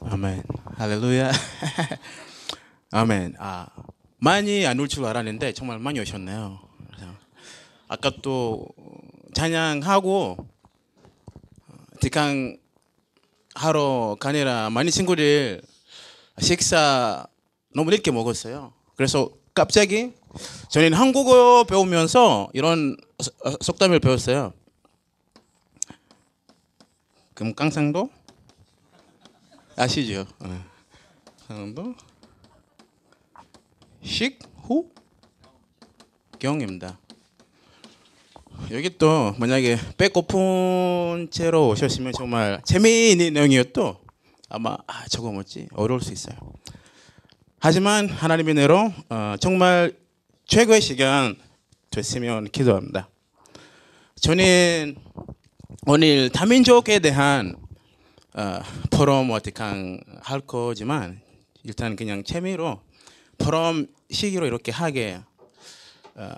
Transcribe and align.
아멘. 0.00 0.42
할렐루야. 0.76 1.30
아멘. 2.92 3.34
아, 3.38 3.66
많이 4.18 4.66
안 4.66 4.78
올 4.80 4.88
줄 4.88 5.04
알았는데 5.04 5.52
정말 5.52 5.78
많이 5.78 5.98
오셨네요. 6.00 6.60
아까 7.88 8.10
또 8.22 8.66
찬양하고 9.34 10.36
어, 10.38 11.74
뒷강 12.00 12.56
하러 13.54 14.16
가니라 14.18 14.70
많은 14.70 14.90
친구들 14.90 15.60
식사 16.40 17.26
너무 17.74 17.90
늦게 17.90 18.10
먹었어요. 18.10 18.72
그래서 18.96 19.30
갑자기 19.52 20.12
저는 20.70 20.94
한국어 20.94 21.64
배우면서 21.64 22.48
이런 22.54 22.96
서- 23.22 23.30
어, 23.44 23.52
속담을 23.60 24.00
배웠어요. 24.00 24.54
금강산도 27.34 28.08
아시죠? 29.76 30.26
어. 30.40 30.64
강도 31.48 31.94
식후 34.02 34.90
경입니다. 36.38 36.98
여기 38.70 38.96
또 38.96 39.34
만약에 39.38 39.78
배고픈 39.96 41.28
채로 41.30 41.68
오셨으면 41.68 42.12
정말 42.16 42.60
재미있는 42.64 43.32
내용이었도 43.34 44.00
아마 44.48 44.76
아, 44.86 45.06
저거 45.08 45.32
뭐지 45.32 45.68
어려울 45.72 46.00
수 46.00 46.12
있어요. 46.12 46.36
하지만 47.58 48.08
하나님의 48.08 48.54
은혜로 48.54 48.92
어, 49.08 49.34
정말 49.40 49.96
최고의 50.46 50.80
시간 50.80 51.36
됐으면 51.90 52.44
기도합니다. 52.50 53.08
저는 54.16 54.96
오늘 55.86 56.30
다민족에 56.30 56.98
대한 56.98 57.56
어, 58.34 58.60
포럼 58.90 59.30
어떻게 59.30 59.62
할 60.22 60.40
거지만 60.40 61.20
일단 61.64 61.96
그냥 61.96 62.24
재미로 62.24 62.80
포럼 63.36 63.86
시기로 64.10 64.46
이렇게 64.46 64.72
하게 64.72 65.20
어, 66.14 66.32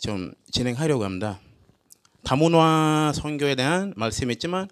좀 0.00 0.32
진행하려고 0.52 1.04
합니다. 1.04 1.40
다문화 2.22 3.12
선교에 3.14 3.56
대한 3.56 3.92
말씀이지만 3.96 4.68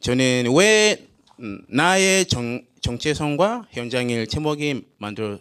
저는 0.00 0.52
왜 0.56 1.06
음, 1.38 1.64
나의 1.68 2.26
정, 2.26 2.64
정체성과 2.80 3.68
현장일 3.70 4.26
제목이 4.26 4.84
만들어 4.98 5.38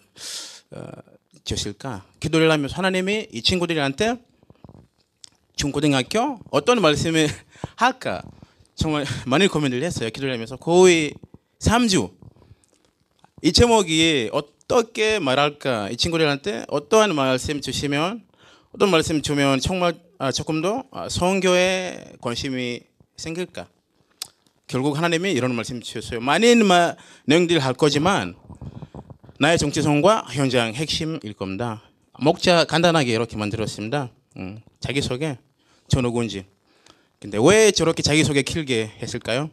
어, 0.71 0.87
졌을까? 1.43 2.05
기도를 2.19 2.51
하면서 2.51 2.75
하나님이 2.75 3.29
이 3.31 3.41
친구들한테 3.41 4.17
중고등학교 5.55 6.39
어떤 6.51 6.79
말씀을 6.79 7.27
할까? 7.75 8.21
정말 8.75 9.05
많은 9.25 9.47
고민을 9.47 9.83
했어요. 9.83 10.09
기도를 10.09 10.33
하면서 10.33 10.55
거의 10.55 11.13
3주 11.59 12.11
이 13.43 13.51
제목이 13.51 14.29
어떻게 14.31 15.19
말할까? 15.19 15.89
이 15.89 15.97
친구들한테 15.97 16.65
어떠한 16.67 17.15
말씀 17.15 17.61
주시면 17.61 18.23
어떤 18.73 18.89
말씀 18.89 19.21
주면 19.21 19.59
정말 19.59 19.95
아, 20.17 20.31
조금 20.31 20.61
더 20.61 20.83
아, 20.91 21.09
성교에 21.09 22.13
관심이 22.21 22.81
생길까? 23.17 23.67
결국 24.67 24.97
하나님이 24.97 25.31
이런 25.31 25.53
말씀 25.53 25.81
주셨어요. 25.81 26.21
많은 26.21 26.65
마, 26.65 26.95
내용들 27.25 27.59
할 27.59 27.73
거지만 27.73 28.35
나의 29.39 29.57
정체성과 29.57 30.27
현장 30.29 30.73
핵심일 30.73 31.33
겁니다. 31.33 31.81
목자 32.19 32.65
간단하게 32.65 33.11
이렇게 33.11 33.35
만들었습니다. 33.35 34.11
음, 34.37 34.61
자기소개 34.79 35.37
저 35.87 36.01
누구인지. 36.01 36.45
근데 37.21 37.37
왜 37.39 37.69
저렇게 37.69 38.01
자기소개 38.01 38.41
길게 38.41 38.93
했을까요? 38.99 39.51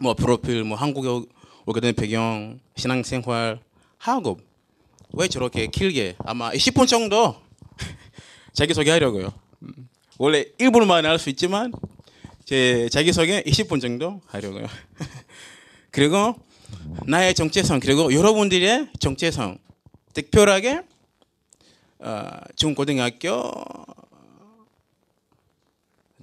뭐 0.00 0.14
프로필, 0.14 0.64
뭐 0.64 0.76
한국에 0.76 1.28
오게 1.66 1.80
된 1.80 1.94
배경, 1.94 2.58
신앙생활, 2.74 3.60
학업 3.96 4.40
왜 5.12 5.28
저렇게 5.28 5.68
길게 5.68 6.16
아마 6.18 6.50
10분 6.50 6.88
정도 6.88 7.36
자기소개 8.54 8.90
하려고요. 8.90 9.32
음, 9.62 9.88
원래 10.18 10.46
1분만 10.58 11.04
할수 11.04 11.30
있지만 11.30 11.72
제 12.44 12.88
자기소개 12.88 13.44
20분 13.44 13.80
정도 13.80 14.20
하려고요. 14.26 14.66
그리고 15.92 16.34
나의 17.06 17.34
정체성 17.34 17.78
그리고 17.78 18.12
여러분들의 18.12 18.88
정체성 18.98 19.58
특별하게 20.12 20.82
어, 22.00 22.30
중고등학교 22.56 23.83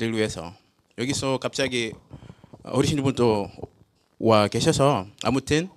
를 0.07 0.17
위해서 0.17 0.53
여기서 0.97 1.38
갑자기 1.38 1.94
어르신 2.63 3.03
분도 3.03 3.50
와 4.17 4.47
계셔서 4.47 5.06
아무튼 5.23 5.69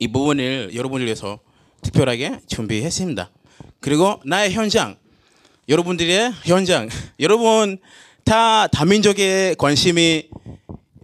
이 0.00 0.08
부분을 0.08 0.74
여러분을 0.74 1.06
위해서 1.06 1.38
특별하게 1.82 2.40
준비했습니다. 2.48 3.30
그리고 3.78 4.20
나의 4.24 4.52
현장 4.52 4.96
여러분들의 5.68 6.32
현장 6.44 6.88
여러분 7.20 7.78
다 8.24 8.66
다민족에 8.66 9.54
관심이 9.56 10.28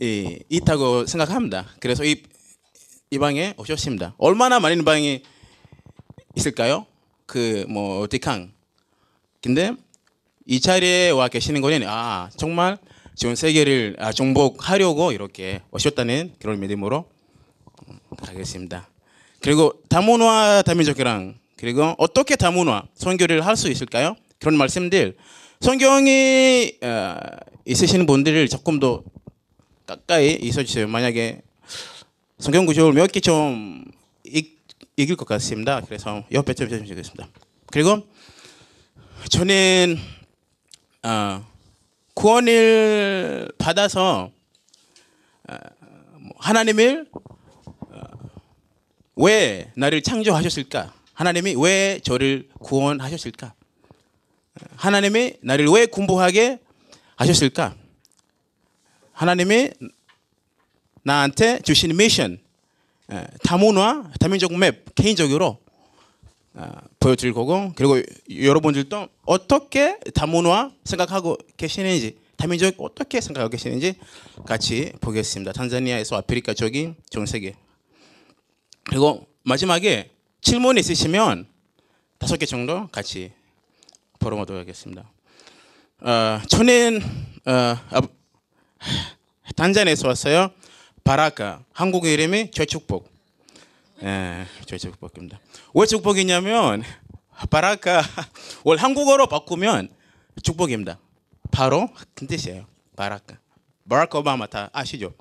이, 0.02 0.38
있다고 0.48 1.06
생각합니다. 1.06 1.66
그래서 1.78 2.04
이, 2.04 2.22
이 3.10 3.18
방에 3.18 3.54
오셨습니다. 3.56 4.14
얼마나 4.18 4.58
많은 4.58 4.84
방이 4.84 5.22
있을까요? 6.34 6.86
그 7.26 7.66
뭐 7.68 8.08
디캉. 8.08 8.52
근데 9.42 9.72
이 10.46 10.60
자리에 10.60 11.10
와 11.10 11.28
계시는 11.28 11.60
거는 11.60 11.84
아 11.88 12.30
정말 12.36 12.78
전 13.16 13.34
세계를 13.34 13.96
아, 13.98 14.12
정복하려고 14.12 15.10
이렇게 15.10 15.60
오셨다는 15.72 16.34
그런 16.38 16.60
믿음으로 16.60 17.04
음, 17.88 17.98
가겠습니다. 18.18 18.88
그리고 19.40 19.72
다문화 19.88 20.62
다민족이랑 20.62 21.34
그리고 21.56 21.94
어떻게 21.98 22.36
다문화 22.36 22.84
선교를 22.94 23.44
할 23.44 23.56
수 23.56 23.68
있을까요? 23.68 24.16
그런 24.38 24.56
말씀들 24.56 25.16
성경이 25.60 26.74
어, 26.82 27.16
있으신 27.64 28.06
분들을 28.06 28.48
조금 28.48 28.78
더 28.78 29.02
가까이 29.86 30.34
있어주세요. 30.34 30.86
만약에 30.86 31.40
성경 32.38 32.66
구조를 32.66 32.92
몇개 32.92 33.18
좀 33.20 33.84
이길 34.96 35.16
것 35.16 35.26
같습니다. 35.26 35.80
그래서 35.80 36.22
옆에 36.32 36.54
좀 36.54 36.68
해주시겠습니다. 36.68 37.28
그리고 37.72 38.02
저는 39.30 39.98
어, 41.02 41.46
구원을 42.14 43.52
받아서 43.58 44.30
어, 45.48 45.54
뭐 46.18 46.32
하나님을 46.38 47.06
어, 47.12 48.00
왜 49.16 49.70
나를 49.76 50.02
창조하셨을까? 50.02 50.92
하나님이 51.14 51.54
왜 51.58 52.00
저를 52.02 52.48
구원하셨을까? 52.58 53.54
하나님이 54.76 55.34
나를 55.42 55.66
왜 55.66 55.86
공부하게 55.86 56.58
하셨을까? 57.16 57.74
하나님이 59.12 59.70
나한테 61.02 61.60
주신 61.60 61.96
미션, 61.96 62.38
에, 63.12 63.26
다문화, 63.42 64.10
다민족 64.18 64.54
맵 64.56 64.94
개인적으로 64.94 65.58
어, 66.54 66.72
보여드릴 66.98 67.32
거고 67.32 67.72
그리고 67.76 68.00
여러분들도 68.30 69.08
어떻게 69.26 69.98
다문화 70.14 70.70
생각하고 70.84 71.36
계시는지 71.56 72.18
다민족 72.36 72.74
어떻게 72.78 73.20
생각하고 73.20 73.50
계시는지 73.50 73.94
같이 74.46 74.92
보겠습니다. 75.00 75.52
탄자니아에서 75.52 76.16
아프리카 76.16 76.54
쪽인 76.54 76.94
전 77.10 77.26
세계 77.26 77.54
그리고 78.84 79.26
마지막에 79.42 80.10
질문 80.40 80.78
있으시면 80.78 81.46
다섯 82.18 82.36
개 82.36 82.46
정도 82.46 82.88
같이 82.88 83.32
벌어보도록 84.20 84.60
하겠습니다. 84.60 85.10
어, 86.00 86.40
저는 86.48 87.00
어, 87.46 87.52
아, 87.52 88.02
단자니아에서 89.56 90.08
왔어요. 90.08 90.50
바라카 91.04 91.64
한국 91.72 92.06
이름이 92.06 92.50
최축복. 92.50 93.08
예, 94.02 94.46
최축복입니다. 94.66 95.40
왜 95.74 95.86
축복이냐면 95.86 96.82
바라카 97.50 98.02
월 98.64 98.78
한국어로 98.78 99.26
바꾸면 99.26 99.90
축복입니다. 100.42 100.98
바로 101.50 101.88
그 102.14 102.26
뜻이에요. 102.26 102.66
바라카. 102.96 103.38
바라카 103.88 104.18
오바마 104.18 104.46
다 104.46 104.70
아시죠? 104.72 105.14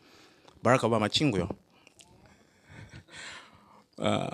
바라카 0.63 0.87
오바마 0.87 1.09
친구요. 1.09 1.49
어, 3.97 4.27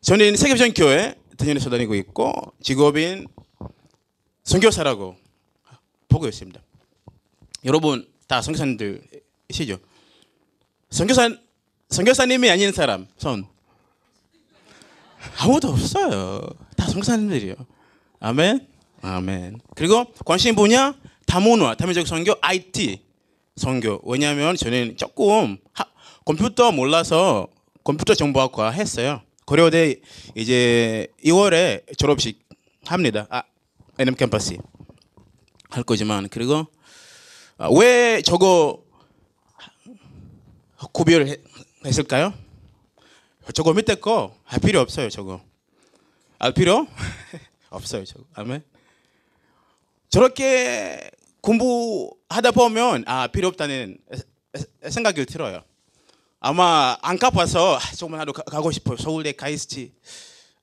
저는 0.00 0.36
세계비전 0.36 0.74
교회 0.74 1.14
대전에서 1.36 1.70
다니고 1.70 1.94
있고 1.96 2.32
직업인 2.62 3.26
선교사라고 4.44 5.16
보고 6.08 6.28
있습니다. 6.28 6.60
여러분 7.64 8.08
다 8.26 8.40
선교사님들이시죠? 8.42 9.78
선교사 10.90 11.30
선교사님이 11.88 12.50
아닌 12.50 12.72
사람 12.72 13.06
손 13.16 13.46
아무도 15.38 15.68
없어요. 15.68 16.40
다 16.76 16.86
선교사님들이요. 16.86 17.54
아멘. 18.20 18.66
아멘. 19.02 19.60
그리고 19.74 20.04
관심 20.24 20.54
분야 20.54 20.94
다문화, 21.26 21.74
다민족 21.74 22.06
선교, 22.06 22.34
IT 22.40 23.02
선교. 23.56 24.00
왜냐하면 24.04 24.56
저는 24.56 24.96
조금 24.96 25.58
하, 25.72 25.84
컴퓨터 26.24 26.72
몰라서 26.72 27.48
컴퓨터 27.82 28.14
정보학과 28.14 28.70
했어요. 28.70 29.20
고려대 29.46 29.96
이제 30.34 31.06
2월에 31.24 31.98
졸업식 31.98 32.42
합니다. 32.86 33.26
아, 33.30 33.42
NM 33.98 34.14
캠퍼스 34.14 34.56
할 35.70 35.82
거지만 35.82 36.28
그리고 36.30 36.66
아, 37.58 37.68
왜 37.70 38.22
저거 38.22 38.82
구비를 40.92 41.28
해- 41.28 41.36
했을까요? 41.84 42.32
저거 43.52 43.72
밑에 43.72 43.94
거 43.96 44.34
할 44.44 44.60
필요 44.60 44.80
없어요. 44.80 45.08
저거 45.10 45.42
알 46.38 46.52
필요 46.52 46.86
없어요. 47.70 48.04
저거 48.04 48.24
아멘. 48.34 48.62
저렇게 50.08 51.10
공부하다 51.40 52.52
보면 52.52 53.04
아 53.06 53.26
필요 53.28 53.48
없다는 53.48 53.98
생각이 54.88 55.26
들어요. 55.26 55.62
아마 56.40 56.96
안 57.02 57.18
가봐서 57.18 57.76
아, 57.76 57.80
정말 57.96 58.18
나도 58.18 58.32
가, 58.32 58.42
가고 58.42 58.70
싶어요. 58.70 58.96
서울대 58.96 59.32
가있지. 59.32 59.92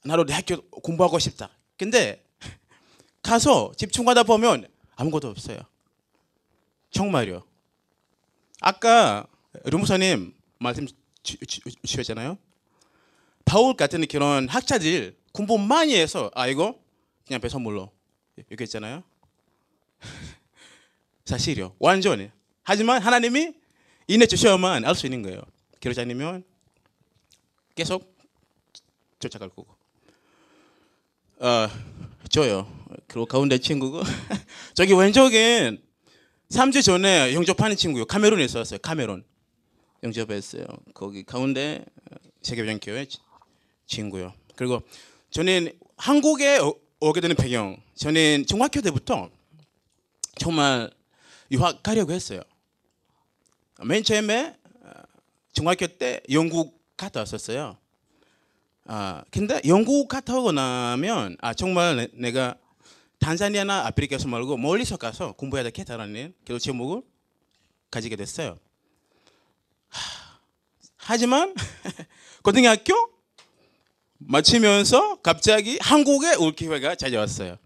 나도 0.03 0.25
대학교 0.25 0.61
공부하고 0.61 1.19
싶다. 1.19 1.49
근데 1.77 2.23
가서 3.21 3.71
집중하다 3.77 4.23
보면 4.23 4.67
아무것도 4.95 5.27
없어요. 5.29 5.59
정말요. 6.91 7.43
아까 8.61 9.25
루무사님 9.65 10.33
말씀 10.59 10.87
주셨잖아요. 11.83 12.37
바울 13.45 13.75
같은 13.75 14.05
그런 14.07 14.47
학자들 14.47 15.17
공부 15.33 15.57
많이 15.57 15.95
해서 15.95 16.29
아 16.33 16.47
이거 16.47 16.79
그냥 17.25 17.41
배선물로 17.41 17.91
이렇게 18.49 18.63
했잖아요. 18.63 19.03
사실이요. 21.25 21.75
완전히. 21.79 22.29
하지만 22.63 23.01
하나님이 23.01 23.53
인해 24.07 24.25
주셔야만 24.25 24.85
알 24.85 24.95
수 24.95 25.05
있는 25.05 25.21
거예요. 25.21 25.41
않으면 26.01 26.43
계속 27.75 28.15
쫓아갈 29.19 29.49
거고. 29.49 29.67
어, 31.39 31.67
저요. 32.29 32.71
그리고 33.07 33.25
가운데 33.25 33.57
친구고 33.57 34.01
저기 34.75 34.93
왼쪽엔 34.93 35.81
3주 36.49 36.83
전에 36.83 37.33
영접하는 37.33 37.75
친구요. 37.75 38.05
카메룬에 38.05 38.43
있었어요. 38.43 38.79
카메룬 38.79 39.23
영접했어요. 40.03 40.65
거기 40.93 41.23
가운데 41.23 41.85
세계변 42.41 42.79
교회 42.79 43.05
친구요. 43.91 44.33
그리고 44.55 44.81
저는 45.29 45.71
한국에 45.97 46.57
오- 46.59 46.79
오게 47.01 47.19
되는 47.21 47.35
배경. 47.35 47.77
저는 47.95 48.45
중학교 48.47 48.81
때부터 48.81 49.29
정말 50.39 50.89
유학 51.51 51.83
가려고 51.83 52.13
했어요. 52.13 52.41
맨 53.83 54.01
처음에 54.03 54.55
어, 54.83 54.91
중학교 55.51 55.87
때 55.87 56.21
영국 56.31 56.81
갔다 56.95 57.19
왔었어요. 57.19 57.77
아 58.85 59.23
근데 59.29 59.61
영국 59.67 60.07
갔다 60.07 60.37
오고 60.37 60.53
나면 60.53 61.37
아 61.41 61.53
정말 61.53 61.95
내, 61.97 62.07
내가 62.13 62.55
탄자니아나 63.19 63.85
아프리카에서 63.87 64.27
말고 64.27 64.57
멀리서 64.57 64.97
가서 64.97 65.33
공부해야 65.33 65.63
되겠다라는 65.65 66.33
그런 66.45 66.59
제목을 66.59 67.03
가지게 67.91 68.15
됐어요. 68.15 68.57
하, 69.89 70.39
하지만 70.97 71.53
고등학교 72.41 73.10
마치면서 74.27 75.17
갑자기 75.21 75.77
한국에 75.81 76.35
올 76.35 76.53
기회가 76.53 76.95
찾아왔어요. 76.95 77.57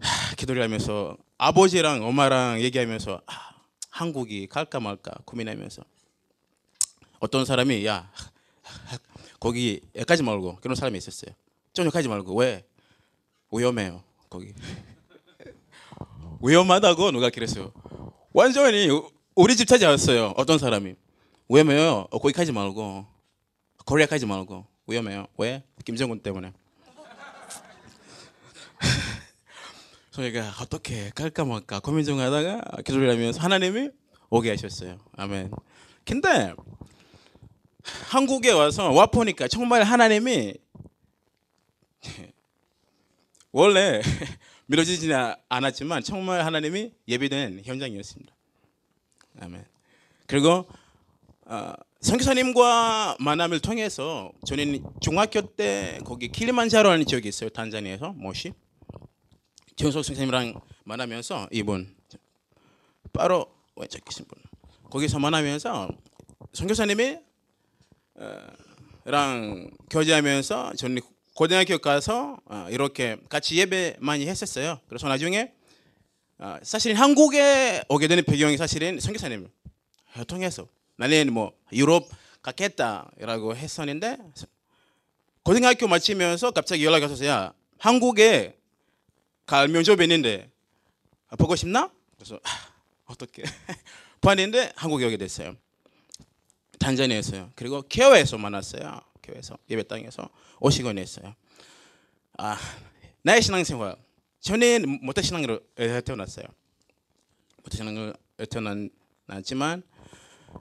하, 0.00 0.34
기도를 0.34 0.62
하면서 0.62 1.16
아버지랑 1.38 2.04
엄마랑 2.04 2.60
얘기하면서 2.60 3.22
아, 3.26 3.32
한국이 3.90 4.46
갈까 4.46 4.80
말까 4.80 5.12
고민하면서 5.24 5.82
어떤 7.20 7.44
사람이 7.44 7.86
야 7.86 8.10
거기 9.38 9.80
여기까지 9.94 10.22
말고 10.22 10.56
그런 10.56 10.74
사람이 10.74 10.98
있었어요. 10.98 11.34
저녁까지 11.72 12.08
말고 12.08 12.34
왜 12.34 12.64
위험해요 13.52 14.02
거기 14.28 14.52
위험하다고 16.42 17.12
누가 17.12 17.30
그랬어요. 17.30 17.72
완전히 18.32 18.88
우리 19.34 19.56
집 19.56 19.66
찾아왔어요. 19.66 20.34
어떤 20.36 20.58
사람이 20.58 20.94
위험해요. 21.48 22.06
어, 22.10 22.18
거기까지 22.18 22.52
말고 22.52 23.06
코리아까지 23.84 24.26
말고 24.26 24.69
위험해요. 24.90 25.26
왜 25.38 25.62
김정은 25.84 26.20
때문에. 26.20 26.52
저희가 30.10 30.52
어떻게 30.60 31.10
갈까 31.10 31.44
말까 31.44 31.80
고민 31.80 32.04
중 32.04 32.18
하다가 32.18 32.82
기도를 32.84 33.10
하면서 33.10 33.40
하나님이 33.40 33.90
오게 34.28 34.50
하셨어요. 34.50 34.98
아멘. 35.16 35.50
근데 36.04 36.54
한국에 38.08 38.50
와서 38.50 38.90
와 38.90 39.06
보니까 39.06 39.48
정말 39.48 39.82
하나님이 39.84 40.54
원래 43.52 44.00
미뤄지지는 44.66 45.34
않았지만 45.48 46.02
정말 46.02 46.44
하나님이 46.44 46.92
예비된 47.08 47.62
현장이었습니다. 47.64 48.34
아멘. 49.40 49.64
그리고 50.26 50.68
어, 51.46 51.72
선교사님과 52.00 53.16
만남을 53.20 53.60
통해서 53.60 54.32
저는 54.46 54.82
중학교 55.02 55.42
때 55.42 55.98
거기 56.04 56.28
킬리만자로라는 56.28 57.04
지역이 57.04 57.28
있어요. 57.28 57.50
탄자니아에서 57.50 58.14
모시. 58.16 58.54
최은석 59.76 60.04
선생님이랑 60.04 60.60
만나면서 60.84 61.48
이분 61.52 61.94
바로 63.12 63.46
왼쪽 63.76 64.04
계신 64.04 64.24
분 64.26 64.38
거기서 64.90 65.18
만나면서 65.18 65.90
선교사님이 66.52 67.18
어, 68.16 68.46
랑 69.04 69.70
교제하면서 69.90 70.74
저는 70.76 71.00
고등학교 71.34 71.78
가서 71.78 72.38
어, 72.46 72.66
이렇게 72.70 73.18
같이 73.28 73.56
예배 73.56 73.96
많이 74.00 74.26
했었어요. 74.26 74.80
그래서 74.88 75.06
나중에 75.06 75.52
어, 76.38 76.56
사실 76.62 76.94
한국에 76.94 77.84
오게 77.88 78.08
되는 78.08 78.24
배경이 78.24 78.56
사실은 78.56 79.00
선교사님 79.00 79.48
통해서 80.26 80.66
나는 81.00 81.32
뭐 81.32 81.58
유럽 81.72 82.10
가겠다라고 82.42 83.56
했었는데 83.56 84.18
고등학교 85.42 85.88
마치면서 85.88 86.50
갑자기 86.50 86.84
연락이 86.84 87.06
와서 87.06 87.24
야 87.24 87.54
한국에 87.78 88.58
갈 89.46 89.68
면접이 89.68 90.02
있는데 90.04 90.50
아, 91.28 91.36
보고 91.36 91.56
싶나? 91.56 91.90
그래서 92.16 92.38
아, 92.44 92.50
어떻게 93.06 93.42
봤는데 94.20 94.74
한국에 94.76 95.06
오게 95.06 95.16
됐어요. 95.16 95.56
탄자니아에서요. 96.78 97.52
그리고 97.54 97.80
케어에서 97.80 98.36
만났어요. 98.36 99.00
교회에서 99.22 99.56
예배 99.70 99.84
땅에서 99.84 100.28
오시곤 100.60 100.98
했어요. 100.98 101.34
아 102.36 102.58
나의 103.22 103.40
신앙생활 103.40 103.96
저는 104.40 104.98
모태 105.00 105.22
신앙으로 105.22 105.60
태어났어요. 106.04 106.44
모태 107.64 107.78
신앙으로 107.78 108.12
태어났지만 108.50 109.82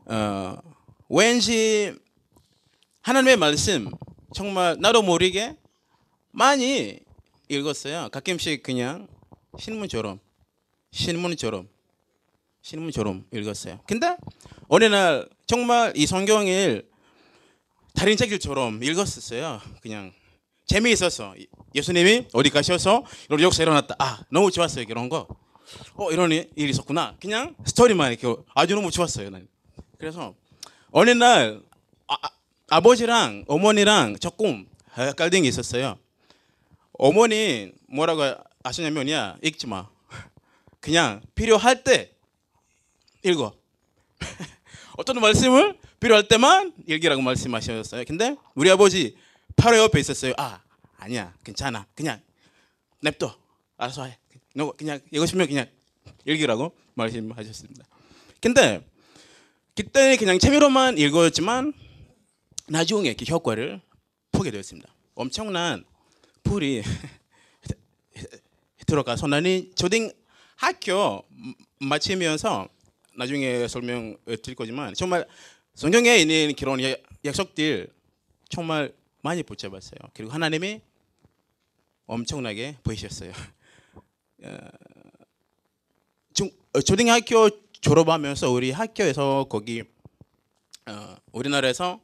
어, 0.05 0.57
왠지 1.09 1.95
하나님의 3.01 3.37
말씀 3.37 3.89
정말 4.33 4.77
나도 4.79 5.01
모르게 5.01 5.55
많이 6.31 6.99
읽었어요. 7.47 8.09
가끔씩 8.11 8.63
그냥 8.63 9.07
신문처럼 9.57 10.19
신문처럼 10.91 11.67
신문처럼 12.61 13.25
읽었어요. 13.33 13.79
근데 13.87 14.15
어느 14.67 14.85
날 14.85 15.27
정말 15.47 15.93
이 15.95 16.05
성경을 16.05 16.87
다른 17.95 18.15
책일처럼 18.15 18.83
읽었었어요. 18.83 19.61
그냥 19.81 20.13
재미있어서 20.67 21.35
예수님이 21.73 22.27
어디 22.33 22.49
가셔서 22.51 23.03
이런 23.27 23.41
역사 23.41 23.63
일어났다. 23.63 23.95
아 23.97 24.19
너무 24.31 24.51
좋았어요 24.51 24.85
그런 24.85 25.09
거. 25.09 25.27
어 25.95 26.11
이런 26.11 26.31
일이 26.31 26.69
있었구나. 26.69 27.15
그냥 27.19 27.55
스토리만 27.65 28.11
이렇게 28.13 28.41
아주 28.53 28.75
너무 28.75 28.91
좋았어요. 28.91 29.31
난. 29.31 29.47
그래서 29.99 30.33
어느 30.91 31.09
날 31.11 31.61
아, 32.07 32.15
아, 32.21 32.29
아버지랑 32.69 33.43
어머니랑 33.47 34.17
조금 34.17 34.65
갈등이 35.17 35.47
있었어요. 35.47 35.99
어머니 36.93 37.73
뭐라고 37.87 38.23
하시냐면야 38.63 39.37
읽지 39.43 39.67
마. 39.67 39.89
그냥 40.79 41.21
필요할 41.35 41.83
때 41.83 42.15
읽어. 43.23 43.53
어떤 44.97 45.19
말씀을 45.19 45.77
필요할 45.99 46.29
때만 46.29 46.73
읽으라고 46.87 47.21
말씀하셨어요. 47.21 48.05
근데 48.07 48.37
우리 48.55 48.71
아버지 48.71 49.17
바로 49.57 49.77
옆에 49.77 49.99
있었어요. 49.99 50.33
아 50.37 50.61
아니야 50.97 51.33
괜찮아 51.43 51.85
그냥 51.93 52.21
냅둬 53.01 53.35
알아서 53.75 54.05
해. 54.05 54.17
너 54.55 54.71
그냥 54.71 55.01
싶으면 55.25 55.47
그냥 55.47 55.67
읽으라고 56.23 56.73
말씀하셨습니다. 56.93 57.85
근데 58.41 58.88
그때 59.79 60.17
그냥 60.17 60.39
재미로만 60.39 60.97
읽었지만 60.97 61.71
나중에 62.67 63.13
그 63.13 63.23
효과를 63.23 63.79
보게 64.29 64.51
되었습니다. 64.51 64.93
엄청난 65.15 65.85
불이 66.43 66.83
들어가서 68.85 69.27
나는 69.27 69.71
초등 69.75 70.11
학교 70.57 71.23
마치면서 71.79 72.67
나중에 73.15 73.69
설명 73.69 74.17
드릴 74.43 74.55
거지만 74.55 74.93
정말 74.95 75.25
성경에 75.75 76.17
있는 76.17 76.53
그런 76.59 76.83
야- 76.83 76.97
약속들 77.23 77.87
정말 78.49 78.93
많이 79.21 79.43
붙잡았어요. 79.43 79.97
그리고 80.13 80.33
하나님이 80.33 80.81
엄청나게 82.05 82.79
보이셨어요. 82.83 83.31
어, 84.43 84.57
중, 86.33 86.49
어, 86.73 86.81
초등학교 86.81 87.68
졸업하면서 87.81 88.49
우리 88.51 88.71
학교에서 88.71 89.45
거기 89.49 89.83
어, 90.85 91.15
우리나라에서 91.31 91.99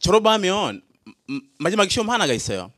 졸업하면 0.00 0.82
음, 1.30 1.40
마지막 1.58 1.90
시험 1.90 2.10
하나가 2.10 2.32
있어요. 2.32 2.72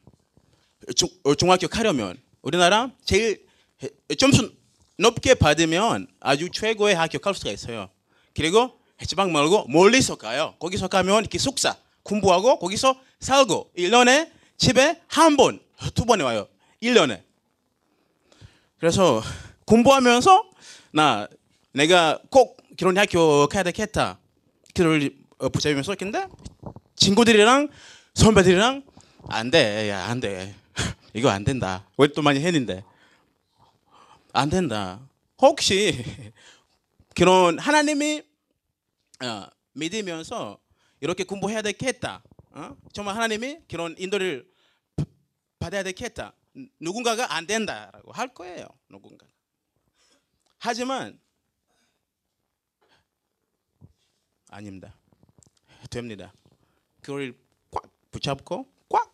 중, 0.97 1.09
어, 1.25 1.35
중학교 1.35 1.69
가려면 1.69 2.17
우리나라 2.43 2.91
제일 3.05 3.47
해- 3.83 4.15
점수 4.17 4.53
높게 4.99 5.35
받으면 5.35 6.07
아주 6.21 6.49
최고의 6.51 6.95
갈 7.19 7.35
수가 7.35 7.51
있어요. 7.51 7.89
그리고 8.35 8.79
지방 9.07 9.33
말고 9.33 9.67
멀리서 9.69 10.17
가요. 10.17 10.55
거기서 10.59 10.89
가면 10.89 11.25
기숙사 11.25 11.77
공부하고 12.03 12.59
거기서 12.59 12.99
살고 13.21 13.73
1년에 13.77 14.31
집에 14.57 15.01
한 15.09 15.37
번, 15.37 15.61
두 15.95 16.05
번에 16.05 16.23
와요. 16.23 16.47
1년에. 16.83 17.23
그래서 18.79 19.23
공부하면서 19.67 20.51
나 20.93 21.29
내가 21.73 22.21
꼭 22.31 22.57
학교 22.97 23.47
가야 23.49 23.63
되겠다. 23.63 24.19
그를 24.75 25.17
어, 25.39 25.49
붙잡으면서 25.49 25.95
근데 25.97 26.27
친구들이랑 26.97 27.69
선배들이랑 28.15 28.85
안 29.29 29.51
돼, 29.51 29.89
야, 29.89 30.05
안 30.07 30.21
돼. 30.21 30.55
이거 31.15 31.29
안 31.31 31.45
된다. 31.45 31.87
왜또 31.99 32.23
많이 32.23 32.41
했는데 32.41 32.85
안 34.33 34.51
된다. 34.51 35.01
혹시 35.41 36.05
그런 37.15 37.59
하나님이 37.59 38.23
어, 39.25 39.47
믿으면서 39.75 40.59
이렇게 41.01 41.25
공부해야 41.25 41.63
되겠다. 41.63 42.23
어? 42.51 42.77
정말 42.93 43.15
하나님이 43.17 43.59
그런 43.69 43.95
인도를 43.99 44.47
바- 44.97 45.05
받아야 45.59 45.83
되겠다. 45.83 46.35
누군가가 46.81 47.35
안 47.35 47.47
된다라고 47.47 48.13
할 48.13 48.29
거예요. 48.29 48.67
누군가. 48.89 49.27
하지만 50.59 51.19
아닙니다. 54.53 54.95
됩니다. 55.91 56.33
그걸 57.01 57.35
꽉 57.71 57.85
붙잡고 58.11 58.67
꽉 58.89 59.13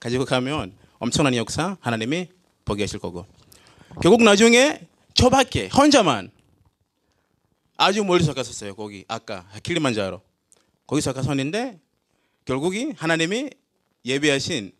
가지고 0.00 0.24
가면 0.24 0.76
엄청난 0.98 1.34
역사 1.34 1.76
하나님이 1.80 2.28
보게 2.64 2.84
하실 2.84 2.98
거고 2.98 3.26
결국 4.00 4.22
나중에 4.22 4.80
저밖에 5.14 5.68
혼자만 5.68 6.30
아주 7.76 8.04
멀리서 8.04 8.32
갔었어요. 8.32 8.74
거기 8.74 9.04
아까 9.08 9.46
킬리만자로 9.62 10.22
거기서 10.86 11.12
갔었는데 11.12 11.80
결국이 12.44 12.92
하나님이 12.96 13.50
예비하신 14.04 14.72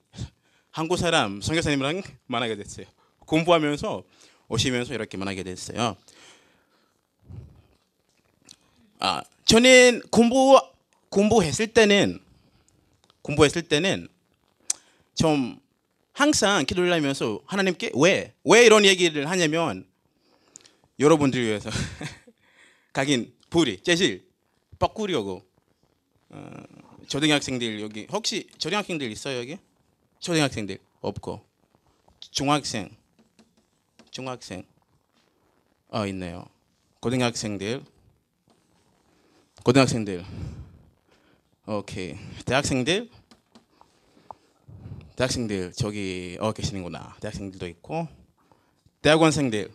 한국 0.71 0.97
사람 0.97 1.41
선교사님이랑 1.41 2.03
만나게 2.27 2.57
됐어요. 2.57 2.87
공부하면서 3.21 4.05
오시면서 4.49 4.95
이렇게 4.95 5.17
만나게 5.17 5.43
됐어요. 5.43 5.97
아 9.01 9.23
저는 9.47 10.03
공부 10.11 10.61
공부했을 11.09 11.69
때는 11.69 12.19
공부했을 13.23 13.63
때는 13.63 14.09
좀 15.15 15.59
항상 16.13 16.65
기도를 16.67 16.93
하면서 16.93 17.41
하나님께 17.47 17.93
왜 17.95 18.35
왜 18.45 18.67
이런 18.67 18.85
얘기를 18.85 19.31
하냐면 19.31 19.87
여러분들 20.99 21.41
위해서 21.43 21.71
가긴 22.93 23.33
불이 23.51 23.83
제실 23.85 24.27
바꾸려고 24.81 25.43
어, 26.31 26.51
초등학생들 27.07 27.81
여기 27.81 28.07
혹시 28.11 28.49
초등학생들 28.59 29.11
있어요 29.13 29.39
여기? 29.39 29.59
초등학생들 30.19 30.79
없고? 31.01 31.41
중학생 32.33 32.91
중학생 34.11 34.65
어 35.89 36.05
있네요. 36.09 36.45
고등학생들 36.99 37.85
고등학생들. 39.67 40.25
오케이. 41.67 42.15
대학생들? 42.45 43.11
대학생들 45.17 45.73
저기 45.73 46.39
어 46.41 46.53
계시는구나. 46.53 47.17
대학생들도 47.21 47.67
있고. 47.67 48.07
대학원생들. 49.03 49.69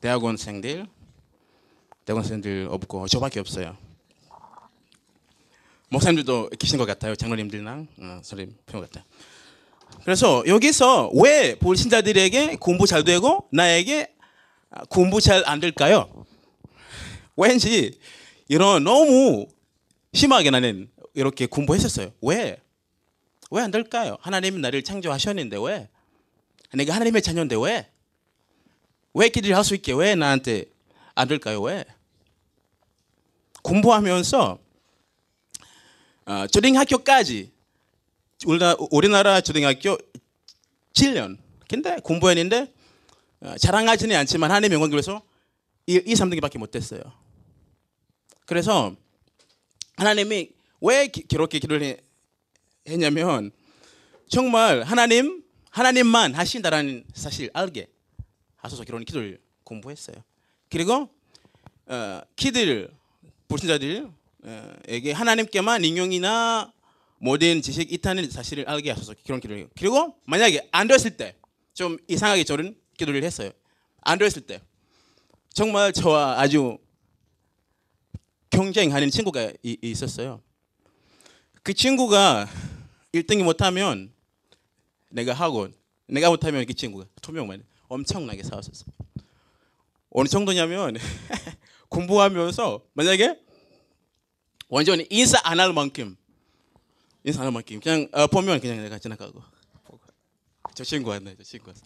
대학원생들. 0.00 0.86
대학원생들 2.04 2.68
없고 2.70 3.08
저밖에 3.08 3.40
없어요. 3.40 3.76
목사님들도 5.88 6.50
계신 6.50 6.78
것 6.78 6.84
같아요 6.84 7.16
장로님들랑. 7.16 7.88
어, 7.98 8.20
선생님 8.22 8.56
편 8.64 8.82
같아요. 8.82 9.02
그래서 10.04 10.44
여기서 10.46 11.10
왜 11.14 11.56
불신자들에게 11.58 12.58
공부 12.60 12.86
잘 12.86 13.02
되고 13.02 13.48
나에게 13.50 14.14
아, 14.70 14.84
공부 14.84 15.20
잘 15.20 15.42
안 15.48 15.58
될까요? 15.58 16.26
왠지 17.36 17.98
이런 18.48 18.84
너무 18.84 19.46
심하게 20.12 20.50
나는 20.50 20.90
이렇게 21.14 21.46
공부했었어요. 21.46 22.12
왜? 22.22 22.60
왜 23.50 23.62
안 23.62 23.70
될까요? 23.70 24.16
하나님이 24.20 24.58
나를 24.60 24.82
창조하셨는데 24.82 25.56
왜? 25.60 25.88
내가 26.72 26.94
하나님의 26.94 27.22
자녀인데 27.22 27.56
왜? 27.56 27.88
왜 29.14 29.28
기도를 29.28 29.56
할수 29.56 29.74
있게 29.74 29.92
왜 29.92 30.14
나한테 30.14 30.64
안 31.14 31.28
될까요? 31.28 31.62
왜? 31.62 31.84
공부하면서 33.62 34.58
어, 36.26 36.46
초등학교까지 36.48 37.52
우리나라, 38.90 39.40
초등학교 39.40 39.96
7년 40.92 41.38
근데 41.68 41.96
공부했는데 42.02 42.72
어, 43.40 43.54
자랑하지는 43.58 44.16
않지만 44.16 44.50
하나님의 44.50 44.74
영광 44.74 44.90
그래서 44.90 45.22
2, 45.86 46.02
2 46.04 46.14
3등밖에 46.14 46.58
못했어요. 46.58 47.00
그래서 48.46 48.94
하나님이 49.96 50.50
왜 50.80 51.08
기- 51.08 51.22
그렇게 51.22 51.58
기도를 51.58 51.82
해- 51.86 51.96
했냐면 52.88 53.50
정말 54.28 54.82
하나님 54.82 55.42
하나님만 55.70 56.34
하신다라는 56.34 57.04
사실 57.14 57.50
알게 57.52 57.86
하소서 58.56 58.84
그런 58.84 59.04
기도를 59.04 59.38
공부했어요. 59.64 60.16
그리고 60.70 61.08
어, 61.86 62.20
키들 62.34 62.88
불신자들에게 63.48 65.12
하나님께만 65.12 65.84
인용이나 65.84 66.72
모든 67.18 67.62
지식 67.62 67.92
있다는 67.92 68.30
사실을 68.30 68.68
알게 68.68 68.90
하소서 68.90 69.14
그런 69.24 69.40
기도를 69.40 69.58
해요. 69.62 69.68
그리고 69.78 70.16
만약에 70.24 70.68
안 70.72 70.86
됐을 70.88 71.16
때 71.16 71.34
좀 71.74 71.98
이상하게 72.08 72.44
저는 72.44 72.74
기도를 72.96 73.22
했어요. 73.22 73.50
안 74.00 74.16
됐을 74.18 74.40
때 74.40 74.62
정말 75.52 75.92
저와 75.92 76.40
아주 76.40 76.78
경쟁하는 78.50 79.10
친구가 79.10 79.52
이- 79.62 79.78
있었어요. 79.82 80.40
그 81.62 81.74
친구가 81.74 82.48
1등이 83.12 83.42
못하면 83.42 84.12
내가 85.10 85.32
하고 85.32 85.68
내가 86.06 86.28
못하면 86.30 86.64
그 86.66 86.74
친구가 86.74 87.06
두 87.20 87.32
명만 87.32 87.64
엄청나게 87.88 88.42
싸웠었어요. 88.42 88.86
어느 90.10 90.28
정도냐면 90.28 90.96
공부하면서 91.88 92.82
만약에 92.94 93.38
완전히 94.68 95.06
인사 95.10 95.38
안 95.44 95.60
할 95.60 95.72
만큼 95.72 96.16
인사 97.24 97.40
안 97.40 97.46
할 97.46 97.52
만큼 97.52 97.80
그냥 97.80 98.08
어, 98.12 98.26
보면 98.26 98.60
그냥 98.60 98.82
내가 98.82 98.98
지나가고 98.98 99.42
저 100.74 100.84
친구 100.84 101.10
왔네 101.10 101.34
저 101.36 101.42
친구 101.42 101.68
왔어 101.68 101.82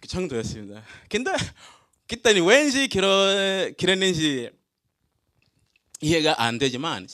그 0.00 0.08
정도였습니다. 0.08 0.82
근데 1.08 1.32
그때는 2.06 2.44
왠지 2.44 2.88
그러, 2.88 3.08
그랬는지 3.78 4.50
이해가 6.04 6.42
안 6.42 6.58
되지만 6.58 7.08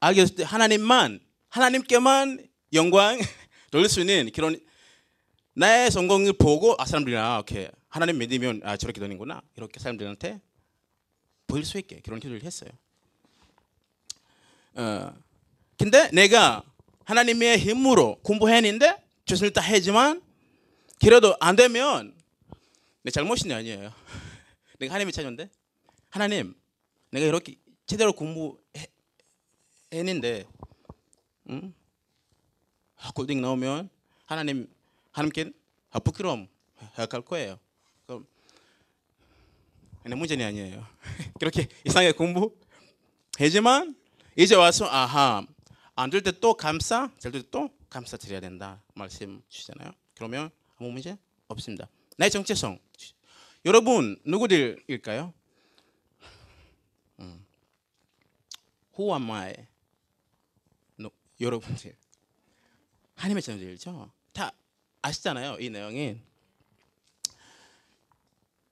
됐을 0.00 0.34
때 0.36 0.42
하나님만 0.42 1.20
하나님께만 1.50 2.48
영광 2.72 3.18
돌릴 3.70 3.90
수 3.90 4.00
있는 4.00 4.30
그런 4.32 4.58
나의 5.52 5.90
성공을 5.90 6.32
보고 6.34 6.74
아 6.78 6.86
사람들이 6.86 7.14
아 7.16 7.40
오케이 7.40 7.68
하나님 7.88 8.18
믿으면 8.18 8.62
아 8.64 8.78
저렇게 8.78 9.00
되는구나 9.00 9.42
이렇게 9.56 9.80
사람들한테 9.80 10.40
보일 11.46 11.64
수 11.64 11.78
있게 11.78 12.00
그런 12.00 12.20
기도를 12.20 12.42
했어요. 12.42 12.70
어 14.74 15.12
근데 15.76 16.10
내가 16.12 16.62
하나님의 17.04 17.58
힘으로 17.58 18.18
공부했는데 18.22 18.96
최선을 19.26 19.52
다했지만 19.52 20.22
그래도 21.00 21.36
안 21.40 21.54
되면 21.54 22.14
내 23.02 23.10
잘못이 23.10 23.52
아니에요. 23.52 23.92
내가 24.78 24.94
하나님의 24.94 25.12
자녀인데 25.12 25.50
하나님 26.08 26.57
내가 27.10 27.26
이렇게 27.26 27.56
제대로 27.86 28.12
공부했는데 28.12 28.58
응? 31.50 31.74
아, 32.96 33.10
꼴등 33.12 33.40
나오면 33.40 33.88
하나님 34.26 34.68
하나님께 35.12 35.52
아, 35.90 35.98
부끄러움 35.98 36.48
할 36.94 37.06
거예요. 37.22 37.58
그럼 38.06 38.26
근데 40.02 40.16
문제는 40.16 40.44
아니에요. 40.46 40.86
그렇게 41.40 41.66
이상하게 41.84 42.12
공부하지만 42.12 43.96
이제 44.36 44.54
와서 44.54 44.86
아하 44.86 45.46
안 45.96 46.10
될 46.10 46.22
때 46.22 46.30
또 46.40 46.54
감사, 46.54 47.10
될 47.20 47.32
때 47.32 47.42
또 47.50 47.70
감사 47.90 48.16
드려야 48.16 48.40
된다 48.40 48.82
말씀 48.94 49.42
주시잖아요. 49.48 49.90
그러면 50.14 50.50
아무 50.76 50.90
문제 50.90 51.16
없습니다. 51.48 51.88
나의 52.16 52.30
정체성. 52.30 52.78
여러분 53.64 54.16
누구들일까요? 54.24 55.32
Who 58.98 59.12
am 59.14 59.30
I? 59.30 59.54
노- 60.96 61.10
여러분들 61.40 61.94
하나님의 63.14 63.42
자녀들이죠. 63.42 64.10
다 64.32 64.52
아시잖아요. 65.02 65.58
이 65.60 65.70
내용이 65.70 66.20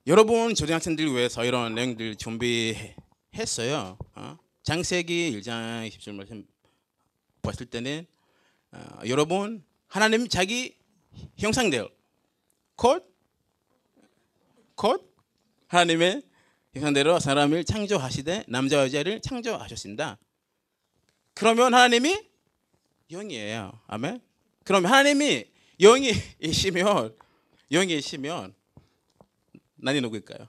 여러분 0.06 0.54
초등학생들 0.54 1.06
위해서 1.12 1.45
이런 1.45 1.75
내용들 1.75 2.16
준비했어요. 2.16 3.99
어? 4.14 4.38
장세기 4.62 5.33
1장 5.33 5.88
20절 5.88 6.14
말씀 6.14 6.47
봤을 7.42 7.66
때는 7.66 8.06
어, 8.73 9.00
여러분 9.06 9.64
하나님 9.88 10.28
자기 10.28 10.76
형상대로 11.38 11.88
곧, 12.76 13.04
곧 14.75 15.14
하나님의 15.68 16.23
형상대로 16.76 17.18
사람을 17.18 17.64
창조하시되 17.64 18.45
남자와 18.49 18.85
여자를 18.85 19.23
창조하셨습니다. 19.23 20.18
그러면 21.33 21.73
하나님이 21.73 22.23
영이에요. 23.11 23.80
아멘. 23.87 24.21
그럼 24.62 24.85
하나님이 24.85 25.47
영이시면 25.80 27.16
영이시면 27.73 28.54
나는 29.76 30.02
누구일까요? 30.02 30.47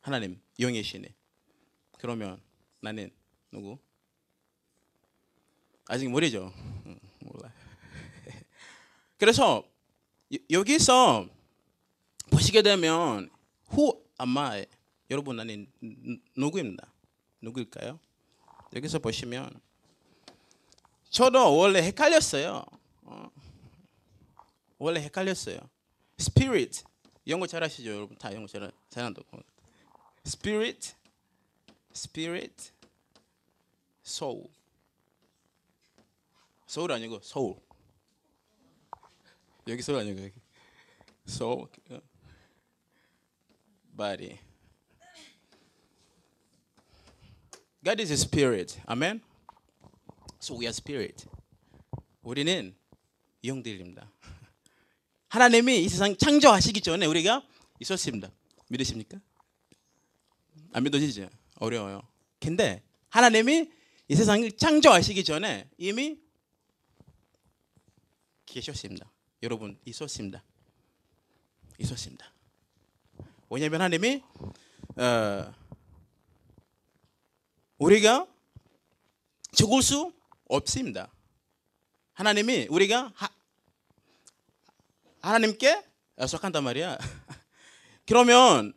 하나님 0.00 0.40
영이시네. 0.60 1.12
그러면 1.98 2.40
나는 2.80 3.10
누구? 3.50 3.78
아직 5.88 6.08
모르죠. 6.08 6.52
음, 6.86 7.00
몰라. 7.18 7.52
그래서 9.18 9.68
여- 10.34 10.38
여기서 10.50 11.28
보시게 12.30 12.62
되면 12.62 13.28
who 13.72 14.02
am 14.20 14.36
I? 14.38 14.66
여러분 15.10 15.36
나는 15.36 15.66
누- 15.80 16.18
누구입니다. 16.36 16.92
누구일까요? 17.40 17.98
여기서 18.74 18.98
보시면 18.98 19.60
저도 21.10 21.56
원래 21.56 21.82
헷갈렸어요. 21.82 22.64
어. 23.02 23.30
원래 24.78 25.00
헷갈렸어요. 25.00 25.58
Spirit 26.20 26.84
영어 27.26 27.46
잘하시죠, 27.46 27.90
여러분? 27.90 28.16
다 28.18 28.34
영어 28.34 28.46
잘 28.46 28.70
잘한다고. 28.90 29.38
Spirit, 30.26 30.94
Spirit, 31.94 32.70
Soul. 34.04 34.44
Soul 36.68 36.92
아니고 36.92 37.16
Soul. 37.22 37.56
여기 39.68 39.78
Soul 39.80 40.00
아니고 40.02 40.22
여기. 40.24 40.34
어. 41.90 42.00
Body. 43.98 44.38
God 47.82 48.00
is 48.00 48.12
a 48.12 48.16
spirit. 48.16 48.80
Amen. 48.88 49.20
So 50.38 50.54
we 50.56 50.66
are 50.66 50.70
spirit. 50.70 51.26
우리는 52.22 52.76
영들입니다. 53.42 54.08
하나님이 55.30 55.82
이 55.82 55.88
세상 55.88 56.16
창조하시기 56.16 56.80
전에 56.80 57.06
우리가 57.06 57.44
있었습니다. 57.80 58.30
믿으십니까? 58.68 59.20
안 60.74 60.84
믿어지죠? 60.84 61.28
어려워요. 61.56 62.02
근데 62.38 62.84
하나님이 63.08 63.68
이 64.06 64.14
세상을 64.14 64.52
창조하시기 64.52 65.24
전에 65.24 65.68
이미 65.76 66.20
계셨습니다. 68.46 69.10
여러분 69.42 69.76
있었습니다. 69.84 70.44
있었습니다. 71.78 72.37
왜냐하면 73.50 73.80
하나님이 73.80 74.22
어, 74.96 75.54
우리가 77.78 78.26
죽을 79.52 79.82
수 79.82 80.12
없습니다. 80.48 81.10
하나님이 82.12 82.66
우리가 82.68 83.12
하, 83.14 83.30
하나님께 85.20 85.84
속한단 86.26 86.64
말이야. 86.64 86.98
그러면 88.06 88.72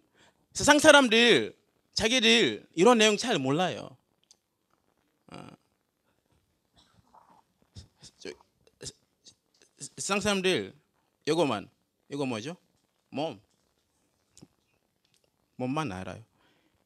세상 0.54 0.80
사람들 0.80 1.58
자기들 1.94 2.68
이런 2.74 2.98
내용 2.98 3.18
잘 3.18 3.40
몰라요. 3.40 3.98
어. 5.28 5.48
세상 9.98 10.20
사람들 10.20 10.74
이거만 11.26 11.70
이거 12.10 12.26
뭐죠? 12.26 12.56
몸 13.10 13.42
몸만 15.62 15.92
알아요. 15.92 16.24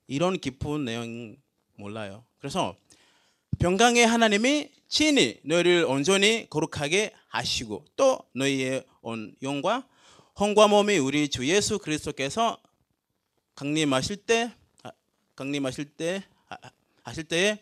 이런 0.07 0.37
깊은 0.37 0.83
내용 0.83 1.37
몰라요. 1.77 2.25
그래서 2.39 2.75
병강의 3.59 4.05
하나님이 4.05 4.69
친히 4.89 5.39
너희를 5.45 5.85
온전히 5.85 6.47
거룩하게 6.49 7.13
하시고 7.29 7.85
또 7.95 8.19
너희의 8.33 8.83
온 9.01 9.33
영과 9.41 9.87
혼과 10.37 10.67
몸이 10.67 10.97
우리 10.97 11.29
주 11.29 11.47
예수 11.47 11.79
그리스도께서 11.79 12.57
강림하실 13.55 14.17
때 14.17 14.51
아, 14.83 14.91
강림하실 15.35 15.85
때 15.95 16.23
아, 16.49 16.57
아, 16.61 16.69
하실 17.03 17.23
때에 17.23 17.57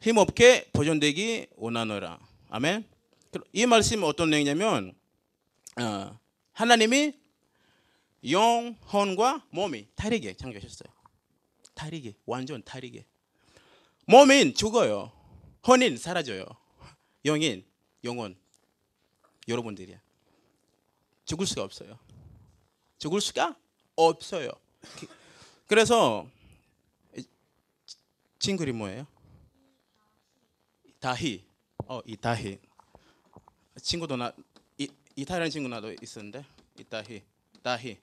힘없게 0.00 0.70
보존되기 0.72 1.48
원하노라. 1.56 2.20
아멘. 2.50 2.84
그- 3.32 3.40
이 3.52 3.66
말씀은 3.66 4.04
어떤 4.04 4.30
내용이냐면 4.30 4.94
어, 5.80 6.16
하나님이 6.52 7.14
영혼과 8.30 9.46
몸이 9.50 9.88
다르게 9.94 10.34
창조하셨어요. 10.34 10.88
다르게 11.74 12.14
완전 12.26 12.62
다르게. 12.62 13.06
몸인 14.06 14.54
죽어요. 14.54 15.12
혼인 15.66 15.96
사라져요. 15.96 16.44
영인 17.24 17.64
영혼 18.04 18.36
여러분들이야. 19.48 20.00
죽을 21.24 21.46
수가 21.46 21.62
없어요. 21.62 21.98
죽을 22.98 23.20
수가 23.20 23.56
없어요. 23.96 24.50
그- 24.98 25.08
그래서 25.66 26.28
이 27.16 27.24
친구이 28.38 28.72
뭐예요? 28.72 29.06
다희. 31.00 31.44
어, 31.86 32.00
이 32.06 32.16
다희. 32.16 32.58
친구도 33.80 34.16
나 34.16 34.32
이, 34.78 34.88
이탈리안 35.14 35.50
친구 35.50 35.68
나도 35.68 35.94
있었는데 36.00 36.44
이 36.78 36.84
다희. 36.84 37.22
다희. 37.62 37.98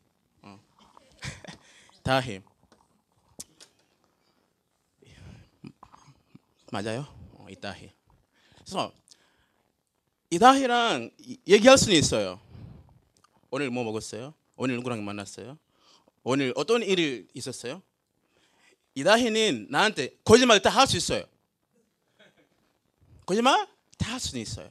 어. 2.03 2.21
다희. 2.21 2.41
맞아요? 6.71 7.05
어, 7.33 7.45
이다희. 7.49 7.91
그래서 8.59 8.91
이다희랑 10.31 11.11
이- 11.19 11.37
얘기할 11.47 11.77
수는 11.77 11.95
있어요. 11.95 12.41
오늘 13.51 13.69
뭐 13.69 13.83
먹었어요? 13.83 14.33
오늘 14.57 14.75
누구랑 14.77 15.05
만났어요? 15.05 15.57
오늘 16.23 16.51
어떤 16.55 16.81
일이 16.81 17.27
있었어요? 17.33 17.81
이다희는 18.95 19.67
나한테 19.69 20.09
거짓말 20.25 20.61
다 20.61 20.69
할 20.71 20.87
수 20.87 20.97
있어요. 20.97 21.23
거짓말 23.25 23.67
다 23.97 24.11
할 24.13 24.19
수는 24.19 24.41
있어요. 24.41 24.69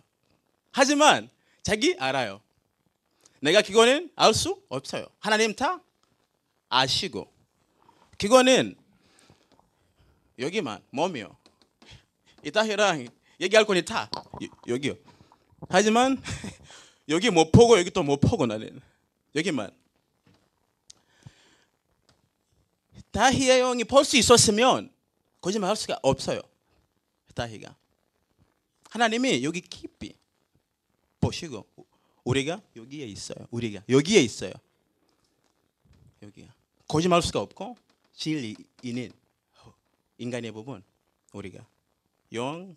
하지만 0.72 1.30
자기 1.62 1.94
알아요. 1.98 2.40
내가 3.40 3.62
그거는 3.62 4.10
알 4.16 4.34
수 4.34 4.60
없어요. 4.68 5.06
하나님 5.20 5.54
다 5.54 5.80
아시고 6.82 7.30
그거는 8.18 8.74
여기만 10.38 10.82
몸이요. 10.90 11.37
이따희랑 12.44 13.06
얘기할 13.40 13.66
거니 13.66 13.85
다 13.85 14.11
여- 14.42 14.48
여기요. 14.74 14.94
하지만 15.68 16.20
여기 17.11 17.28
못 17.30 17.52
보고 17.52 17.78
여기 17.78 17.90
또 17.90 18.02
못 18.02 18.18
보고 18.20 18.46
나는 18.46 18.80
여기만. 19.35 19.70
다희의 23.12 23.61
영이 23.61 23.85
볼 23.85 24.04
수 24.04 24.16
있었으면 24.16 24.90
거짓말 25.42 25.68
할 25.68 25.76
수가 25.76 25.98
없어요. 26.02 26.40
다희가 27.35 27.76
하나님이 28.90 29.44
여기 29.44 29.61
깊이 29.61 30.14
보시고 31.20 31.66
우리가 32.24 32.62
여기에 32.76 33.06
있어요. 33.08 33.46
우리가 33.50 33.82
여기에 33.90 34.20
있어요. 34.22 34.52
여기야. 36.22 36.54
거짓말 36.92 37.16
할 37.16 37.22
수가 37.22 37.40
없고 37.40 37.74
진리인인 38.12 39.12
인간의 40.18 40.52
부분 40.52 40.85
우리가 41.33 41.64
영, 42.35 42.76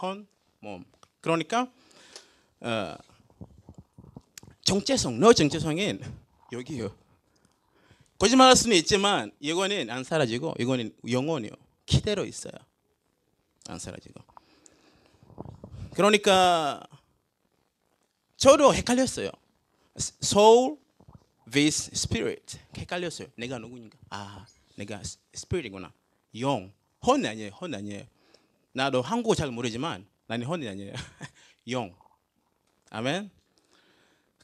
헌, 0.00 0.26
몸. 0.60 0.82
그러니까 1.20 1.70
어, 2.60 2.96
정체성, 4.64 5.20
너 5.20 5.34
정체성인 5.34 6.02
여기요. 6.50 6.96
거짓말할 8.18 8.56
수는 8.56 8.74
있지만 8.78 9.30
이거는 9.38 9.90
안 9.90 10.02
사라지고 10.02 10.54
이거는 10.58 10.96
영원히요. 11.06 11.50
기대로 11.84 12.24
있어요. 12.24 12.54
안 13.68 13.78
사라지고. 13.78 14.18
그러니까 15.92 16.82
저도 18.38 18.74
헷갈렸어요. 18.74 19.30
soul 19.98 20.78
vs 21.52 21.90
spirit 21.92 22.58
헷갈렸어요. 22.76 23.28
내가 23.36 23.58
누구인가? 23.58 23.98
아, 24.10 24.46
내가 24.76 25.02
spirit이구나. 25.34 25.92
영, 26.40 26.72
헌 27.06 27.24
아니에요. 27.24 27.50
헌 27.60 27.74
아니에요. 27.74 28.04
나도 28.72 29.02
한국어 29.02 29.34
잘 29.34 29.50
모르지만 29.50 30.06
나는 30.26 30.46
헌이 30.46 30.66
아니에요. 30.66 30.94
영. 31.68 31.94
아멘. 32.90 33.30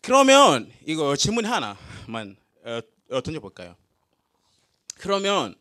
그러면 0.03 0.71
이거 0.87 1.17
질문 1.17 1.47
하나만 1.47 2.37
어, 2.65 2.81
어, 3.11 3.21
던져볼까요? 3.23 3.75
그러면 4.97 5.55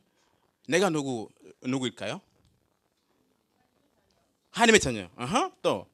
내가 0.67 0.89
누구 0.89 1.29
누구일까요? 1.63 2.19
하나님의 4.51 4.79
자녀. 4.79 5.09
어허. 5.17 5.53
또 5.61 5.87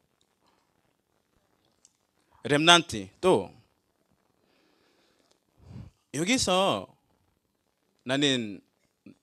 렘난트 2.43 3.09
또 3.21 3.53
여기서 6.13 6.87
나는 8.03 8.61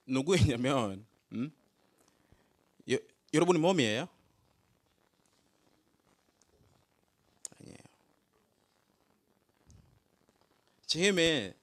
누구이냐면 0.06 1.06
음? 1.32 1.52
여, 2.90 2.96
여러분이 3.32 3.58
몸이에요? 3.58 4.08
아니에요. 7.60 7.76
제 10.86 11.08
힘에 11.08 11.54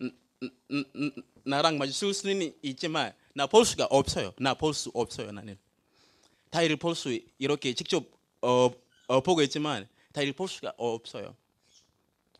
음, 0.00 0.10
음, 0.42 0.50
음, 0.70 0.84
음, 0.96 1.12
나랑 1.44 1.78
맞을 1.78 2.14
수는 2.14 2.54
있지만 2.62 3.12
나 3.34 3.46
볼 3.46 3.64
수가 3.64 3.86
없어요. 3.90 4.32
나 4.38 4.54
볼 4.54 4.72
수 4.74 4.90
없어요. 4.94 5.32
나는 5.32 5.58
다이를 6.50 6.76
볼 6.76 6.94
수 6.94 7.18
이렇게 7.38 7.74
직접 7.74 8.04
어, 8.42 8.70
어, 9.08 9.20
보고 9.20 9.42
있지만 9.42 9.88
다이를 10.12 10.32
볼 10.32 10.48
수가 10.48 10.72
없어요. 10.76 11.36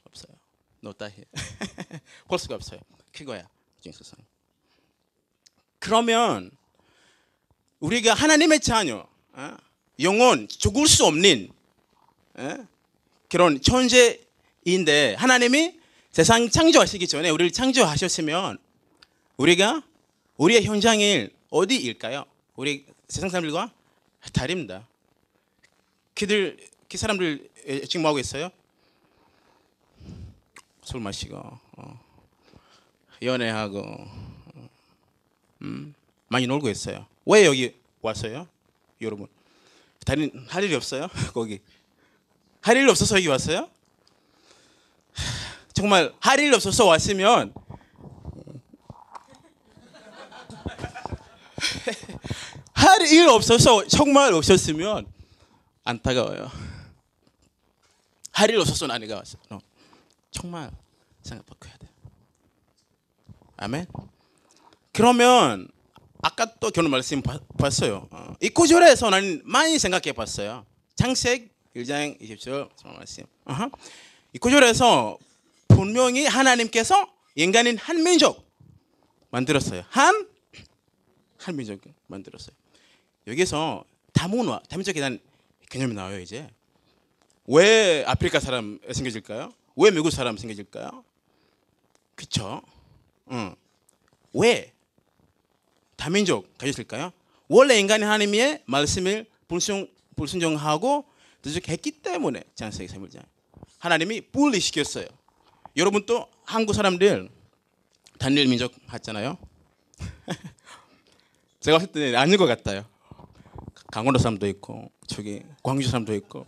없어요. 0.05 0.37
너 0.81 0.93
다이 0.93 1.13
볼 2.29 2.39
수가 2.39 2.55
없어요. 2.55 2.81
그거야. 3.13 3.49
그러면 5.79 6.51
우리가 7.81 8.15
하나님의 8.15 8.61
자녀, 8.61 9.07
어? 9.33 9.57
영혼 10.01 10.49
죽을 10.49 10.87
수 10.87 11.05
없는 11.05 11.51
어? 12.35 12.67
그런 13.29 13.61
존재인데 13.61 15.15
하나님이 15.15 15.81
세상 16.11 16.49
창조하시기 16.49 17.07
전에 17.09 17.31
우리를 17.31 17.51
창조하셨으면 17.53 18.59
우리가 19.37 19.83
우리의 20.37 20.65
현장이 20.65 21.29
어디일까요? 21.51 22.25
우리 22.57 22.87
세상 23.09 23.29
사람들과 23.31 23.73
다릅니다. 24.33 24.87
그들 26.15 26.59
그 26.89 26.99
사람들 26.99 27.49
지금 27.89 28.03
뭐 28.03 28.11
하고 28.11 28.19
있어요? 28.19 28.51
술 30.85 31.01
마시고 31.01 31.37
어, 31.37 32.01
연애하고 33.23 33.79
어, 33.81 34.69
음, 35.63 35.95
많이 36.29 36.47
놀고 36.47 36.69
있어요. 36.71 37.07
왜 37.25 37.47
여기 37.47 37.75
왔어요, 38.01 38.49
여러분? 39.01 39.27
다른 40.05 40.31
할 40.49 40.65
일이 40.65 40.75
없어요? 40.75 41.09
거기 41.33 41.61
할일 42.61 42.89
없어서 42.89 43.17
여기 43.17 43.29
왔어요? 43.29 43.69
정말 45.75 46.13
할일 46.21 46.53
없어서 46.55 46.87
왔으면 46.87 47.55
할 52.75 53.03
일 53.07 53.29
없어서 53.29 53.87
정말 53.87 54.33
없었으면 54.35 55.07
안타까워요. 55.85 56.51
할 58.33 58.51
일 58.51 58.59
없어서 58.59 58.87
나는 58.87 59.11
왔어. 59.11 59.39
요 59.53 59.61
정말 60.33 60.71
생각 61.23 61.47
바꿔야 61.47 61.77
돼. 61.79 61.89
아멘. 63.59 63.87
그러면 64.93 65.69
아까 66.21 66.47
또 66.59 66.71
결혼 66.71 66.91
말씀 66.91 67.23
봐- 67.23 67.39
봤어요. 67.59 68.09
어, 68.11 68.35
이 68.41 68.49
구절에서 68.49 69.11
나는 69.11 69.41
많이 69.45 69.79
생각해 69.79 70.13
봤어요. 70.13 70.67
창세기 70.97 71.49
1장 71.77 72.21
20절 72.21 72.69
말씀. 72.97 73.25
어허. 73.45 73.71
이 74.33 74.39
구절에서 74.39 75.19
분명히 75.69 76.27
하나님께서 76.27 77.09
인간인 77.35 77.77
한 77.79 78.03
민족 78.03 78.51
만들었어요. 79.31 79.85
한, 79.89 80.29
한 81.39 81.57
민족 81.57 81.81
만들었어요. 82.09 82.55
여기서 83.27 83.85
다문화, 84.13 84.61
다민족에 84.69 84.99
대한 85.01 85.19
개념이 85.71 85.95
나와요, 85.95 86.21
이제. 86.21 86.49
왜 87.47 88.05
아프리카 88.07 88.39
사람 88.41 88.79
생겨질까요? 88.93 89.53
왜 89.77 89.91
미국 89.91 90.11
사람 90.11 90.37
생겨질까요? 90.37 91.05
그쵸? 92.15 92.63
응. 93.31 93.55
왜 94.35 94.73
다민족 95.97 96.57
가졌을까요? 96.59 97.13
원래 97.49 97.79
인간이 97.79 98.05
하나님의 98.05 98.63
말씀을 98.67 99.27
불순, 99.49 99.91
불순종하고 100.17 101.05
대적했기 101.43 101.91
때문에 102.03 102.43
장세기 102.55 102.93
3일장 102.93 103.23
하나님이 103.79 104.21
분리시켰어요. 104.33 105.07
여러분 105.77 106.07
또 106.07 106.29
한국 106.45 106.75
사람들 106.75 107.29
단일 108.19 108.47
민족 108.49 108.73
같잖아요. 108.87 109.37
제가 111.61 111.79
봤을 111.79 111.93
때는 111.93 112.17
아닌 112.17 112.37
것 112.37 112.47
같아요. 112.47 112.85
강원도 113.91 114.19
사람도 114.19 114.47
있고 114.49 114.91
저기 115.07 115.43
광주 115.63 115.89
사람도 115.89 116.15
있고 116.15 116.47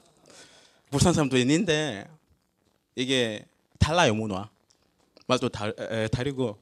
부산 0.90 1.12
사람도 1.12 1.36
있는데 1.38 2.06
이게 2.96 3.44
달라요 3.78 4.14
문화 4.14 4.48
에, 5.78 6.08
다르고 6.08 6.58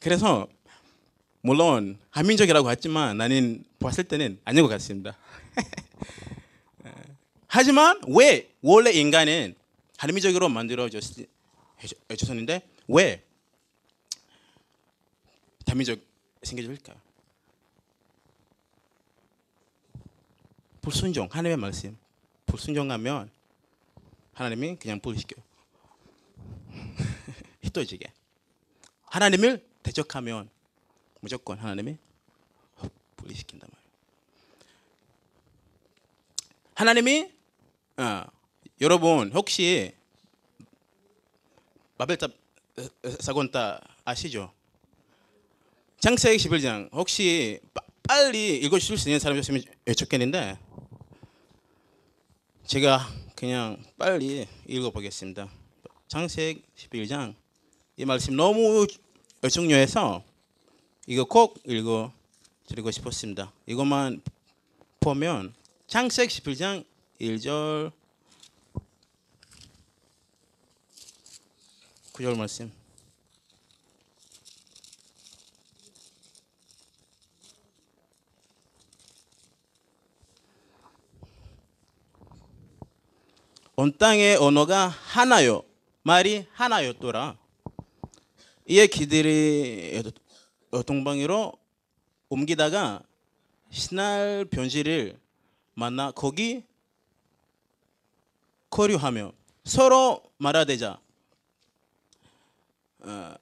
그래서 0.00 0.48
물론 1.40 1.98
한민족이라고 2.10 2.70
했지만 2.70 3.16
나는 3.16 3.64
봤을 3.78 4.04
때는 4.04 4.38
아닌 4.44 4.62
것 4.62 4.68
같습니다. 4.68 5.16
하지만 7.48 8.00
왜 8.08 8.50
원래 8.62 8.92
인간은 8.92 9.54
한민족으로 9.98 10.48
만들어졌었는데 10.48 12.62
왜 12.88 13.22
다민족 15.66 16.00
생겨질까요? 16.42 16.96
불순종 20.80 21.28
하나님의 21.30 21.56
말씀 21.56 21.96
불순종하면 22.46 23.30
하나님이 24.34 24.76
그냥 24.76 25.00
불시켜 25.00 25.36
휘떠지게 27.62 28.10
하나님을 29.06 29.64
대적하면 29.82 30.48
무조건 31.20 31.58
하나님이 31.58 31.96
분리시킨단 33.16 33.68
말이에요. 33.70 33.92
하나님이 36.74 37.32
어, 37.98 38.24
여러분 38.80 39.30
혹시 39.32 39.94
바벨탑 41.98 42.30
어, 42.30 42.82
어, 42.82 43.10
사건 43.20 43.50
다 43.50 43.80
아시죠? 44.04 44.52
창세기 46.00 46.38
11장 46.48 46.88
혹시 46.92 47.60
빠- 47.74 47.82
빨리 48.02 48.58
읽어주실 48.58 48.98
수 48.98 49.08
있는 49.08 49.20
사람이 49.20 49.38
었으면 49.40 49.62
좋겠는데 49.96 50.58
제가 52.66 53.06
그냥 53.42 53.76
빨리 53.98 54.46
읽어보겠습니다. 54.68 55.50
창세기 56.06 56.62
11장 56.76 57.34
이 57.96 58.04
말씀 58.04 58.36
너무 58.36 58.86
중요해서 59.50 60.22
이거 61.08 61.24
꼭 61.24 61.58
읽어 61.66 62.12
드리고 62.68 62.92
싶었습니다. 62.92 63.52
이것만 63.66 64.22
보면 65.00 65.54
창세기 65.88 66.40
11장 66.40 66.84
1절 67.20 67.90
9절 72.12 72.36
말씀 72.36 72.70
온 83.74 83.96
땅의 83.96 84.36
언어가 84.36 84.88
하나요. 84.88 85.62
말이 86.02 86.44
하나였더라. 86.52 87.38
이에 88.68 88.86
기들이 88.86 90.02
동방으로 90.84 91.54
옮기다가 92.28 93.02
신할 93.70 94.44
변지를 94.50 95.18
만나 95.72 96.10
거기 96.10 96.64
거류하며 98.68 99.32
서로 99.64 100.22
말하되자 100.36 101.00
어, 103.04 103.34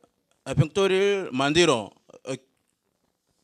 아, 0.44 0.54
벽돌을 0.54 1.30
만들어 1.32 1.90
어, 2.26 2.34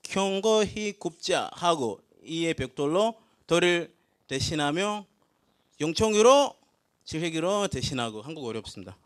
경거히 0.02 0.92
굽자 0.92 1.50
하고 1.52 2.00
이에 2.22 2.54
벽돌로 2.54 3.16
돌을 3.48 3.92
대신하며 4.28 5.04
용청으로 5.80 6.65
질회기로 7.06 7.68
대신하고 7.68 8.20
한국 8.20 8.44
어렵습니다. 8.46 8.96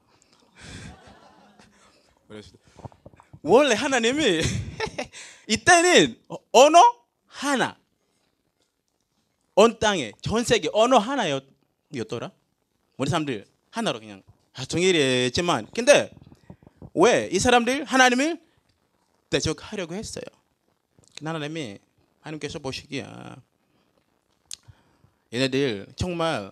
어렵습니다. 2.31 2.65
원래 3.43 3.75
하나님이 3.75 4.41
이때는 5.47 6.19
어- 6.29 6.37
언어 6.53 6.79
하나 7.27 7.79
온 9.55 9.79
땅에 9.79 10.13
전 10.23 10.43
세계 10.45 10.71
언어 10.73 10.97
하나였더라. 10.99 12.31
우리 12.97 13.11
사람들 13.11 13.47
하나로 13.71 14.01
그냥 14.01 14.23
아, 14.55 14.65
동일했지만 14.65 15.67
근데 15.75 16.11
왜 16.95 17.29
이 17.31 17.39
사람들 17.39 17.85
하나님을 17.85 18.41
대적하려고 19.29 19.95
했어요. 19.95 20.25
하나님이 21.23 21.79
하나님께서 22.21 22.59
보시기야 22.59 23.37
얘네들 25.33 25.87
정말 25.97 26.51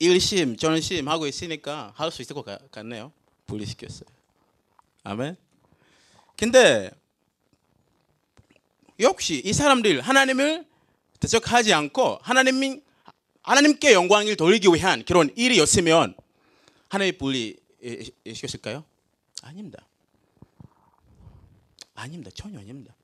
일심 0.00 0.56
전심 0.56 1.08
하고 1.08 1.26
있으니까 1.26 1.92
할 1.94 2.10
수 2.10 2.22
있을 2.22 2.34
것 2.34 2.44
같- 2.44 2.70
같네요. 2.72 3.12
분리시켰어요. 3.46 4.08
아멘. 5.04 5.36
근데 6.36 6.90
역시 8.98 9.40
이 9.44 9.52
사람들 9.52 10.00
하나님을 10.00 10.66
대적하지 11.20 11.72
않고 11.74 12.18
하나님 12.22 12.82
하나님께 13.42 13.92
영광을 13.92 14.36
돌리기 14.36 14.68
위한 14.68 15.04
그런 15.04 15.30
일이었으면 15.36 16.14
하나님 16.88 17.16
분리시켰을까요? 17.18 18.84
아닙니다. 19.42 19.86
아닙니다. 21.94 22.30
전혀 22.34 22.58
아닙니다. 22.58 22.94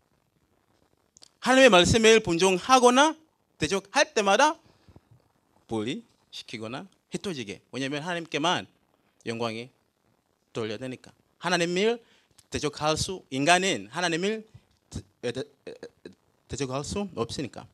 하나님의 1.41 1.71
말씀을 1.71 2.21
분종하거나 2.21 3.17
대적할 3.59 4.15
때마다 4.15 4.59
분리 5.67 6.05
시키거나 6.37 6.87
흩어지게. 7.13 7.63
왜냐하면 7.73 8.03
하나님께만 8.03 8.67
영광이 9.25 9.71
돌려야 10.53 10.77
되니까. 10.77 11.11
하나님을 11.39 12.03
대적할 12.51 12.97
수 12.99 13.25
인간은 13.31 13.89
하나님을 13.91 14.47
대적할 16.49 16.85
수 16.85 17.09
없으니까. 17.15 17.67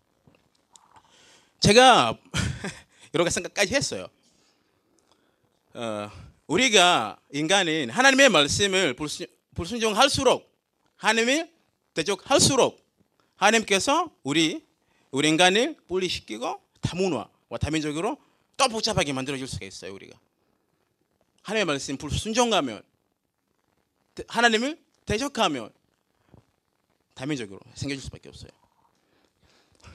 제가 1.59 2.17
여러 3.15 3.25
가지 3.25 3.35
생각까지 3.35 3.75
했어요. 3.75 4.07
어, 5.75 6.11
우리가 6.47 7.19
인간은 7.33 7.91
하나님의 7.91 8.29
말씀을 8.29 8.95
불순, 8.95 9.27
불순종할수록 9.55 10.49
하나님을 10.97 11.51
대적할수록 11.95 12.81
하나님께서 13.37 14.11
우리 14.23 14.65
우리 15.11 15.29
인간을 15.29 15.77
분리시키고 15.89 16.61
다문화와 16.81 17.59
다민족으로 17.61 18.19
또 18.57 18.69
복잡하게 18.69 19.13
만들어줄 19.13 19.47
수가 19.49 19.67
있어요. 19.67 19.93
우리가 19.95 20.19
하나님의 21.43 21.65
말씀 21.67 21.97
불순종하면 21.97 22.83
대- 24.15 24.25
하나님을 24.29 24.79
대적하면 25.07 25.73
다민족으로 27.15 27.61
생겨질 27.75 28.03
수밖에 28.05 28.29
없어요. 28.29 28.51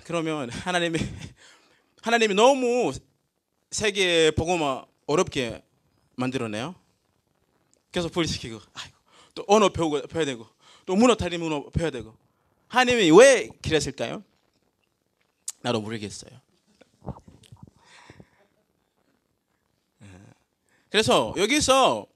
그러면 0.03 0.49
하나님이 0.49 0.99
하나님이 2.01 2.33
너무 2.33 2.91
세계 3.71 4.31
복음화 4.31 4.85
어렵게 5.05 5.63
만들어내요. 6.15 6.75
계속 7.91 8.11
분리시키고 8.11 8.59
아이고 8.73 8.97
또 9.35 9.45
언어 9.47 9.69
배우고 9.69 10.07
배워야 10.07 10.25
되고 10.25 10.47
또 10.85 10.95
문어 10.95 11.15
다리 11.15 11.37
문어 11.37 11.69
배워야 11.69 11.91
되고 11.91 12.15
하나님이 12.67 13.11
왜 13.11 13.49
그랬을까요? 13.61 14.23
나도 15.61 15.81
모르겠어요. 15.81 16.31
그래서 20.97 21.31
여기서 21.37 22.07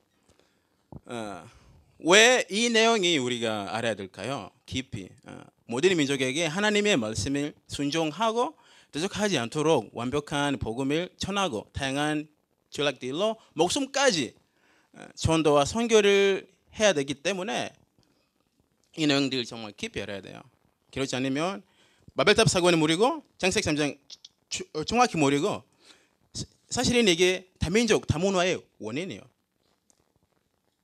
어, 1.05 1.49
왜 1.99 2.43
이 2.49 2.67
내용이 2.71 3.19
우리가 3.19 3.75
알아야 3.77 3.93
될까요? 3.93 4.49
깊이 4.65 5.07
어, 5.27 5.39
모든 5.67 5.95
민족에게 5.95 6.47
하나님의 6.47 6.97
말씀을 6.97 7.53
순종하고 7.67 8.55
대적하지 8.91 9.37
않도록 9.37 9.91
완벽한 9.93 10.57
복음을 10.57 11.11
전하고 11.19 11.67
다양한 11.73 12.27
전략들로 12.71 13.37
목숨까지 13.53 14.33
어, 14.93 15.05
전도와 15.13 15.65
선교를 15.65 16.47
해야 16.79 16.93
되기 16.93 17.13
때문에 17.13 17.71
이 18.97 19.05
내용들 19.05 19.45
정말 19.45 19.73
깊이 19.77 20.01
알아야 20.01 20.21
돼요. 20.21 20.41
그렇지 20.91 21.15
않으면 21.15 21.61
바벨탑 22.17 22.49
사건을 22.49 22.79
모르고 22.79 23.23
장색 23.37 23.63
삼장 23.63 23.95
주- 24.49 24.65
어, 24.73 24.83
정확히 24.83 25.17
모르고 25.17 25.69
사- 26.71 26.81
사실은 26.81 27.07
이게 27.07 27.51
다민족 27.59 28.07
다문화의 28.07 28.61
원인이에요. 28.79 29.21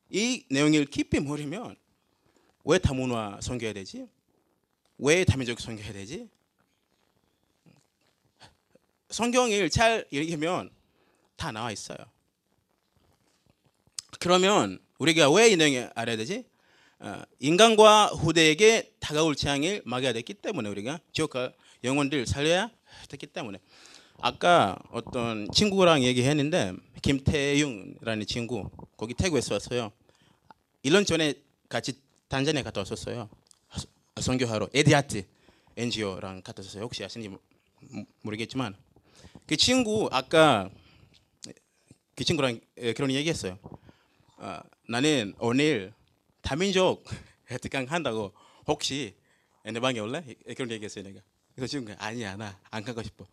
이 0.09 0.45
내용을 0.49 0.85
깊이 0.85 1.19
모르면 1.19 1.75
왜 2.65 2.77
다문화 2.77 3.39
선교해야 3.41 3.73
되지? 3.73 4.07
왜 4.99 5.23
다민족 5.25 5.59
선교해야 5.59 5.93
되지? 5.93 6.29
성경을 9.09 9.69
잘 9.69 10.05
읽으면 10.11 10.69
다 11.37 11.51
나와 11.51 11.71
있어요. 11.71 11.97
그러면 14.19 14.79
우리가 14.99 15.29
왜 15.31 15.51
이 15.51 15.55
내용을 15.55 15.91
알아야 15.95 16.17
되지? 16.17 16.43
어, 16.99 17.21
인간과 17.39 18.07
후대에게 18.07 18.93
다가올 18.99 19.35
재앙을 19.35 19.83
막아야 19.85 20.13
됐기 20.13 20.33
때문에 20.35 20.67
우리가 20.69 20.99
지옥과 21.13 21.53
영혼들 21.83 22.25
살려야 22.25 22.71
됐기 23.07 23.27
때문에 23.27 23.59
아까 24.19 24.77
어떤 24.91 25.49
친구랑 25.51 26.03
얘기했는데 26.03 26.73
김태용이라는 27.01 28.25
친구 28.25 28.69
거기 28.97 29.13
태국에서 29.13 29.55
왔어요. 29.55 29.91
1년 30.83 31.05
전에 31.05 31.35
같이 31.69 31.99
단자니아 32.27 32.63
갔다 32.63 32.81
왔었어요. 32.81 33.29
선교하러 34.19 34.69
에디아트 34.73 35.23
NGO랑 35.77 36.41
갔다 36.41 36.63
왔어요. 36.63 36.83
혹시 36.83 37.03
아시는지 37.03 37.29
모- 37.29 38.05
모르겠지만 38.23 38.75
그 39.45 39.55
친구 39.55 40.09
아까 40.11 40.69
그 42.15 42.23
친구랑 42.23 42.59
에, 42.77 42.93
그런 42.93 43.11
얘기했어요. 43.11 43.59
어, 44.37 44.59
나는 44.89 45.35
오늘 45.39 45.93
다민족 46.41 47.05
특강 47.61 47.85
한다고 47.85 48.33
혹시 48.65 49.13
내 49.63 49.79
방에 49.79 49.99
올래? 49.99 50.23
예, 50.47 50.53
그런 50.55 50.71
얘기했어요 50.71 51.03
내가. 51.03 51.19
그래서 51.53 51.69
지금 51.69 51.93
아니야 51.99 52.35
나 52.35 52.59
안 52.71 52.83
가고 52.83 53.03
싶어. 53.03 53.25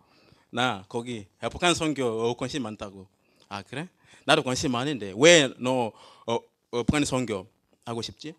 나 0.55 0.85
거기 0.89 1.27
북한 1.51 1.75
선교 1.75 2.33
관심 2.37 2.63
많다고. 2.63 3.09
아 3.49 3.63
그래? 3.63 3.89
나도 4.25 4.45
관심 4.45 4.71
많은데 4.71 5.13
왜 5.17 5.49
너 5.59 5.91
어, 6.27 6.35
어, 6.71 6.83
북한 6.85 7.05
선교 7.05 7.49
하고 7.85 8.03
싶지? 8.03 8.35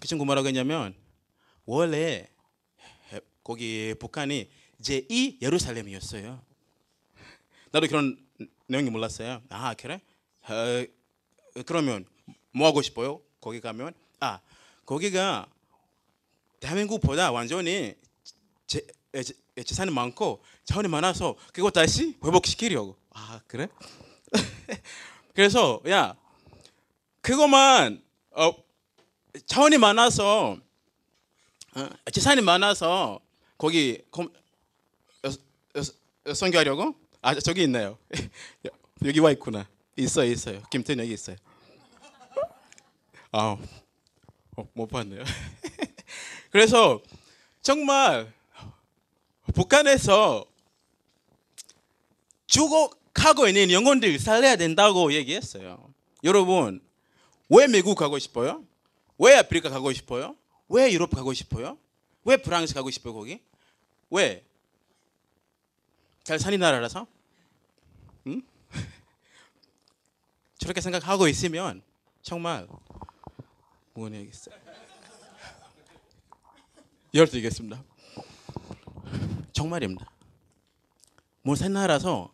그 0.00 0.08
친구 0.08 0.24
뭐라고 0.24 0.48
했냐면 0.48 0.94
원래 1.66 2.26
해- 3.12 3.20
거기 3.44 3.94
북한이 4.00 4.48
제2 4.80 5.42
예루살렘이었어요. 5.42 6.42
나도 7.70 7.86
그런 7.88 8.18
내용이 8.66 8.88
몰랐어요. 8.88 9.42
아 9.50 9.74
그래? 9.74 10.00
어, 10.48 10.86
그러면 11.66 12.06
뭐 12.52 12.66
하고 12.66 12.80
싶어요? 12.80 13.20
거기 13.42 13.60
가면 13.60 13.92
아 14.20 14.40
거기가 14.86 15.46
대한민국보다 16.60 17.30
완전히 17.30 17.94
제, 18.66 18.80
제, 19.22 19.34
재산이 19.64 19.90
많고 19.90 20.42
자원이 20.64 20.88
많아서 20.88 21.36
그거 21.52 21.70
다시 21.70 22.16
회복시키려고. 22.24 22.96
아 23.10 23.40
그래? 23.46 23.68
그래서 25.34 25.80
야 25.88 26.16
그거만 27.20 28.02
어, 28.30 28.52
자원이 29.46 29.78
많아서 29.78 30.56
어, 31.74 31.88
재산이 32.10 32.40
많아서 32.40 33.20
거기 33.58 34.02
어, 34.12 34.26
선교하려고? 36.34 36.94
아 37.20 37.34
저기 37.34 37.62
있네요. 37.64 37.98
여기 39.04 39.20
와 39.20 39.30
있구나. 39.30 39.68
있어요, 39.96 40.30
있어요. 40.30 40.62
김태현 40.70 41.00
여기 41.00 41.12
있어요. 41.12 41.36
아, 43.32 43.56
어, 44.56 44.68
못 44.74 44.86
봤네요. 44.88 45.22
그래서 46.50 47.00
정말 47.62 48.32
북한에서 49.54 50.46
죽어가고 52.46 53.48
있는 53.48 53.70
영혼들 53.70 54.18
살려야 54.18 54.56
된다고 54.56 55.12
얘기했어요. 55.12 55.92
여러분, 56.22 56.80
왜 57.48 57.66
미국 57.66 57.96
가고 57.96 58.18
싶어요? 58.18 58.64
왜 59.18 59.36
아프리카 59.36 59.68
가고 59.68 59.92
싶어요? 59.92 60.36
왜 60.68 60.92
유럽 60.92 61.10
가고 61.10 61.32
싶어요? 61.32 61.78
왜 62.24 62.36
프랑스 62.36 62.74
가고 62.74 62.90
싶어요, 62.90 63.14
거기? 63.14 63.40
왜? 64.10 64.44
잘 66.22 66.38
사는 66.38 66.58
나라라서? 66.58 67.06
응? 68.28 68.42
저렇게 70.58 70.80
생각하고 70.80 71.26
있으면 71.28 71.82
정말 72.22 72.68
무언해야겠어요. 73.94 74.54
열드리겠습니다. 77.14 77.82
정말입니다. 79.52 80.10
뭐새 81.42 81.68
나라서 81.68 82.32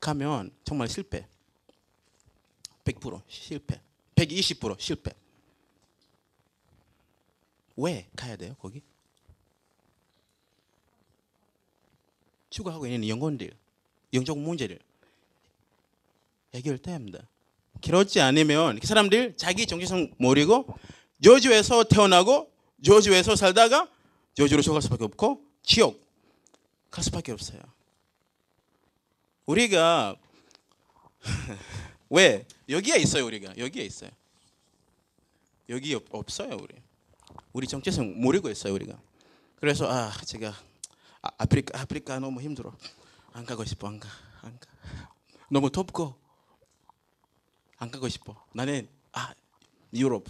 가면 0.00 0.50
정말 0.64 0.88
실패. 0.88 1.26
100% 2.84 3.22
실패. 3.28 3.80
120% 4.14 4.80
실패. 4.80 5.12
왜 7.76 8.08
가야 8.16 8.36
돼요 8.36 8.54
거기? 8.58 8.82
추구하고 12.48 12.86
있는 12.86 13.06
영혼들, 13.06 13.50
영적 14.14 14.38
문제를 14.38 14.78
해결돼야 16.54 16.94
합니다. 16.94 17.28
그렇지 17.82 18.20
않으면 18.20 18.80
그 18.80 18.86
사람들 18.86 19.36
자기 19.36 19.66
정체성 19.66 20.14
모르고 20.16 20.66
저주에서 21.22 21.84
태어나고 21.84 22.50
저주에서 22.82 23.36
살다가 23.36 23.90
저주로 24.34 24.62
죽을 24.62 24.80
수밖에 24.80 25.04
없고 25.04 25.42
지옥 25.62 26.05
갈 26.90 27.04
수밖에 27.04 27.32
없어요. 27.32 27.60
우리가 29.46 30.16
왜 32.10 32.46
여기에 32.68 32.98
있어요 32.98 33.26
우리가 33.26 33.56
여기에 33.56 33.84
있어요. 33.84 34.10
여기 35.68 35.94
없, 35.94 36.04
없어요 36.10 36.56
우리. 36.60 36.74
우리 37.52 37.66
정체성 37.66 38.20
모르고 38.20 38.50
있어요 38.50 38.74
우리가. 38.74 38.98
그래서 39.56 39.90
아 39.90 40.12
제가 40.24 40.54
아, 41.22 41.30
아프리카 41.38 41.80
아프리카 41.80 42.18
너무 42.18 42.40
힘들어. 42.40 42.76
안 43.32 43.44
가고 43.44 43.64
싶어 43.64 43.88
안 43.88 43.98
가. 44.00 44.08
안 44.42 44.58
가. 44.58 44.68
너무 45.50 45.70
덥고 45.70 46.14
안 47.78 47.90
가고 47.90 48.08
싶어. 48.08 48.44
나는 48.52 48.88
아 49.12 49.34
유럽 49.92 50.24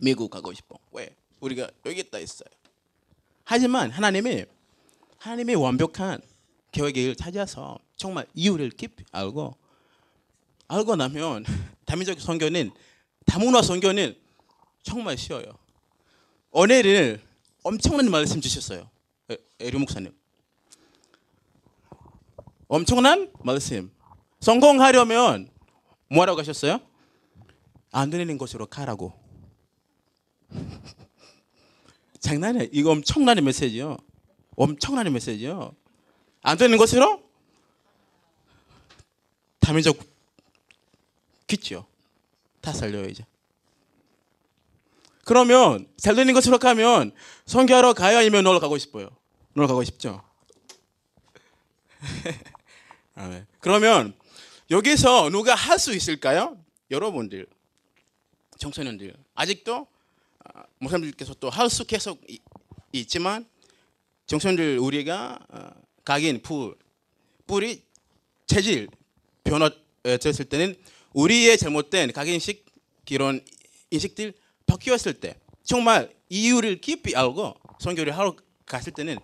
미국 0.00 0.30
가고 0.30 0.52
싶어. 0.52 0.78
왜? 0.92 1.14
우리가 1.40 1.70
여기 1.86 2.00
있다 2.00 2.18
있어요. 2.18 2.48
하지만 3.44 3.90
하나님이 3.90 4.44
하나님의 5.18 5.56
완벽한 5.56 6.20
계획을 6.72 7.16
찾아서 7.16 7.78
정말 7.96 8.26
이유를 8.34 8.70
깊이 8.70 9.04
알고 9.12 9.56
알고 10.68 10.96
나면 10.96 11.44
다민족 11.86 12.20
선교는 12.20 12.70
다문화 13.26 13.62
선교는 13.62 14.16
정말 14.82 15.18
쉬워요. 15.18 15.44
은혜를 16.56 17.20
엄청난 17.62 18.10
말씀 18.10 18.40
주셨어요. 18.40 18.88
에- 19.30 19.36
에리 19.60 19.76
목사님. 19.78 20.14
엄청난 22.68 23.30
말씀. 23.40 23.90
성공하려면 24.40 25.50
뭐라고 26.10 26.38
하셨어요? 26.40 26.80
안 27.90 28.08
되는 28.10 28.38
곳으로 28.38 28.66
가라고. 28.66 29.12
장난이야. 32.20 32.68
이거 32.72 32.90
엄청난 32.92 33.42
메시지요. 33.42 33.96
엄청난 34.68 35.10
메시지요. 35.12 35.72
안 36.42 36.58
되는 36.58 36.76
곳으로 36.76 37.22
다민족 39.60 39.98
귀죠. 41.46 41.86
다 42.60 42.72
이제. 43.08 43.24
그러면 45.24 45.86
잘 45.96 46.16
되는 46.16 46.34
곳으로 46.34 46.58
가면 46.58 47.12
선교하러 47.46 47.92
가야 47.94 48.18
아니면 48.18 48.42
놀러 48.42 48.58
가고 48.58 48.76
싶어요. 48.78 49.10
놀러 49.52 49.68
가고 49.68 49.84
싶죠. 49.84 50.24
그러면 53.60 54.18
여기서 54.70 55.30
누가 55.30 55.54
할 55.54 55.78
수 55.78 55.94
있을까요? 55.94 56.56
여러분들, 56.90 57.46
청소년들 58.58 59.14
아직도 59.34 59.86
아, 60.44 60.64
목사님들께서 60.78 61.34
또 61.34 61.48
할 61.50 61.68
수 61.70 61.84
계속 61.86 62.20
이- 62.28 62.40
있지만 62.92 63.46
청소년들 64.28 64.78
우리가 64.78 65.38
어, 65.48 65.70
각인 66.04 66.40
풀 66.42 66.76
뿌리 67.46 67.82
체질 68.46 68.88
변화됐을 69.42 70.44
때는 70.44 70.76
우리의 71.14 71.58
잘못된 71.58 72.12
각인식 72.12 72.66
이런 73.08 73.40
인식들 73.90 74.34
바뀌었을 74.66 75.14
때 75.14 75.34
정말 75.64 76.14
이유를 76.28 76.80
깊이 76.82 77.16
알고 77.16 77.54
선교를 77.80 78.16
하러 78.16 78.36
갔을 78.66 78.92
때는 78.92 79.18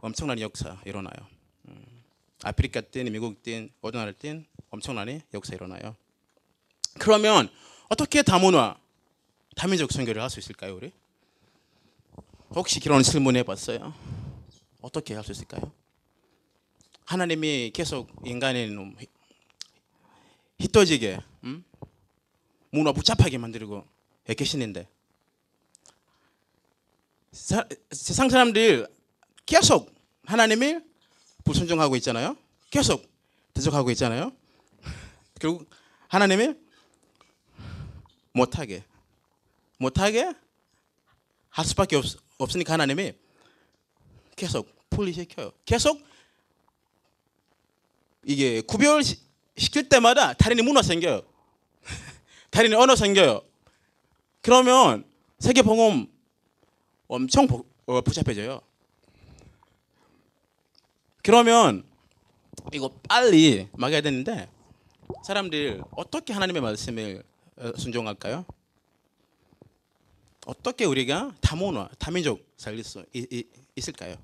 엄청난 0.00 0.40
역사 0.40 0.80
일어나요. 0.86 1.14
음, 1.68 2.02
아프리카 2.42 2.80
땐 2.80 3.12
미국 3.12 3.42
땐 3.42 3.70
어느 3.82 3.96
나라 3.96 4.10
땐 4.12 4.46
엄청난 4.70 5.20
역사 5.34 5.54
일어나요. 5.54 5.94
그러면 6.98 7.50
어떻게 7.90 8.22
다문화 8.22 8.78
다민족 9.54 9.92
선교를 9.92 10.22
할 10.22 10.30
수 10.30 10.38
있을까요, 10.38 10.76
우리? 10.76 10.92
혹시 12.54 12.80
그런 12.80 13.02
질문 13.02 13.36
해봤어요? 13.36 14.19
어떻게 14.82 15.14
할 15.14 15.24
수 15.24 15.32
있을까요? 15.32 15.72
하나님이 17.06 17.70
계속 17.74 18.08
휘- 18.98 19.06
휘떠지게 20.60 21.18
음? 21.44 21.64
문화 22.70 22.92
복잡하게 22.92 23.38
만들고 23.38 23.84
계시는데 24.36 24.88
사- 27.32 27.66
세상 27.90 28.28
사람들 28.28 28.86
계속 29.46 29.92
하나님을 30.24 30.84
불순종하고 31.44 31.96
있잖아요. 31.96 32.36
계속 32.70 33.10
대적하고 33.54 33.90
있잖아요. 33.92 34.32
결국 35.40 35.68
하나님이 36.08 36.54
못하게 38.32 38.84
못하게 39.78 40.32
할 41.48 41.64
수밖에 41.64 41.96
없, 41.96 42.04
없으니까 42.38 42.74
하나님이 42.74 43.14
계속 44.40 44.74
분리시켜요. 44.88 45.52
계속 45.66 46.00
이게 48.24 48.62
구별 48.62 49.02
시- 49.04 49.18
시킬 49.56 49.86
때마다 49.90 50.32
다른 50.32 50.64
문화 50.64 50.80
생겨요. 50.80 51.20
다른 52.50 52.72
언어 52.74 52.96
생겨요. 52.96 53.42
그러면 54.40 55.04
세계 55.38 55.60
봉험 55.60 56.08
엄청 57.06 57.46
복- 57.46 57.68
어, 57.84 58.00
복잡해져요. 58.00 58.62
그러면 61.22 61.84
이거 62.72 62.88
빨리 63.06 63.68
막아야 63.74 64.00
되는데 64.00 64.48
사람들 65.26 65.82
어떻게 65.90 66.32
하나님의 66.32 66.62
말씀을 66.62 67.22
어, 67.58 67.72
순종할까요? 67.76 68.46
어떻게 70.46 70.86
우리가 70.86 71.34
다문화, 71.42 71.90
다민족 71.98 72.42
살릴 72.56 72.82
수 72.84 73.04
이- 73.12 73.26
이- 73.30 73.44
있을까요? 73.76 74.16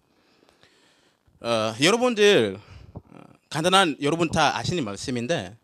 어, 1.41 1.75
여러분들 1.83 2.59
어, 2.95 3.21
간단한 3.51 3.97
여러분 4.03 4.31
다 4.31 4.57
아시는 4.57 4.85
말씀인데 4.85 5.57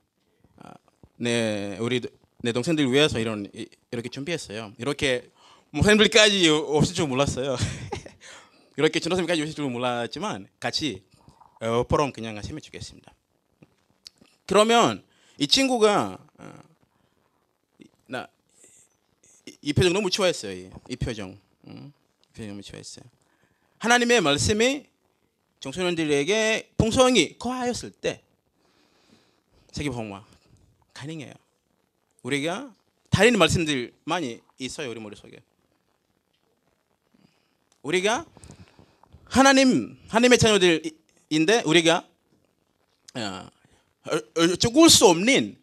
어, 0.58 0.70
네 1.16 1.76
우리 1.80 2.00
내 2.38 2.52
동생들 2.52 2.90
위해서 2.92 3.18
이런 3.18 3.48
이- 3.54 3.68
이렇게 3.90 4.08
준비했어요. 4.08 4.72
이렇게 4.78 5.30
목사님들까지 5.70 6.48
없을 6.48 6.94
줄 6.94 7.06
몰랐어요. 7.06 7.56
이렇게 8.76 9.00
전도사님까지 9.00 9.42
오실 9.42 9.54
줄 9.54 9.68
몰랐지만 9.70 10.48
같이 10.60 11.02
어, 11.60 11.84
포럼 11.84 12.12
그냥 12.12 12.36
하시면 12.36 12.60
좋겠습니다. 12.60 13.12
그러면 14.46 15.02
이 15.38 15.46
친구가 15.46 16.18
어, 16.38 16.52
이- 17.78 17.84
나 18.06 18.26
이, 19.46 19.56
이 19.62 19.72
표정 19.72 19.92
너무 19.92 20.10
좋아했어요. 20.10 20.52
이, 20.52 20.70
이 20.90 20.96
표정, 20.96 21.38
음, 21.68 21.92
이 22.30 22.32
표정 22.32 22.48
너무 22.48 22.62
좋아했어요. 22.62 23.04
하나님의 23.78 24.20
말씀이 24.20 24.84
청소년들에게 25.62 26.72
풍성이 26.76 27.38
거하였을 27.38 27.92
때 27.92 28.20
세계 29.70 29.90
복음화 29.90 30.24
가능해요. 30.92 31.32
우리가 32.24 32.74
다른 33.10 33.38
말씀들 33.38 33.94
많이 34.04 34.40
있어요 34.58 34.90
우리 34.90 34.98
머릿속에. 35.00 35.40
우리가 37.82 38.26
하나님 39.24 39.96
하나님의 40.08 40.38
자녀들인데 40.38 41.62
우리가 41.64 42.08
어, 43.14 43.20
어, 43.20 44.16
어, 44.16 44.56
죽을 44.56 44.90
수 44.90 45.06
없는 45.06 45.56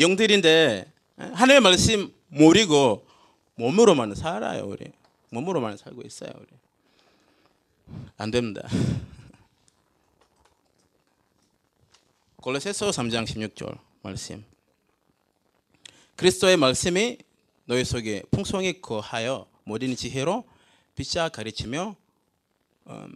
영들인데 0.00 0.92
하나님의 1.16 1.60
말씀 1.60 2.12
모르고 2.28 3.06
몸으로만 3.54 4.14
살아요 4.14 4.66
우리 4.66 4.86
몸으로만 5.30 5.76
살고 5.76 6.02
있어요 6.02 6.30
우리 6.36 6.46
안 8.20 8.30
됩니다. 8.32 8.68
골로새서 12.42 12.90
3장 12.90 13.24
16절 13.24 13.78
말씀. 14.02 14.44
그리스도의 16.16 16.56
말씀이 16.56 17.18
너희 17.66 17.84
속에 17.84 18.24
풍성히 18.32 18.80
거하여 18.80 19.48
모든 19.62 19.94
지혜로 19.94 20.48
빛자 20.96 21.28
가르치며 21.28 21.94
음, 22.88 23.14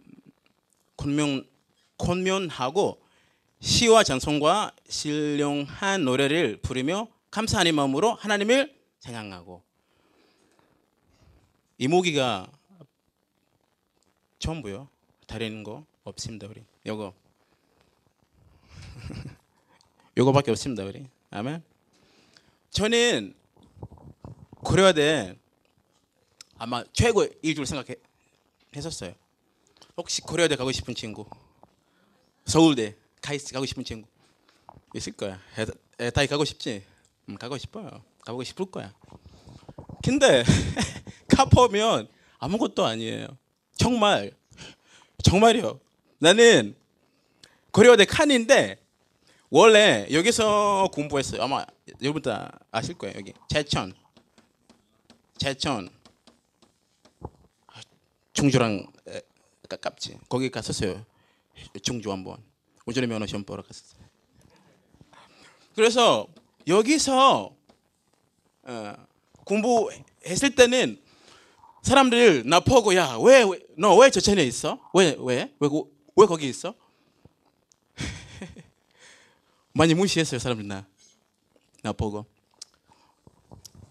권면 0.95 1.49
권면하고 1.97 3.03
시와 3.59 4.05
찬송과 4.05 4.73
신령한 4.87 6.05
노래를 6.05 6.61
부르며 6.61 7.09
감사하는 7.29 7.75
마음으로 7.75 8.13
하나님을 8.13 8.73
생각하고 8.99 9.63
이모기가 11.77 12.49
전부요. 14.39 14.92
다른 15.27 15.63
거 15.63 15.85
없습니다 16.03 16.47
우리. 16.47 16.63
요거 16.85 17.13
요거밖에 20.17 20.51
없습니다 20.51 20.83
우리. 20.83 21.05
아멘. 21.31 21.63
저는 22.71 23.33
고려대 24.63 25.35
아마 26.57 26.83
최고 26.93 27.25
일 27.41 27.55
줄 27.55 27.65
생각했었어요. 27.65 29.13
혹시 29.97 30.21
고려대 30.21 30.55
가고 30.55 30.71
싶은 30.71 30.95
친구, 30.95 31.25
서울대 32.45 32.95
가이스 33.21 33.53
가고 33.53 33.65
싶은 33.65 33.83
친구 33.83 34.07
있을 34.95 35.13
거야. 35.13 35.39
에, 35.57 35.65
에, 36.05 36.09
다 36.09 36.25
가고 36.25 36.45
싶지? 36.45 36.83
음, 37.29 37.37
가고 37.37 37.57
싶어요. 37.57 38.03
가고 38.21 38.43
싶을 38.43 38.65
거야. 38.65 38.93
근데 40.03 40.43
가 41.29 41.45
보면 41.45 42.07
아무것도 42.39 42.85
아니에요. 42.85 43.27
정말 43.75 44.31
정말이요. 45.23 45.79
나는 46.19 46.75
고려대 47.71 48.05
칸인데 48.05 48.77
원래 49.49 50.07
여기서 50.11 50.89
공부했어요. 50.93 51.41
아마 51.41 51.65
여러분 52.01 52.21
다 52.21 52.59
아실 52.71 52.95
거예요. 52.97 53.15
여기 53.17 53.33
제천, 53.49 53.93
제천, 55.37 55.89
충주랑 58.33 58.85
에, 59.07 59.21
가깝지. 59.69 60.19
거기 60.29 60.49
갔었어요. 60.49 61.05
충주 61.81 62.11
한번 62.11 62.37
운전의 62.85 63.07
면허 63.07 63.25
시험 63.25 63.43
보러 63.43 63.63
갔었어요. 63.63 64.01
그래서 65.75 66.27
여기서 66.67 67.55
어, 68.63 68.93
공부했을 69.45 70.55
때는 70.55 71.02
사람들 71.83 72.43
나 72.47 72.59
보고 72.61 72.95
야 72.95 73.17
왜 73.19 73.43
너 73.77 73.95
왜 73.99 74.09
제천에 74.09 74.43
있어? 74.45 74.79
왜 74.93 75.15
왜? 75.19 75.53
왜, 75.59 75.67
거- 75.69 75.87
왜 76.15 76.25
거기 76.25 76.47
있어? 76.49 76.73
많이 79.73 79.93
무시했어요 79.93 80.39
사람들 80.39 80.67
나. 80.67 80.87
나 81.81 81.91
보고 81.91 82.25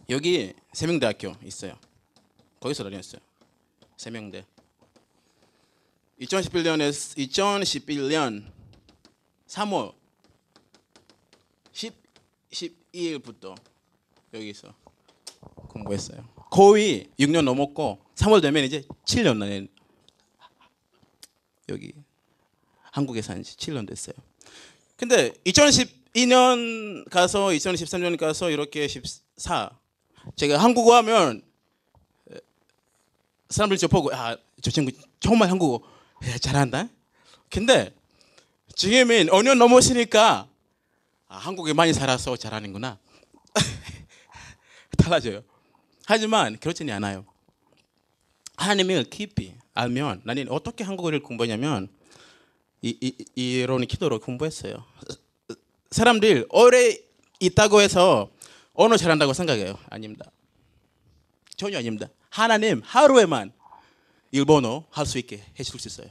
여기 0.09 0.55
세명대학교 0.73 1.35
있어요. 1.45 1.79
거기서 2.61 2.85
다녔어요. 2.85 3.21
세명대. 3.97 4.47
2011년에 6.21 6.91
2011년 7.29 8.51
3월 9.49 9.95
10 11.73 11.93
12일부터 12.53 13.57
여기서 14.33 14.75
공부했어요. 15.69 16.27
거의 16.53 17.09
6년 17.19 17.45
넘었고 17.45 17.99
3월 18.15 18.43
되면 18.43 18.63
이제 18.63 18.83
7년 19.07 19.39
나는 19.39 19.69
여기 21.71 21.95
한국에 22.91 23.23
산 23.23 23.43
지 23.43 23.57
7년 23.57 23.89
됐어요. 23.89 24.15
근데 24.97 25.33
2012년 25.47 27.09
가서 27.09 27.47
2013년 27.47 28.19
가서 28.19 28.51
이렇게 28.51 28.87
14 28.87 29.71
제가 30.37 30.59
한국어 30.59 30.95
하면 30.97 31.43
에, 32.31 32.37
사람들 33.49 33.79
저 33.79 33.89
보고 33.89 34.15
아 34.15 34.37
저 34.61 34.71
친구 34.71 34.93
정말 35.21 35.51
한국어 35.51 35.85
야, 36.29 36.37
잘한다. 36.37 36.89
근데 37.51 37.95
지금은 38.77 39.29
5년 39.29 39.57
넘었으니까 39.57 40.49
아, 41.29 41.37
한국에 41.39 41.73
많이 41.73 41.95
살아서 41.95 42.37
잘하는구나. 42.37 42.99
달라져요. 44.99 45.43
하지만 46.13 46.59
그렇지는 46.59 46.93
않아요. 46.97 47.25
하나님을 48.59 49.05
깊이 49.05 49.55
알면 49.73 50.21
나는 50.27 50.47
어떻게 50.51 50.85
한국어를 50.85 51.23
공부하냐면 51.23 51.89
이, 52.83 52.95
이, 53.01 53.25
이런 53.35 53.87
기도로 53.87 54.21
공부했어요. 54.21 54.85
사람들 55.91 56.49
오래 56.51 56.99
있다고 57.41 57.81
해서 57.81 58.31
언어 58.75 58.99
잘한다고 58.99 59.33
생각해요. 59.33 59.79
아닙니다. 59.89 60.31
전혀 61.57 61.79
아닙니다. 61.79 62.09
하나님 62.29 62.83
하루에만 62.85 63.51
일본어 64.33 64.85
할 64.91 65.07
수 65.07 65.17
있게 65.17 65.43
해줄 65.59 65.81
수 65.81 65.89
있어요. 65.89 66.09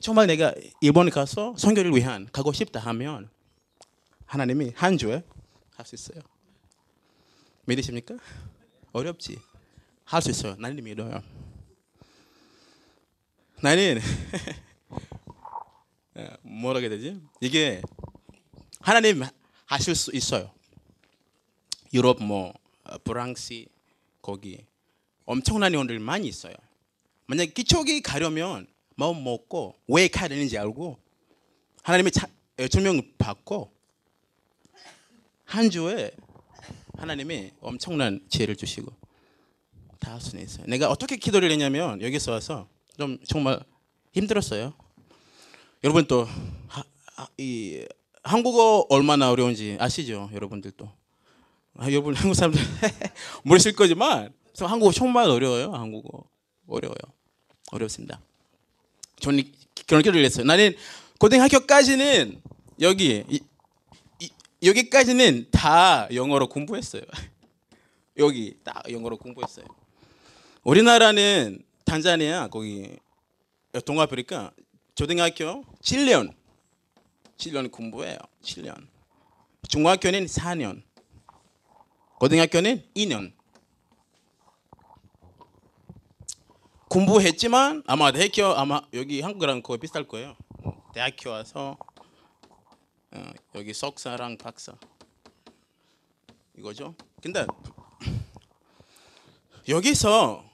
정말 0.00 0.28
내가 0.28 0.54
일본 0.80 1.10
가서 1.10 1.54
선교를 1.58 1.94
위한 1.94 2.26
가고 2.32 2.54
싶다 2.54 2.80
하면 2.80 3.28
하나님이 4.24 4.72
한 4.74 4.96
주에 4.96 5.22
할 5.76 5.84
수 5.84 5.94
있어요. 5.94 6.22
믿으십니까? 7.66 8.16
어렵지. 8.94 9.38
할 10.04 10.22
수 10.22 10.30
있어요. 10.30 10.54
나는 10.56 10.82
믿어요. 10.84 11.20
나는 13.60 14.00
뭐라 16.42 16.78
해야 16.78 16.88
되지? 16.90 17.20
이게 17.40 17.82
하나님 18.80 19.24
하실 19.66 19.96
수 19.96 20.14
있어요. 20.14 20.52
유럽 21.92 22.22
뭐 22.22 22.54
어, 22.84 22.98
프랑스 22.98 23.64
거기 24.22 24.64
엄청난 25.24 25.72
의원들 25.72 25.98
많이 25.98 26.28
있어요. 26.28 26.54
만약 27.26 27.52
기초기 27.52 28.00
가려면 28.00 28.68
마음 28.94 29.24
먹고 29.24 29.74
왜 29.88 30.06
가야 30.06 30.28
되는지 30.28 30.56
알고 30.56 31.00
하나님의 31.82 32.12
차, 32.12 32.28
에, 32.58 32.68
조명 32.68 33.00
받고 33.18 33.72
한 35.46 35.68
주에 35.70 36.12
하나님이 36.96 37.52
엄청난 37.60 38.20
지혜를 38.28 38.56
주시고 38.56 38.92
다 39.98 40.18
있어요. 40.18 40.66
내가 40.66 40.88
어떻게 40.88 41.16
기도를 41.16 41.50
했냐면 41.50 42.00
여기서 42.02 42.32
와서 42.32 42.68
좀 42.98 43.18
정말 43.26 43.60
힘들었어요. 44.12 44.74
여러분 45.82 46.06
또이 46.06 47.86
한국어 48.22 48.86
얼마나 48.88 49.30
어려운지 49.30 49.76
아시죠? 49.80 50.30
여러분들도 50.32 50.90
아, 51.76 51.90
여러분 51.90 52.14
한국 52.14 52.34
사람들 52.34 52.60
모르실 53.44 53.74
거지만 53.74 54.32
한국어 54.58 54.92
정말 54.92 55.28
어려워요. 55.28 55.72
한국어 55.72 56.24
어려워요. 56.68 56.96
어렵습니다. 57.72 58.20
저는 59.20 59.42
그런 59.86 60.02
기도를 60.02 60.24
했어요. 60.24 60.46
나는 60.46 60.74
고등학교까지는 61.18 62.40
여기 62.80 63.24
여기까지는 64.64 65.50
다 65.50 66.08
영어로 66.12 66.48
공부했어요. 66.48 67.02
여기 68.16 68.56
딱 68.64 68.90
영어로 68.90 69.18
공부했어요. 69.18 69.66
우리나라는 70.62 71.62
탄자니아 71.84 72.48
거기 72.48 72.96
동아프리카 73.84 74.52
초등학교 74.94 75.64
7년 75.82 76.32
7년 77.36 77.70
공부해요. 77.70 78.16
7년. 78.42 78.86
중학교는 79.68 80.26
4년. 80.26 80.82
고등학교는 82.18 82.84
2년. 82.94 83.32
공부했지만 86.88 87.82
아마 87.86 88.12
대학교 88.12 88.46
아마 88.46 88.82
여기 88.94 89.20
한국이랑 89.20 89.62
거의 89.62 89.78
비슷할 89.78 90.06
거예요. 90.06 90.36
대학교 90.94 91.30
와서 91.30 91.76
어, 93.14 93.32
여기 93.54 93.72
석사랑 93.72 94.36
박사 94.38 94.74
이거죠. 96.56 96.94
근데 97.22 97.46
여기서 99.68 100.44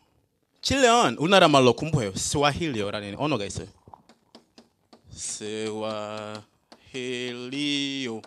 7년 0.61 1.21
우리나라 1.21 1.49
말로 1.49 1.73
공부해요. 1.73 2.15
스와힐리어라는 2.15 3.17
언어가 3.19 3.45
있어요. 3.45 3.67
스와힐리오. 6.91 8.23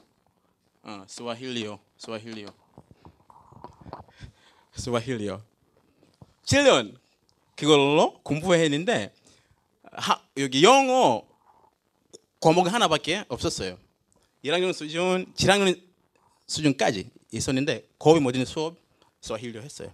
어, 0.84 1.06
스와힐리오. 1.08 1.80
스와힐리오. 1.98 2.48
스와힐리오. 4.76 5.42
7년 6.44 6.98
그걸로 7.56 8.20
공부했는데 8.24 9.14
하, 9.92 10.22
여기 10.38 10.64
영어 10.64 11.24
과목 12.40 12.74
하나밖에 12.74 13.26
없었어요. 13.30 13.78
1학년 14.44 14.74
수준, 14.74 15.26
7학년 15.36 15.80
수준까지 16.48 17.10
있었는데 17.32 17.88
거의 17.98 18.20
모든 18.20 18.44
수업 18.46 18.78
스와힐리오 19.22 19.62
했어요. 19.62 19.92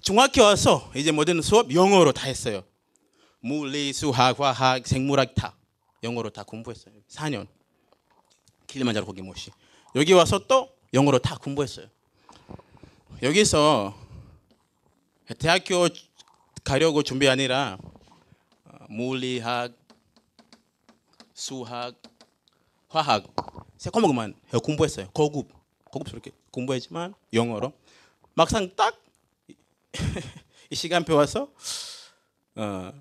중학교 0.00 0.42
와서 0.42 0.90
이제 0.94 1.12
모든 1.12 1.42
수업 1.42 1.72
영어로 1.72 2.12
다 2.12 2.26
했어요. 2.26 2.64
물리, 3.40 3.92
수학, 3.92 4.40
화학, 4.40 4.86
생물학 4.86 5.34
다 5.34 5.54
영어로 6.02 6.30
다 6.30 6.42
공부했어요. 6.42 6.94
4년. 7.08 7.46
킬리만자로 8.66 9.04
거기 9.06 9.22
모시. 9.22 9.50
여기 9.94 10.12
와서 10.12 10.38
또 10.46 10.70
영어로 10.94 11.18
다 11.18 11.36
공부했어요. 11.36 11.86
여기서 13.22 13.94
대학교 15.38 15.88
가려고 16.64 17.02
준비 17.02 17.28
아니라 17.28 17.78
어, 18.64 18.86
물리학, 18.88 19.72
수학, 21.34 21.94
화학 22.88 23.24
세 23.76 23.90
과목만 23.90 24.34
공부했어요. 24.62 25.08
고급 25.12 25.48
고급스럽게 25.90 26.32
공부했지만 26.50 27.14
영어로 27.32 27.72
막상 28.34 28.74
딱 28.74 29.00
이 30.70 30.74
시간표 30.74 31.14
와서 31.14 31.50
어, 32.56 32.92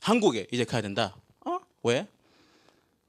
한국에 0.00 0.46
이제 0.52 0.64
가야 0.64 0.82
된다. 0.82 1.16
어? 1.44 1.58
왜? 1.82 2.06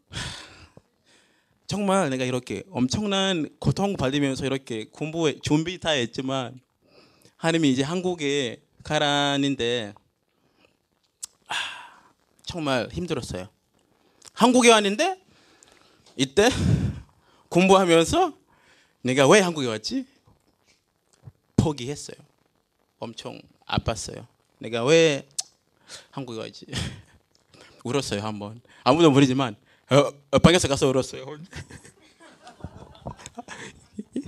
정말 1.68 2.10
내가 2.10 2.26
이렇게 2.26 2.64
엄청난 2.72 3.50
고통 3.60 3.96
받으면서 3.96 4.46
이렇게 4.46 4.86
공부에 4.86 5.40
준비 5.42 5.80
다 5.80 5.90
했지만 5.92 6.60
하나님이 7.38 7.72
이제 7.72 7.84
한국에 7.84 8.62
가라는데 8.84 9.94
아, 11.48 11.54
정말 12.44 12.90
힘들었어요. 12.92 13.50
한국에 14.34 14.72
왔는데 14.72 15.29
이때 16.20 16.50
공부하면서 17.48 18.34
내가 19.04 19.26
왜 19.30 19.40
한국에 19.40 19.68
왔지? 19.68 20.06
포기했어요. 21.56 22.18
엄청 23.00 23.42
아팠어요. 23.66 24.28
내가 24.58 24.84
왜 24.84 25.26
한국에 26.12 26.40
왔지? 26.40 26.66
울었어요 27.86 28.22
한번. 28.22 28.60
아무도 28.84 29.10
모르지만 29.12 29.56
어, 29.90 30.12
어, 30.32 30.40
방에서 30.40 30.68
가서 30.68 30.90
울었어요. 30.90 31.26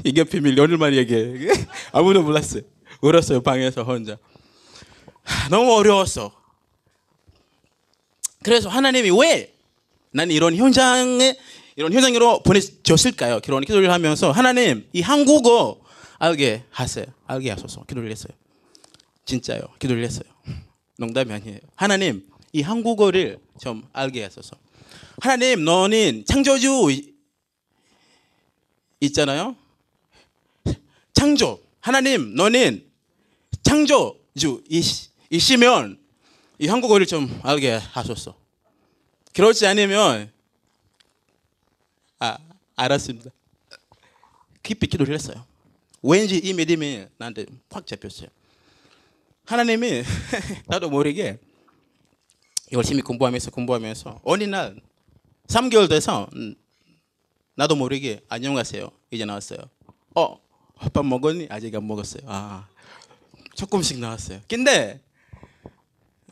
이게 0.05 0.23
비밀 0.23 0.57
오늘만 0.57 0.93
얘기해. 0.93 1.49
아무도 1.91 2.23
몰랐어요. 2.23 2.61
울었어요 3.01 3.41
방에서 3.41 3.83
혼자. 3.83 4.17
너무 5.49 5.73
어려웠어. 5.73 6.31
그래서 8.43 8.69
하나님이 8.69 9.11
왜 9.11 9.53
나는 10.11 10.33
이런 10.33 10.55
현장에 10.55 11.35
이런 11.81 11.91
현장으로 11.93 12.43
보내줬을까요? 12.43 13.39
그런 13.43 13.61
기도를 13.61 13.91
하면서 13.91 14.31
하나님 14.31 14.87
이 14.93 15.01
한국어 15.01 15.81
알게 16.19 16.63
하세요. 16.69 17.05
알게 17.25 17.49
하소서 17.49 17.83
기도를 17.85 18.11
했어요. 18.11 18.31
진짜요. 19.25 19.61
기도를 19.79 20.03
했어요. 20.03 20.29
농담이 20.99 21.33
아니에요. 21.33 21.57
하나님 21.75 22.27
이 22.53 22.61
한국어를 22.61 23.39
좀 23.59 23.83
알게 23.93 24.23
하소서. 24.23 24.55
하나님 25.19 25.65
너는 25.65 26.25
창조주 26.27 26.87
있잖아요. 28.99 29.55
창조. 31.13 31.59
하나님 31.79 32.35
너는 32.35 32.85
창조주 33.63 34.63
이시면 35.31 35.97
이 36.59 36.67
한국어를 36.67 37.07
좀 37.07 37.39
알게 37.41 37.71
하소서. 37.71 38.35
그렇지 39.33 39.65
않으면 39.65 40.29
아 40.29 40.31
알았습니다. 42.81 43.29
깊이 44.63 44.87
기도를 44.87 45.13
했어요. 45.13 45.45
왠지 46.01 46.37
이 46.37 46.53
믿음이 46.53 47.05
나한테 47.17 47.45
확 47.69 47.85
잡혔어요. 47.85 48.29
하나님이 49.45 50.03
나도 50.67 50.89
모르게 50.89 51.39
열심히 52.71 53.01
공부하면서 53.01 53.51
공부하면서 53.51 54.21
어느 54.23 54.43
날 54.45 54.79
3개월 55.47 55.89
돼서 55.89 56.27
음, 56.35 56.55
나도 57.55 57.75
모르게 57.75 58.21
안녕하세요 58.29 58.89
이제 59.11 59.25
나왔어요. 59.25 59.59
어, 60.15 60.39
밥 60.93 61.05
먹었니? 61.05 61.47
아직 61.49 61.75
안 61.75 61.85
먹었어요. 61.85 62.23
아, 62.27 62.67
조금씩 63.55 63.99
나왔어요. 63.99 64.39
근데 64.47 65.01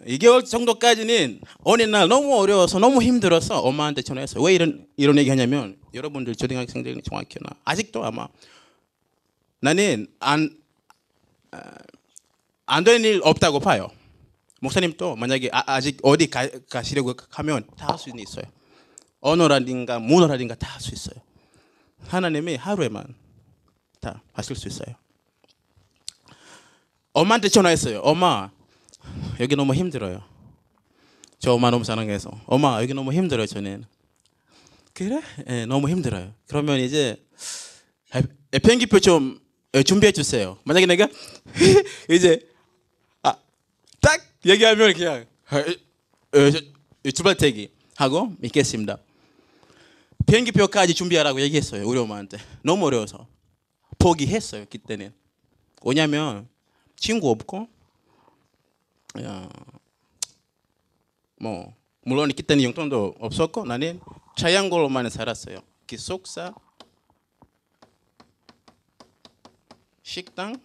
2개월 0.05 0.45
정도까지는 0.45 1.41
어느 1.63 1.83
날 1.83 2.07
너무 2.07 2.35
어려워서 2.37 2.79
너무 2.79 3.01
힘들어서 3.01 3.59
엄마한테 3.59 4.01
전화했어요. 4.01 4.41
왜 4.43 4.53
이런 4.53 4.87
이런 4.95 5.17
얘기 5.17 5.29
하냐면 5.29 5.78
여러분들 5.93 6.35
초등학생들 6.35 7.01
정확히 7.03 7.39
나 7.41 7.49
아직도 7.65 8.03
아마 8.05 8.27
나는 9.61 10.07
안안 10.19 10.57
되는 12.83 13.03
일 13.03 13.21
없다고 13.23 13.59
봐요. 13.59 13.89
목사님도 14.61 15.15
만약에 15.15 15.49
아, 15.53 15.79
직 15.81 15.99
어디 16.03 16.29
가, 16.29 16.47
가시려고 16.69 17.13
하면 17.31 17.65
다 17.77 17.87
할 17.93 17.97
수 17.97 18.09
있어요. 18.15 18.43
언어라든가 19.21 19.99
문어라든가 19.99 20.55
다 20.55 20.73
할 20.75 20.81
수 20.81 20.93
있어요. 20.93 21.21
하나님이 22.07 22.55
하루에만 22.55 23.15
다 23.99 24.21
하실 24.33 24.55
수 24.55 24.67
있어요. 24.67 24.95
엄마한테 27.13 27.49
전화했어요. 27.49 27.99
엄마 28.01 28.49
여기 29.39 29.55
너무 29.55 29.73
힘들어요. 29.73 30.23
저 31.39 31.53
엄마 31.53 31.69
너무 31.71 31.83
사랑해서 31.83 32.31
엄마 32.45 32.81
여기 32.81 32.93
너무 32.93 33.11
힘들어요 33.13 33.45
저는. 33.47 33.85
그래? 34.99 35.21
네, 35.47 35.65
너무 35.65 35.87
힘들어요. 35.87 36.33
그러면 36.47 36.81
이제 36.81 37.15
비행기표 38.61 38.99
좀 38.99 39.39
준비해 39.85 40.11
주세요. 40.11 40.57
만약에 40.65 40.85
내가 40.87 41.07
이제 42.11 42.45
아, 43.23 43.37
딱 44.01 44.19
얘기하면 44.45 44.93
그냥 44.93 45.25
출발대기 47.15 47.71
하고 47.95 48.33
있겠습니다. 48.43 48.97
비행기표까지 50.27 50.93
준비하라고 50.93 51.39
얘기했어요. 51.39 51.87
우리 51.87 51.97
엄마한테. 51.97 52.37
너무 52.61 52.85
어려워서 52.85 53.25
포기했어요. 53.99 54.65
그때는. 54.69 55.13
왜냐면 55.81 56.49
친구 56.97 57.29
없고 57.29 57.69
야, 59.21 59.49
뭐 61.39 61.73
물론 62.01 62.33
그때는 62.33 62.65
용돈도 62.65 63.15
없었고 63.21 63.63
나는 63.63 64.01
자양골로만 64.39 65.09
살았어요. 65.09 65.59
기숙사, 65.85 66.53
식당, 70.01 70.55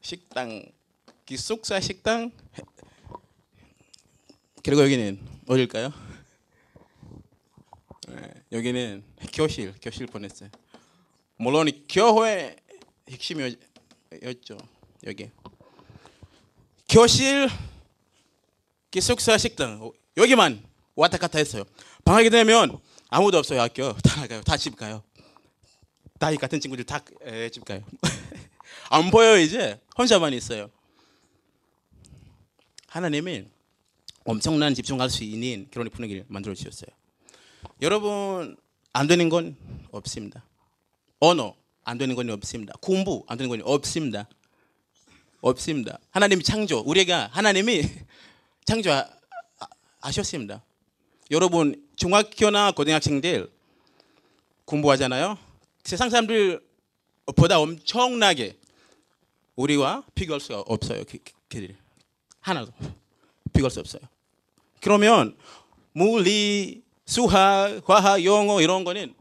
식당, 0.00 0.70
기숙사 1.26 1.80
식당. 1.80 2.30
그리고 4.62 4.84
여기는 4.84 5.20
어딜까요? 5.48 5.92
네, 8.06 8.34
여기는 8.52 9.02
교실, 9.32 9.74
교실 9.82 10.06
보냈어요. 10.06 10.48
물론 11.38 11.68
교회 11.88 12.54
핵심이었죠. 13.08 14.58
여기. 15.06 15.28
교실, 16.88 17.48
기숙사, 18.92 19.36
식당 19.38 19.90
여기만 20.16 20.69
왔다 21.00 21.16
갔다 21.18 21.38
했어요. 21.38 21.64
방학이 22.04 22.28
되면 22.30 22.78
아무도 23.08 23.38
없어요 23.38 23.60
학교 23.60 23.92
다 24.04 24.20
나가요 24.20 24.42
다 24.42 24.56
집 24.56 24.76
가요. 24.76 25.02
다이 26.18 26.36
같은 26.36 26.60
친구들 26.60 26.84
다 26.84 27.00
집 27.50 27.64
가요. 27.64 27.82
안 28.90 29.10
보여 29.10 29.38
이제 29.38 29.80
혼자만 29.96 30.32
있어요. 30.34 30.70
하나님이 32.88 33.46
엄청난 34.24 34.74
집중할 34.74 35.08
수 35.08 35.24
있는 35.24 35.68
그런 35.72 35.88
분위기를 35.88 36.24
만들어 36.28 36.54
주셨어요. 36.54 36.90
여러분 37.80 38.56
안 38.92 39.06
되는 39.06 39.28
건 39.30 39.56
없습니다. 39.92 40.44
언어 41.20 41.54
안 41.84 41.96
되는 41.98 42.14
건 42.14 42.28
없습니다. 42.30 42.74
공부 42.82 43.24
안 43.28 43.38
되는 43.38 43.48
건 43.48 43.62
없습니다. 43.64 44.28
없습니다. 45.40 45.98
하나님이 46.10 46.42
창조, 46.44 46.80
우리가 46.80 47.28
하나님이 47.32 47.82
창조하셨습니다. 48.66 50.62
여러분 51.30 51.80
중학교나 51.94 52.72
고등학생들 52.72 53.50
공부하잖아요. 54.64 55.38
세상 55.84 56.10
사람들 56.10 56.60
보다 57.36 57.60
엄청나게 57.60 58.58
우리와 59.54 60.02
비교할 60.14 60.40
수 60.40 60.54
없어요. 60.56 61.04
그들 61.48 61.76
하나도 62.40 62.72
비교할 63.52 63.70
수 63.70 63.78
없어요. 63.78 64.02
그러면 64.80 65.36
물리, 65.92 66.82
수학, 67.06 67.80
화학, 67.88 68.24
영어 68.24 68.60
이런 68.60 68.82
거는 68.82 69.14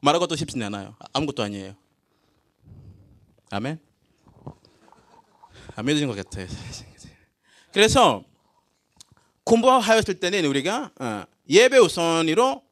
말할 0.00 0.20
것도 0.20 0.36
쉽지 0.36 0.62
않아요. 0.62 0.96
아무것도 1.14 1.42
아니에요. 1.42 1.74
아멘. 3.50 3.78
안 5.76 5.84
믿어진 5.86 6.08
것 6.08 6.16
같아요. 6.16 6.46
그래서 7.72 8.24
공부하였을 9.44 10.20
때는 10.20 10.44
우리가 10.44 10.92
어, 10.98 11.24
예배 11.48 11.78
우선으로 11.78 12.62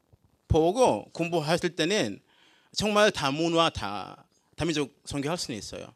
보고 0.47 1.09
공부하였을 1.11 1.75
때는 1.75 2.19
정말 2.73 3.11
다문화 3.11 3.69
다 3.69 4.25
다민족 4.55 5.01
선교할 5.05 5.37
수는 5.37 5.57
있어요. 5.57 5.93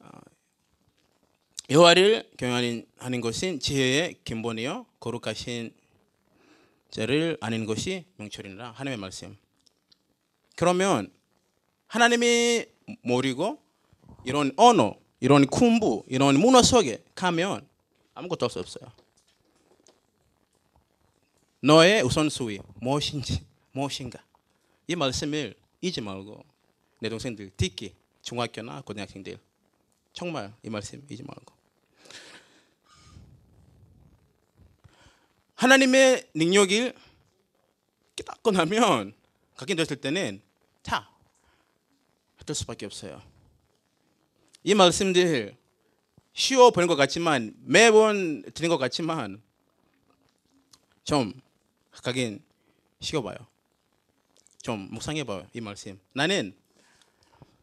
어, 0.00 0.08
여호와를 1.70 2.30
경외하는 2.36 3.20
것은 3.20 3.60
지혜의 3.60 4.16
근본이요 4.24 4.86
거룩하신 5.00 5.72
자를 6.90 7.38
아는 7.40 7.64
것이 7.66 8.04
명철이라 8.16 8.72
하나님의 8.72 8.98
말씀. 8.98 9.36
그러면 10.56 11.10
하나님이 11.86 12.66
모르고 13.02 13.60
이런 14.24 14.52
언어 14.56 14.94
이런 15.22 15.46
공부, 15.46 16.02
이런 16.08 16.38
문화 16.38 16.62
속에 16.62 17.04
가면 17.14 17.66
아무것도 18.14 18.46
할 18.46 18.50
수 18.50 18.58
없어요. 18.58 18.90
너의 21.62 22.02
우선순위 22.02 22.58
무엇인지 22.80 23.40
무엇인가? 23.70 24.22
이 24.88 24.96
말씀을 24.96 25.54
잊지 25.80 26.00
말고 26.00 26.44
내 26.98 27.08
동생들 27.08 27.50
듣기 27.56 27.94
중학교나 28.20 28.82
고등학생들 28.82 29.38
정말 30.12 30.52
이 30.64 30.68
말씀 30.68 31.06
잊지 31.08 31.22
말고. 31.22 31.54
하나님의 35.54 36.30
능력을 36.34 36.94
깨닫고 38.16 38.50
나면 38.50 39.14
각인됐을 39.56 40.00
때는 40.00 40.42
다 40.82 41.10
어떨 42.40 42.56
수밖에 42.56 42.86
없어요. 42.86 43.22
이 44.64 44.74
말씀들 44.74 45.56
쉬워 46.32 46.72
보이는 46.72 46.88
것 46.88 46.96
같지만 46.96 47.54
매번 47.60 48.42
드는 48.42 48.68
것 48.68 48.78
같지만 48.78 49.40
좀 51.04 51.32
가긴 52.02 52.42
쉬워봐요. 53.00 53.36
좀 54.62 54.88
묵상해봐요 54.92 55.46
이 55.52 55.60
말씀. 55.60 56.00
나는 56.12 56.54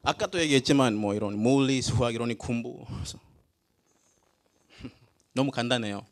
아까도 0.03 0.39
얘기했지만 0.39 0.95
뭐 0.95 1.13
이런 1.13 1.37
물리, 1.37 1.81
수학 1.81 2.13
이런 2.13 2.35
공부 2.37 2.85
너무 5.33 5.51
간단해요. 5.51 6.05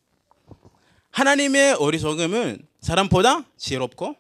하나님의 1.11 1.73
어리석음은 1.73 2.67
사람보다 2.79 3.45
지혜롭고 3.57 4.15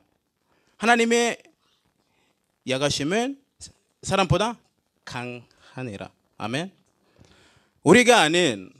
하나님의 0.77 1.41
야가심은 2.67 3.41
사람보다 4.01 4.57
강하니라. 5.05 6.11
아멘. 6.37 6.71
우리가 7.83 8.21
아는 8.21 8.71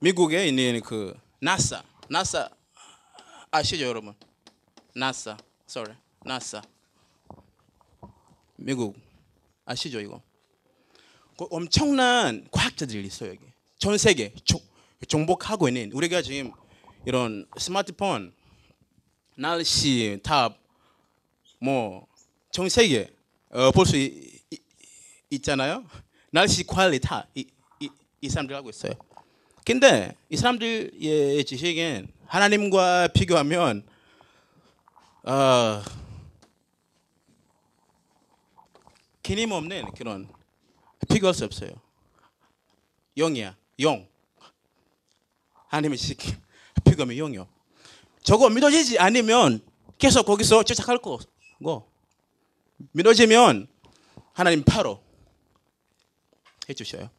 미국에 0.00 0.46
있는 0.46 0.80
그 0.80 1.14
나사, 1.40 1.82
나사 2.08 2.48
아시죠 3.50 3.84
여러분? 3.84 4.14
나사, 4.98 5.36
sorry, 5.70 5.96
나사. 6.24 6.60
미국 8.56 8.96
아시죠 9.64 10.00
이거? 10.00 10.20
그 11.38 11.46
엄청난 11.52 12.48
과학자들이 12.50 13.06
있어요 13.06 13.30
여기. 13.30 13.42
전 13.78 13.96
세계 13.96 14.34
조, 14.44 14.58
정복하고 15.06 15.68
있는 15.68 15.92
우리가 15.92 16.20
지금 16.20 16.50
이런 17.06 17.46
스마트폰, 17.56 18.34
날씨, 19.36 20.18
탑, 20.24 20.58
뭐 21.60 22.14
전 22.14 22.68
세계 22.68 23.08
어, 23.50 23.70
볼 23.70 23.86
수 23.86 23.96
있잖아요. 25.30 25.86
날씨 26.32 26.66
관리 26.66 26.98
다이 26.98 27.46
이, 27.78 27.88
이 28.20 28.28
사람들 28.28 28.56
하고 28.56 28.68
있어요. 28.70 28.94
근데 29.64 30.16
이 30.28 30.36
사람들의 30.36 31.44
지식은 31.44 32.08
하나님과 32.26 33.08
비교하면 33.14 33.86
어, 35.28 35.82
끊임없는 39.22 39.92
그런 39.92 40.26
비교할 41.10 41.34
수 41.34 41.44
없어요. 41.44 41.70
영이야, 43.14 43.54
영. 43.80 44.08
하나님의 45.66 45.98
지식 45.98 46.18
비교하면 46.82 47.18
영이요. 47.18 47.46
저거 48.22 48.48
믿어지지 48.48 48.98
않으면 48.98 49.60
계속 49.98 50.24
거기서 50.24 50.62
쫓아갈 50.62 50.96
거고 50.96 51.20
믿어지면 52.92 53.68
하나님 54.32 54.64
바로 54.64 55.02
해주셔요. 56.70 57.10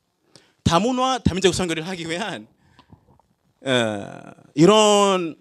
다문화 0.63 1.19
다민족 1.19 1.53
선교를 1.53 1.87
하기 1.87 2.09
위한 2.09 2.47
어, 3.61 4.31
이런 4.55 5.35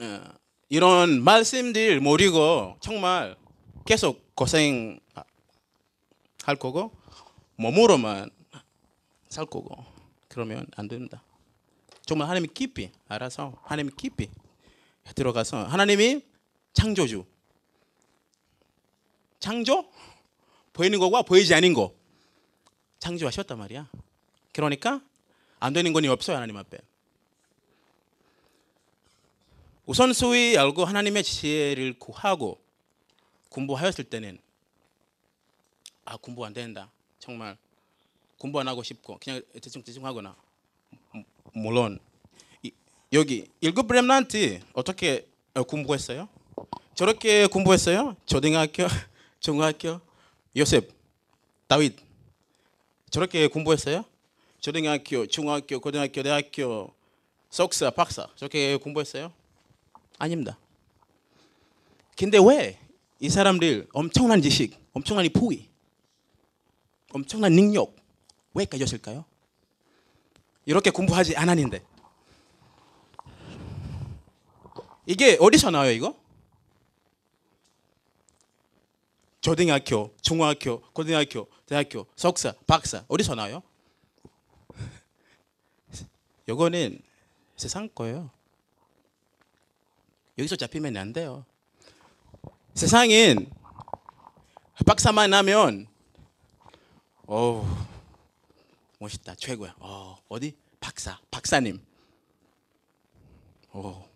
어, 0.00 0.41
이런 0.72 1.22
말씀들 1.22 2.00
모르고 2.00 2.78
정말 2.80 3.36
계속 3.84 4.34
고생 4.34 4.98
할 6.44 6.56
거고 6.56 6.96
몸으로만 7.56 8.30
살 9.28 9.44
거고 9.44 9.84
그러면 10.28 10.66
안 10.74 10.88
됩니다. 10.88 11.22
정말 12.06 12.26
하나님이 12.26 12.48
깊이 12.54 12.90
알아서 13.06 13.60
하나님이 13.64 13.90
깊이 13.98 14.30
들어가서 15.14 15.64
하나님이 15.64 16.22
창조주 16.72 17.26
창조 19.40 19.90
보이는 20.72 20.98
거와 20.98 21.20
보이지 21.20 21.52
않는 21.52 21.74
거 21.74 21.92
창조하셨단 22.98 23.58
말이야. 23.58 23.90
그러니까 24.54 25.02
안 25.60 25.74
되는 25.74 25.92
건 25.92 26.06
없어요 26.06 26.36
하나님 26.36 26.56
앞에. 26.56 26.78
우선 29.84 30.12
소위 30.12 30.56
알고 30.56 30.84
하나님의 30.84 31.24
지혜를 31.24 31.98
구하고 31.98 32.60
공부하였을 33.48 34.04
때는 34.04 34.38
아 36.04 36.16
공부 36.16 36.44
안 36.44 36.52
된다. 36.52 36.90
정말 37.18 37.56
공부 38.38 38.60
안 38.60 38.68
하고 38.68 38.82
싶고 38.82 39.18
그냥 39.22 39.42
대충 39.60 39.82
대충 39.82 40.06
하거나 40.06 40.36
물론 41.52 41.98
이, 42.62 42.70
여기 43.12 43.48
일곱 43.60 43.92
렘란트 43.92 44.60
어떻게 44.72 45.26
공부했어요? 45.66 46.28
저렇게 46.94 47.46
공부했어요? 47.46 48.16
초등학교, 48.24 48.86
중학교, 49.40 50.00
요셉, 50.56 50.92
다윗 51.66 51.96
저렇게 53.10 53.48
공부했어요? 53.48 54.04
초등학교, 54.60 55.26
중학교, 55.26 55.80
고등학교, 55.80 56.22
대학교, 56.22 56.94
석사, 57.50 57.90
박사 57.90 58.28
저렇게 58.36 58.76
공부했어요? 58.76 59.32
아닙니다. 60.22 60.58
근데 62.16 62.38
왜 62.38 62.82
이 63.22 63.30
사람들 63.30 63.86
엄청난 63.92 64.42
지식, 64.42 64.76
엄청난 64.92 65.24
포기, 65.32 65.70
엄청난 67.12 67.52
능력 67.52 67.94
왜 68.52 68.64
가졌을까요? 68.64 69.24
이렇게 70.66 70.90
공부하지 70.90 71.36
않았는데 71.36 71.84
이게 75.06 75.36
어디서 75.40 75.70
나와요 75.70 75.92
이거? 75.92 76.20
초등학교, 79.40 80.12
중학교, 80.20 80.80
고등학교, 80.92 81.46
대학교, 81.66 82.06
석사, 82.16 82.54
박사 82.66 83.04
어디서 83.06 83.36
나와요? 83.36 83.62
이거는 86.48 87.00
세상 87.54 87.88
거예요. 87.94 88.32
여기서 90.38 90.56
잡히면 90.56 90.96
안 90.96 91.12
돼요. 91.12 91.44
세상엔 92.74 93.50
박사만 94.86 95.30
나면 95.30 95.86
어우 97.26 97.66
멋있다 98.98 99.34
최고야. 99.34 99.74
어, 99.78 100.18
어디 100.28 100.56
박사 100.80 101.18
박사님. 101.30 101.80
어, 103.70 104.08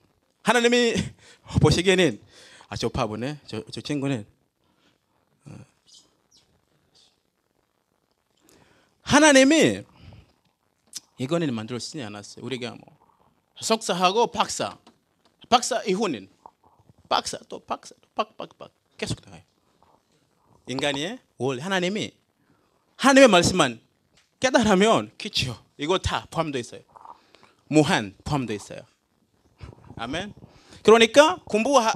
하나님이 0.43 0.95
보시기에는 1.61 2.21
아저 2.69 2.89
바보네 2.89 3.41
저, 3.47 3.63
저 3.71 3.81
친구는 3.81 4.27
어. 5.47 5.57
하나님이 9.03 9.85
이거는 11.19 11.53
만들어 11.55 11.79
쓰지 11.79 12.03
않았어요. 12.03 12.45
우리가 12.45 12.71
뭐 12.73 12.99
석사하고 13.61 14.29
박사, 14.29 14.79
박사 15.49 15.83
이후는 15.85 16.29
박사 17.09 17.39
또 17.49 17.61
박사 17.61 17.95
또 18.01 18.09
빡빡빡 18.15 18.71
계속 18.97 19.21
나가요. 19.25 19.43
인간이 20.69 21.19
월 21.39 21.61
하나님이 21.61 22.13
하나님의 22.97 23.29
말씀만 23.29 23.81
깨달으면 24.41 25.13
그죠. 25.19 25.63
이거 25.77 25.99
다 25.99 26.27
포함되어 26.31 26.61
있어요. 26.61 26.81
무한 27.69 28.15
포함되어 28.25 28.57
있어요. 28.57 28.81
아멘. 29.97 30.35
그러니까 30.83 31.37
공부하였을 31.47 31.95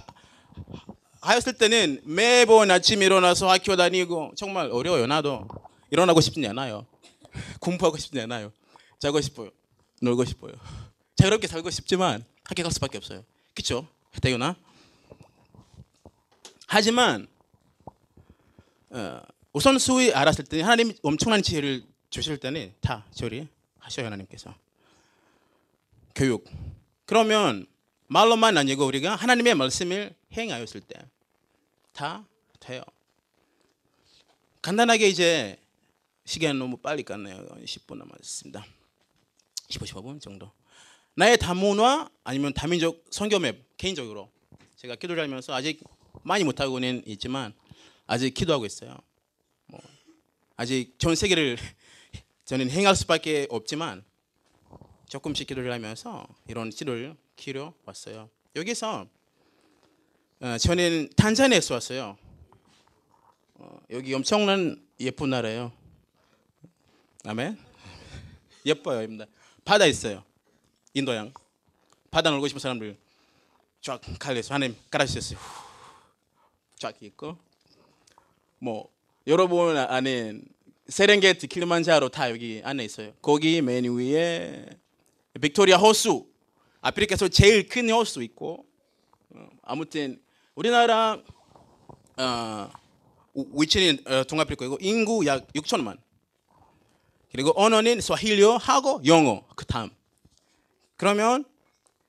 때는 1.59 2.01
매번 2.05 2.71
아침 2.71 3.03
일어나서 3.03 3.51
학교 3.51 3.77
다니고 3.77 4.33
정말 4.37 4.71
어려워요. 4.71 5.07
나도 5.07 5.49
일어나고 5.91 6.21
싶지 6.21 6.47
않아요. 6.49 6.87
공부하고 7.61 7.97
싶지 7.97 8.21
않아요. 8.21 8.53
자고 8.99 9.21
싶어요. 9.21 9.51
놀고 10.03 10.25
싶어요. 10.25 10.53
자유롭게 11.17 11.47
살고 11.47 11.71
싶지만 11.71 12.25
학교 12.45 12.63
갈 12.63 12.73
수밖에 12.73 12.99
없어요. 12.99 13.23
그렇죠? 13.55 13.87
대윤아. 14.23 14.57
하지만 16.67 17.27
어, 18.91 19.21
우선 19.53 19.79
수위 19.79 20.13
알았을 20.13 20.45
때 20.45 20.61
하나님이 20.63 20.95
엄청난 21.03 21.43
지혜를 21.43 21.85
주실 22.11 22.39
때는 22.39 22.75
다 22.81 23.07
저리 23.13 23.49
하셔요 23.79 24.07
하나님께서. 24.07 24.55
교육. 26.15 26.45
그러면 27.07 27.67
말로만 28.09 28.57
아니고 28.57 28.85
우리가 28.87 29.15
하나님의 29.17 29.55
말씀을 29.55 30.15
행하였을 30.33 30.81
때 30.81 30.95
다 31.93 32.25
돼요. 32.61 32.83
간단하게 34.63 35.09
이제 35.09 35.59
시간 36.25 36.59
너무 36.59 36.79
빨리 36.79 37.03
갔네요. 37.03 37.37
10분 37.65 37.99
남았습니다. 37.99 38.65
15, 39.69 39.85
15분 39.85 40.21
정도 40.21 40.51
나의 41.21 41.37
다문화 41.37 42.09
아니면 42.25 42.55
다민족 42.55 43.05
선교맵 43.11 43.77
개인적으로 43.77 44.31
제가 44.77 44.95
기도를 44.95 45.23
하면서 45.23 45.53
아직 45.53 45.85
많이 46.23 46.45
못하고는 46.45 47.03
있지만 47.05 47.53
아직 48.07 48.33
기도하고 48.33 48.65
있어요. 48.65 48.97
뭐 49.67 49.79
아직 50.57 50.99
전 50.99 51.15
세계를 51.15 51.59
저는 52.47 52.71
행할 52.71 52.97
수밖에 52.97 53.47
없지만 53.51 54.03
조금씩 55.11 55.47
기도를 55.47 55.71
하면서 55.71 56.27
이런 56.49 56.71
씨를 56.71 57.15
키러 57.37 57.75
왔어요. 57.85 58.31
여기서 58.57 59.07
어, 60.41 60.57
저는 60.57 61.11
탄자니아에서 61.17 61.75
왔어요. 61.75 62.17
어, 63.57 63.79
여기 63.91 64.15
엄청난 64.15 64.83
예쁜 64.99 65.29
나라예요. 65.29 65.71
아멘. 67.25 67.59
예뻐요, 68.65 69.03
입니다. 69.03 69.27
바다 69.67 69.85
있어요. 69.85 70.30
인도양. 70.95 71.33
바다 72.11 72.31
놀고 72.31 72.49
싶은 72.49 72.59
사람들 72.59 72.97
쫙 73.81 74.01
갈래서 74.19 74.55
하나님 74.55 74.77
깔아주셨어요. 74.91 75.39
후. 75.39 75.71
쫙 76.79 76.95
있고 77.01 77.37
뭐 78.59 78.91
여러분 79.27 79.77
아는 79.77 80.45
세렝게티 80.89 81.47
킬리만자로 81.47 82.09
다 82.09 82.31
여기 82.31 82.61
안에 82.65 82.85
있어요. 82.85 83.13
거기 83.23 83.63
맨 83.63 83.85
위에 83.85 84.67
빅토리아 85.41 85.77
호수 85.77 86.27
아프리카에서 86.81 87.29
제일 87.29 87.69
큰 87.69 87.89
호수 87.91 88.23
있고 88.23 88.67
어, 89.31 89.49
아무튼 89.63 90.21
우리나라 90.57 91.23
어, 92.17 92.71
위치는 93.35 93.99
어, 94.07 94.25
동아프리카이고 94.25 94.79
인구 94.81 95.25
약 95.27 95.47
6천만 95.53 95.99
그리고 97.31 97.53
언어는 97.55 98.01
스와힐리어하고 98.01 99.03
영어 99.07 99.45
그 99.55 99.65
다음 99.65 99.91
그러면 101.01 101.47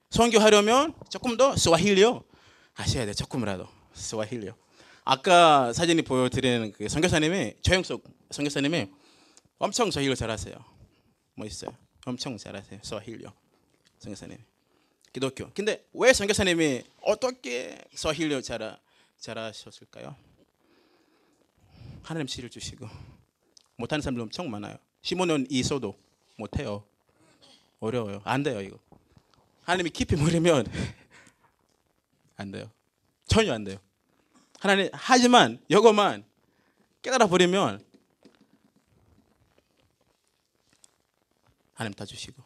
선교하려면 0.10 0.94
조금 1.10 1.38
더 1.38 1.56
스와힐리어 1.56 2.26
하셔야 2.74 3.06
돼. 3.06 3.14
조금이라도. 3.14 3.66
스와힐리어 3.94 4.54
아까 5.06 5.72
사진이 5.72 6.02
보여드리는 6.02 6.74
그 6.74 6.90
선교사님이 6.90 7.54
조영석 7.62 8.04
선교사님이 8.32 8.90
엄청 9.60 9.92
스와힐리어 9.92 10.16
잘하세요. 10.16 10.54
멋있어요? 11.36 11.74
엄청 12.06 12.36
잘하세요. 12.38 12.82
스와힐리어 12.84 13.32
선교사님 14.00 14.38
기독교. 15.14 15.50
근데 15.54 15.88
왜 15.94 16.12
선교사님이 16.12 16.84
어떻게 17.04 17.80
스와힐리어 17.94 18.42
잘 18.42 18.78
잘하셨을까요? 19.20 20.18
하나님 22.04 22.28
씨를 22.28 22.50
주시고. 22.50 22.90
못하는 23.78 24.02
사람들 24.02 24.22
엄청 24.22 24.52
많아요. 24.52 24.76
15년 25.02 25.48
있어도 25.50 25.98
못해요 26.36 26.84
어려워요. 27.82 28.22
안 28.24 28.44
돼요 28.44 28.62
이거. 28.62 28.80
하나님이 29.64 29.90
깊이 29.90 30.16
모르면 30.16 30.66
안 32.38 32.52
돼요. 32.52 32.72
전혀 33.28 33.54
안 33.54 33.64
돼요. 33.64 33.78
하나님 34.60 34.90
하지만 34.94 35.60
이거만 35.68 36.24
깨달아 37.02 37.28
버리면 37.28 37.84
하나님 41.74 41.94
다 41.96 42.06
주시고. 42.06 42.42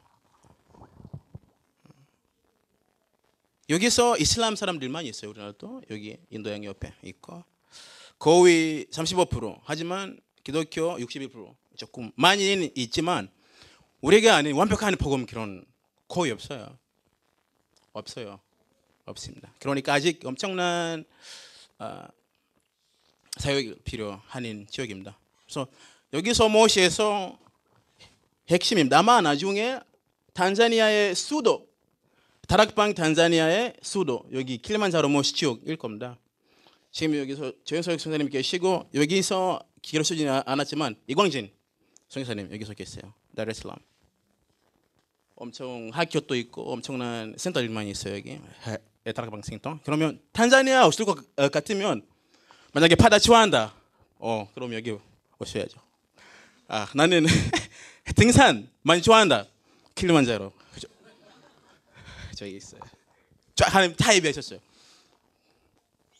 여기서 3.67 4.17
이슬람 4.17 4.55
사람들만 4.55 5.05
있어요 5.05 5.31
우리나라도. 5.31 5.81
여기 5.89 6.17
인도양 6.29 6.63
옆에 6.63 6.93
있고. 7.03 7.43
거의 8.17 8.85
35% 8.85 9.59
하지만 9.65 10.17
기독교 10.45 10.97
61% 10.97 11.53
조금 11.75 12.11
많이는 12.15 12.69
있지만 12.75 13.29
우리가 14.05 14.35
아닌 14.35 14.55
완벽한 14.55 14.95
복음 14.97 15.25
그런 15.25 15.65
거의 16.07 16.31
없어요 16.31 16.77
없어요 17.93 18.39
없습니다 19.05 19.51
그러니까 19.59 19.93
아직 19.93 20.23
엄청난 20.25 21.03
아, 21.77 22.07
사역이 23.37 23.75
필요한 23.83 24.65
지역입니다. 24.69 25.17
그래서 25.43 25.67
여기서 26.13 26.47
모시에서 26.49 27.37
핵심입니다. 28.49 28.99
아마 28.99 29.21
나중에 29.21 29.79
탄자니아의 30.33 31.15
수도 31.15 31.67
다락방 32.47 32.93
탄자니아의 32.93 33.77
수도 33.81 34.23
여기 34.31 34.57
킬리만자로 34.57 35.09
모시 35.09 35.33
지역일 35.33 35.77
겁니다. 35.77 36.17
지금 36.91 37.17
여기서 37.17 37.51
조영석 37.65 37.99
선생님 37.99 38.29
계시고 38.29 38.89
여기서 38.93 39.59
기를 39.81 40.05
쓰지 40.05 40.27
않았지만 40.27 40.95
이광진 41.07 41.51
선생님 42.07 42.53
여기서 42.53 42.73
계세요. 42.73 43.13
다르슬람 43.35 43.75
엄청 45.35 45.89
학교도 45.93 46.35
있고 46.35 46.71
엄청난 46.71 47.35
센터들만 47.37 47.87
있어요 47.87 48.15
여기. 48.15 48.39
다락방 49.13 49.41
센터. 49.43 49.79
그러면 49.83 50.19
탄자니아 50.31 50.87
오실 50.87 51.05
것 51.05 51.35
같으면 51.51 52.05
만약에 52.73 52.95
바다 52.95 53.19
좋아한다. 53.19 53.73
어, 54.17 54.49
그럼 54.53 54.73
여기 54.73 54.97
오셔야죠. 55.37 55.79
아, 56.67 56.87
나는 56.95 57.25
등산 58.15 58.69
많이 58.81 59.01
좋아한다. 59.01 59.45
킬리만자로. 59.93 60.51
그죠? 60.73 60.87
저기 62.35 62.55
있어요. 62.55 62.81
쫙 63.55 63.73
하나님 63.73 63.95
다 63.95 64.15
예배하셨어요. 64.15 64.59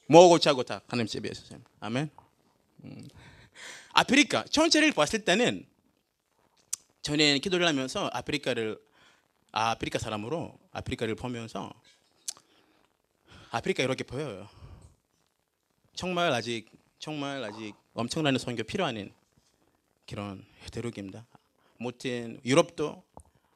먹고 0.07 0.39
자고 0.39 0.63
다 0.63 0.81
하나님 0.87 1.07
예배하셨어요. 1.13 1.59
아멘. 1.79 2.09
음. 2.83 3.07
아프리카 3.93 4.43
전체를 4.43 4.91
봤을 4.91 5.23
때는 5.23 5.65
저는 7.01 7.39
기도를 7.39 7.65
하면서 7.67 8.09
아프리카를 8.13 8.77
아프리카 9.57 9.99
사람으로 9.99 10.59
아프리카를 10.71 11.15
보면서 11.15 11.71
아프리카 13.51 13.83
이렇게 13.83 14.03
보여요. 14.03 14.49
정말 15.95 16.33
아직 16.33 16.69
정말 16.99 17.41
아직 17.41 17.73
엄청난 17.93 18.37
선교 18.37 18.63
필요한 18.63 19.13
그런 20.05 20.45
대륙입니다. 20.73 21.25
못한 21.77 22.37
유럽도 22.43 23.01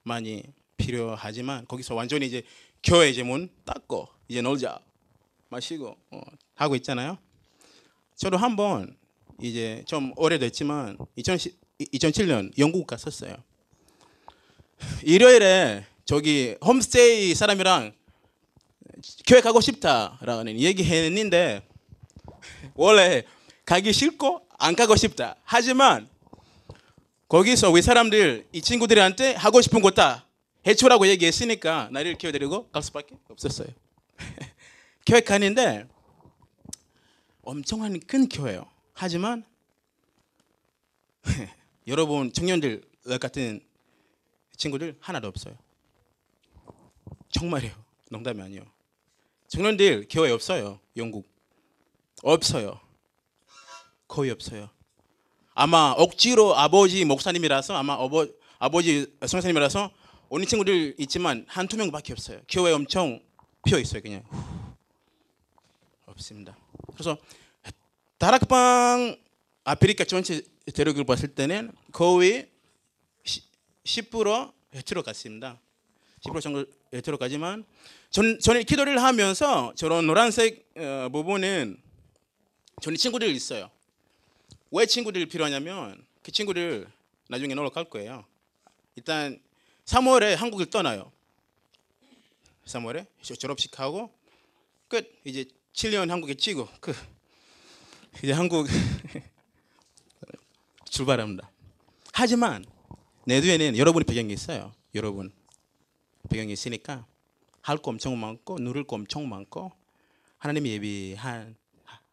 많이 0.04 0.44
필요하지만 0.78 1.68
거기서 1.68 1.96
완전히 1.96 2.28
이제 2.28 2.44
교회 2.82 3.10
이제 3.10 3.22
문 3.22 3.50
닫고 3.66 4.08
이제 4.30 4.42
놀자 4.42 4.80
마시고 5.50 5.98
어, 6.12 6.22
하고 6.56 6.78
있잖아요. 6.78 7.18
저도 8.16 8.38
한번 8.38 8.96
이제 9.42 9.84
좀 9.86 10.14
오래됐지만 10.16 10.98
2010, 11.18 11.60
2007년 11.78 12.58
영국 12.58 12.88
갔었어요. 12.88 13.36
일요일에 15.04 15.86
저기 16.10 16.56
홈스테이 16.66 17.36
사람이랑 17.36 17.94
교회 19.28 19.42
가고 19.42 19.62
싶다라는 19.62 20.60
얘기했는데 20.60 21.62
원래 22.74 23.22
가기 23.64 23.94
싫고 23.94 24.42
안 24.58 24.76
가고 24.76 24.96
싶다. 24.96 25.36
하지만 25.44 26.10
거기서 27.28 27.70
우리 27.70 27.84
사람들 27.84 28.48
이 28.52 28.60
친구들한테 28.60 29.36
하고 29.36 29.62
싶은 29.62 29.84
거다 29.84 30.26
해초라고 30.66 31.06
얘기했으니까 31.06 31.90
나를 31.92 32.18
키워드리고 32.18 32.72
갈 32.72 32.82
수밖에 32.82 33.16
없었어요. 33.30 33.68
교회 35.06 35.22
가는데 35.22 35.88
엄청난 37.44 38.00
큰 38.00 38.28
교회요. 38.28 38.68
하지만 38.94 39.46
여러분 41.86 42.34
청년들 42.34 42.82
같은 43.22 43.62
친구들 44.58 44.98
하나도 45.02 45.28
없어요. 45.28 45.69
정말이에요. 47.32 47.74
농담이 48.10 48.42
아니에요. 48.42 48.64
청년들 49.48 50.08
교회 50.10 50.32
없어요. 50.32 50.80
영국 50.98 51.28
없어요. 52.24 52.80
거의 54.08 54.32
없어요. 54.32 54.70
아마 55.54 55.94
억지로 55.98 56.56
아버지 56.56 57.06
목사님이라서 57.06 57.76
아마 57.76 57.94
어버, 57.94 58.28
아버지 58.58 59.14
선생님이라서 59.26 59.92
오는 60.30 60.46
친구들 60.46 60.96
있지만 61.00 61.46
한두 61.48 61.78
명밖에 61.78 62.14
없어요. 62.14 62.42
교회 62.48 62.72
엄청 62.72 63.20
피어 63.66 63.80
있어요. 63.80 64.02
그냥 64.02 64.24
없습니다. 66.06 66.58
그래서 66.94 67.18
다락방 68.18 69.18
아프리카 69.64 70.04
전체 70.04 70.42
대륙을 70.74 71.04
봤을 71.04 71.30
때는 71.30 71.72
거의 71.92 72.50
10% 73.84 74.54
해트로 74.76 75.04
갔습니다. 75.04 75.60
10% 76.22 76.42
정도 76.42 76.66
해트로 76.94 77.18
가지만 77.18 77.66
전, 78.10 78.40
저는 78.40 78.64
기도를 78.64 79.02
하면서 79.02 79.74
저런 79.76 80.08
노란색 80.08 80.68
어, 80.76 81.10
부분은 81.12 81.78
저는 82.82 82.98
친구들 82.98 83.28
있어요. 83.30 83.70
왜 84.72 84.86
친구들 84.86 85.26
필요하냐면 85.26 86.04
그 86.24 86.32
친구들 86.32 86.88
나중에 87.28 87.54
놀러 87.54 87.70
갈 87.70 87.86
거예요. 87.86 88.26
일단 88.96 89.40
3월에 89.86 90.36
한국을 90.36 90.68
떠나요. 90.68 91.12
3월에 92.66 93.06
졸업식 93.40 93.80
하고 93.80 94.12
끝 94.88 95.12
이제 95.26 95.46
7년 95.74 96.10
한국에 96.10 96.36
치고 96.36 96.68
그 96.80 96.94
이제 98.24 98.32
한국 98.32 98.68
출발합니다. 100.90 101.50
하지만 102.14 102.66
내 103.26 103.42
뒤에는 103.42 103.78
여러분의 103.78 104.06
배경이 104.06 104.34
있어요. 104.34 104.74
여러분 104.96 105.32
배경이 106.28 106.52
있으니까 106.54 107.06
할 107.62 107.78
거 107.78 107.92
엄청 107.92 108.20
많고 108.20 108.58
누릴 108.60 108.84
거 108.84 108.96
엄청 108.96 109.28
많고 109.30 109.72
하나님이 110.40 110.72
예비한 110.72 111.56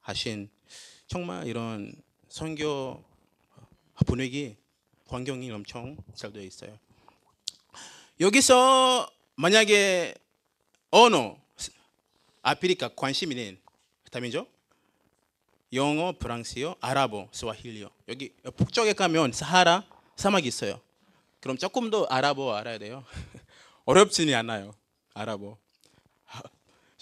하신 0.00 0.50
정말 1.06 1.46
이런 1.46 1.94
선교 2.28 3.02
분위기 4.06 4.56
환경이 5.08 5.50
엄청 5.50 5.96
잘 6.14 6.32
되어 6.32 6.42
있어요. 6.42 6.78
여기서 8.20 9.10
만약에 9.36 10.14
언어 10.90 11.36
아프리카 12.42 12.88
관심 12.88 13.32
있는 13.32 13.58
다음이죠. 14.10 14.46
영어, 15.72 16.12
프랑스어, 16.18 16.76
아랍어, 16.80 17.28
스와힐리어. 17.32 17.90
여기 18.08 18.32
북쪽에 18.56 18.92
가면 18.92 19.32
사하라 19.32 19.84
사막이 20.16 20.46
있어요. 20.48 20.80
그럼 21.40 21.56
조금 21.58 21.90
더 21.90 22.04
아랍어 22.04 22.54
알아야 22.54 22.78
돼요. 22.78 23.04
어렵지는 23.86 24.34
않아요. 24.34 24.74
아랍어. 25.14 25.56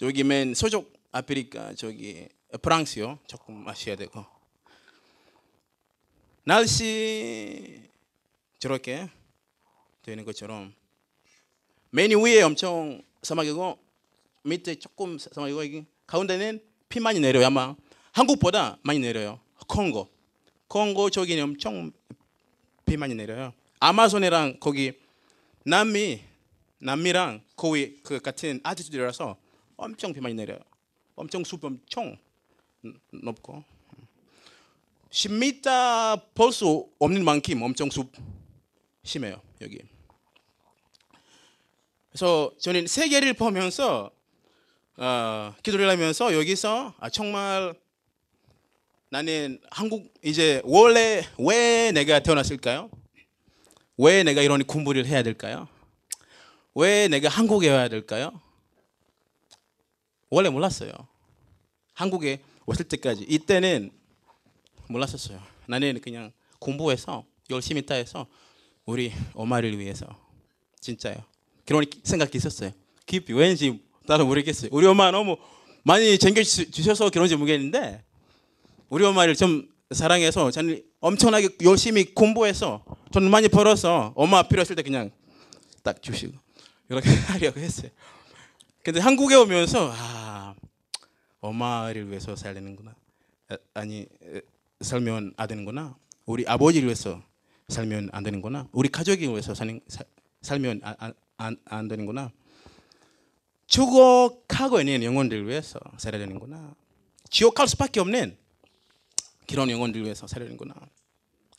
여기 0.03 0.23
맨 0.23 0.53
서쪽 0.53 0.93
아프리카 1.11 1.73
저기 1.73 2.27
프랑스요. 2.61 3.17
조금 3.25 3.67
아셔야 3.67 3.95
되고. 3.95 4.23
날씨 6.43 7.81
저렇게 8.59 9.09
되는 10.03 10.23
것처럼 10.25 10.75
맨 11.89 12.11
위에 12.11 12.43
엄청 12.43 13.01
사막이고 13.23 13.79
밑에 14.43 14.75
조금 14.75 15.17
사막이고 15.17 15.63
여기 15.63 15.85
가운데는 16.05 16.61
피 16.87 16.99
많이 16.99 17.19
내려요 17.19 17.47
아마. 17.47 17.75
한국보다 18.11 18.77
많이 18.83 18.99
내려요. 18.99 19.39
콩고. 19.67 20.07
콩고 20.67 21.09
저기는 21.09 21.43
엄청 21.43 21.91
비 22.85 22.95
많이 22.95 23.15
내려요. 23.15 23.53
아마존이랑 23.79 24.59
거기 24.59 24.93
남미 25.63 26.21
남미랑 26.85 27.41
거의 27.55 27.97
그 28.03 28.19
같은 28.19 28.59
아티튜드라서 28.63 29.37
엄청 29.75 30.13
비 30.13 30.21
많이 30.21 30.35
내려요 30.35 30.59
엄청 31.15 31.43
숲 31.43 31.65
엄청 31.65 32.17
높고 33.11 33.63
10m 35.09 36.33
볼 36.35 36.51
수 36.51 36.87
없는 36.99 37.23
만큼 37.23 37.61
엄청 37.63 37.89
숲 37.89 38.11
심해요 39.03 39.41
여기. 39.61 39.79
그래서 42.09 42.51
저는 42.59 42.87
세계를 42.87 43.33
보면서 43.33 44.11
어, 44.97 45.53
기도를 45.63 45.89
하면서 45.89 46.33
여기서 46.33 46.93
아, 46.99 47.09
정말 47.09 47.73
나는 49.09 49.59
한국 49.71 50.13
이제 50.23 50.61
원래 50.63 51.23
왜 51.37 51.91
내가 51.91 52.19
태어났을까요? 52.19 52.89
왜 53.97 54.23
내가 54.23 54.41
이런 54.41 54.63
공부를 54.63 55.05
해야 55.05 55.23
될까요? 55.23 55.67
왜 56.75 57.07
내가 57.07 57.29
한국에 57.29 57.69
와야 57.69 57.87
될까요? 57.87 58.39
원래 60.29 60.49
몰랐어요. 60.49 60.91
한국에 61.93 62.41
왔을 62.65 62.85
때까지 62.85 63.25
이때는 63.29 63.91
몰랐었어요. 64.89 65.41
나는 65.67 65.99
그냥 66.01 66.33
공부해서 66.59 67.25
열심히 67.49 67.85
따해서 67.85 68.27
우리 68.85 69.13
엄마를 69.33 69.79
위해서 69.79 70.05
진짜요. 70.81 71.15
그런 71.65 71.85
생각이 72.03 72.37
있었어요. 72.37 72.71
깊이 73.05 73.33
왠지 73.33 73.81
나도 74.05 74.25
모르겠어요. 74.25 74.69
우리 74.73 74.85
엄마 74.85 75.09
너무 75.11 75.37
많이 75.83 76.17
챙겨 76.17 76.43
주셔서 76.43 77.09
그런지 77.09 77.35
모르겠는데 77.35 78.03
우리 78.89 79.05
엄마를 79.05 79.35
좀 79.35 79.69
사랑해서 79.91 80.51
저는 80.51 80.83
엄청나게 80.99 81.49
열심히 81.63 82.13
공부해서 82.13 82.83
돈 83.13 83.29
많이 83.29 83.47
벌어서 83.47 84.11
엄마 84.15 84.43
필요했을 84.43 84.75
때 84.75 84.83
그냥 84.83 85.11
딱 85.81 86.01
주시고 86.01 86.44
이렇게 86.89 87.09
하려고 87.27 87.59
했어요. 87.59 87.89
근데 88.83 88.99
한국에 88.99 89.35
오면서 89.35 89.91
아 89.93 90.55
엄마를 91.39 92.09
위해서 92.09 92.35
살려는구나. 92.35 92.95
아니 93.73 94.05
살면 94.81 95.33
안 95.37 95.47
되는구나. 95.47 95.97
우리 96.25 96.45
아버지를 96.47 96.87
위해서 96.87 97.21
살면 97.67 98.09
안 98.11 98.23
되는구나. 98.23 98.67
우리 98.71 98.89
가족을 98.89 99.29
위해서 99.29 99.53
사는, 99.55 99.79
사, 99.87 100.03
살면 100.41 100.81
안, 100.83 101.13
안, 101.37 101.57
안 101.65 101.87
되는구나. 101.87 102.31
죽어가고 103.67 104.79
있는 104.79 105.03
영혼들 105.03 105.47
위해서 105.47 105.79
살아야 105.97 106.19
되는구나. 106.19 106.75
지옥할 107.29 107.67
수밖에 107.67 107.99
없는 107.99 108.37
그런 109.47 109.69
영혼들 109.69 110.03
위해서 110.03 110.27
살아야 110.27 110.47
되는구나. 110.47 110.75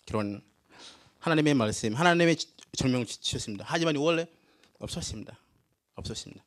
그런 0.07 0.41
하나님의 1.19 1.55
말씀, 1.55 1.95
하나님의 1.95 2.37
설명을 2.75 3.07
주셨습니다. 3.07 3.65
하지만 3.67 3.97
원래 3.97 4.29
없었습니다. 4.79 5.39
없었습니다. 5.95 6.45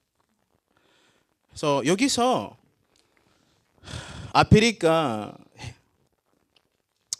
그래서 1.49 1.85
여기서 1.85 2.57
아프리카 4.33 5.35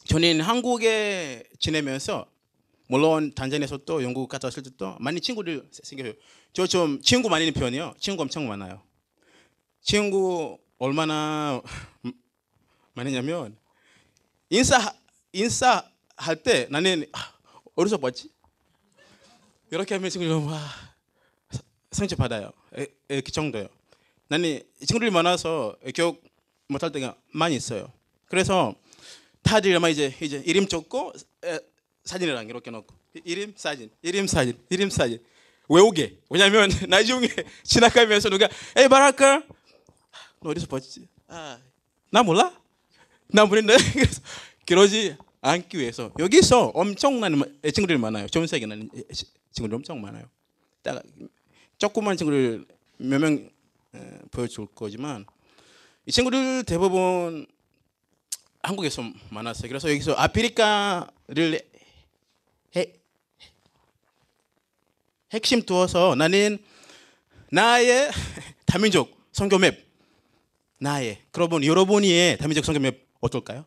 저는 0.06 0.40
한국에 0.40 1.44
지내면서 1.58 2.26
물론 2.88 3.32
단자니에서 3.34 3.78
또 3.78 4.02
영국 4.02 4.28
갔다 4.28 4.46
왔을 4.48 4.62
때도 4.62 4.96
많이 5.00 5.20
친구들 5.20 5.68
생겨요. 5.72 6.12
저 6.52 6.66
좀 6.66 7.00
친구 7.00 7.28
있는 7.38 7.52
편이요. 7.52 7.94
친구 7.98 8.22
엄청 8.22 8.48
많아요. 8.48 8.82
친구 9.80 10.58
얼마나 10.78 11.62
많으냐면 12.94 13.56
인사 14.48 14.92
인사 15.32 15.88
할 16.16 16.42
때 16.42 16.66
나는 16.70 17.06
아, 17.12 17.32
어디서 17.76 17.98
봤지? 17.98 18.30
이렇게 19.70 19.94
하면 19.94 20.10
친구들 20.10 20.34
와 20.46 20.58
상처 21.90 22.16
받아요. 22.16 22.52
그 23.08 23.22
정도요. 23.22 23.68
나는 24.28 24.60
친구들이 24.78 25.10
많아서 25.10 25.76
기억 25.94 26.20
못할 26.68 26.92
때가 26.92 27.16
많이 27.32 27.56
있어요. 27.56 27.92
그래서 28.26 28.74
다들 29.42 29.74
아마 29.76 29.88
이제 29.88 30.14
이제 30.20 30.42
이름 30.46 30.68
적고 30.68 31.12
에, 31.44 31.58
사진이랑 32.04 32.48
이렇게 32.48 32.70
넣고 32.70 32.94
이름 33.24 33.52
사진, 33.56 33.90
이름 34.02 34.26
사진, 34.26 34.56
이름 34.68 34.88
사진 34.90 35.18
외우게. 35.68 36.18
왜냐면 36.30 36.70
나중에 36.88 37.28
지나가면서 37.64 38.28
누가 38.30 38.48
에이 38.76 38.86
말할까? 38.88 39.42
너 40.42 40.50
어디서 40.50 40.66
봤지? 40.68 41.08
아, 41.26 41.58
나 42.10 42.22
몰라? 42.22 42.56
나 43.28 43.44
모르는데 43.44 43.76
그래서 43.94 44.20
그러지 44.66 45.16
않기 45.40 45.78
위해서 45.78 46.12
여기서 46.18 46.66
엄청난 46.74 47.32
친구들이 47.62 47.98
많아요. 47.98 48.28
전 48.28 48.46
세계 48.46 48.66
나는 48.66 48.88
친구들 49.52 49.74
엄청 49.74 50.00
많아요. 50.00 50.24
딱 51.80 51.88
조그만 51.88 52.16
친구들 52.16 52.66
몇명 52.98 53.50
보여줄 54.30 54.66
거지만 54.74 55.24
이 56.06 56.12
친구들 56.12 56.62
대부분 56.64 57.46
한국에서 58.62 59.02
만났어요. 59.30 59.68
그래서 59.68 59.88
여기서 59.88 60.12
아프리카를 60.12 61.60
해, 62.76 62.92
핵심 65.32 65.62
두어서 65.62 66.14
나는 66.14 66.58
나의 67.50 68.10
다민족 68.66 69.18
선교 69.32 69.58
맵 69.58 69.82
나의 70.78 71.22
그러면 71.30 71.64
여러분이 71.64 72.36
다민족 72.38 72.64
선교 72.66 72.78
맵 72.78 73.08
어떨까요? 73.20 73.64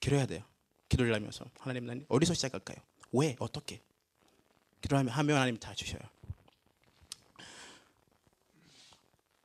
기도해야 0.00 0.26
돼요. 0.26 0.42
기도를 0.88 1.14
하면서 1.14 1.44
하나님 1.60 1.86
나는 1.86 2.04
어디서 2.08 2.34
시작할까요? 2.34 2.78
왜 3.12 3.36
어떻게 3.38 3.80
기도하면 4.80 5.12
하면 5.12 5.36
하나님 5.36 5.56
다 5.58 5.72
주셔요. 5.74 6.00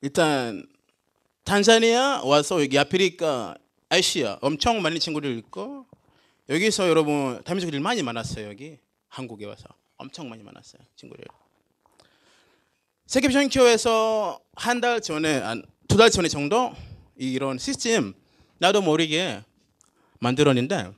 일단 0.01 0.65
탄자니아 1.43 2.21
와서 2.23 2.61
여기 2.61 2.77
아프리카 2.77 3.55
아시아 3.89 4.37
엄청 4.41 4.81
많은 4.81 4.99
친구들 4.99 5.37
있고 5.39 5.85
여기서 6.47 6.87
여러분 6.89 7.41
다민족들이 7.43 7.81
많이 7.81 8.01
많았어요 8.03 8.47
여기. 8.47 8.77
한국에 9.07 9.45
와서 9.45 9.65
엄청 9.97 10.29
많이 10.29 10.43
많았어요 10.43 10.81
친구들. 10.95 11.25
세계편교에서 13.07 14.39
한 14.55 14.81
달 14.81 15.01
전에 15.01 15.41
두 15.87 15.97
달 15.97 16.11
전에 16.11 16.27
정도 16.27 16.73
이런 17.15 17.57
시스템 17.57 18.13
나도 18.59 18.81
모르게 18.81 19.43
만들었는데 20.19 20.91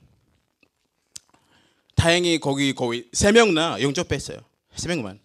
다행히 1.95 2.39
거기 2.39 2.73
거의 2.73 3.07
세 3.13 3.31
명나 3.31 3.81
영접했어요. 3.81 4.39
세 4.75 4.87
명만. 4.89 5.19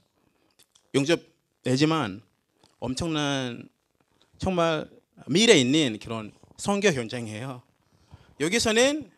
영접되지만 0.95 2.23
엄청난 2.79 3.69
정말 4.39 4.89
미래 5.27 5.55
있는 5.55 5.99
그런 5.99 6.33
선교 6.57 6.89
현장이에요. 6.89 7.63
여기서는 8.41 9.11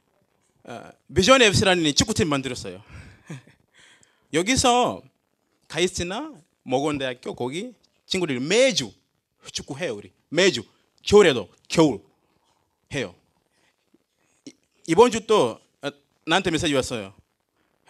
비전 1.14 1.42
앱스라는 1.42 1.94
축구팀 1.94 2.28
만들었어요. 2.28 2.82
여기서 4.32 5.02
가이스나 5.66 6.34
모건대학교 6.62 7.34
거기 7.34 7.74
친구들이 8.06 8.40
매주 8.40 8.92
축구해요 9.52 9.94
우리 9.94 10.12
매주 10.28 10.62
겨울에도 11.02 11.48
겨울 11.68 12.00
해요. 12.92 13.14
이번 14.86 15.10
주 15.10 15.20
또 15.26 15.60
나한테 16.28 16.50
메시지 16.50 16.74
왔어요. 16.74 17.14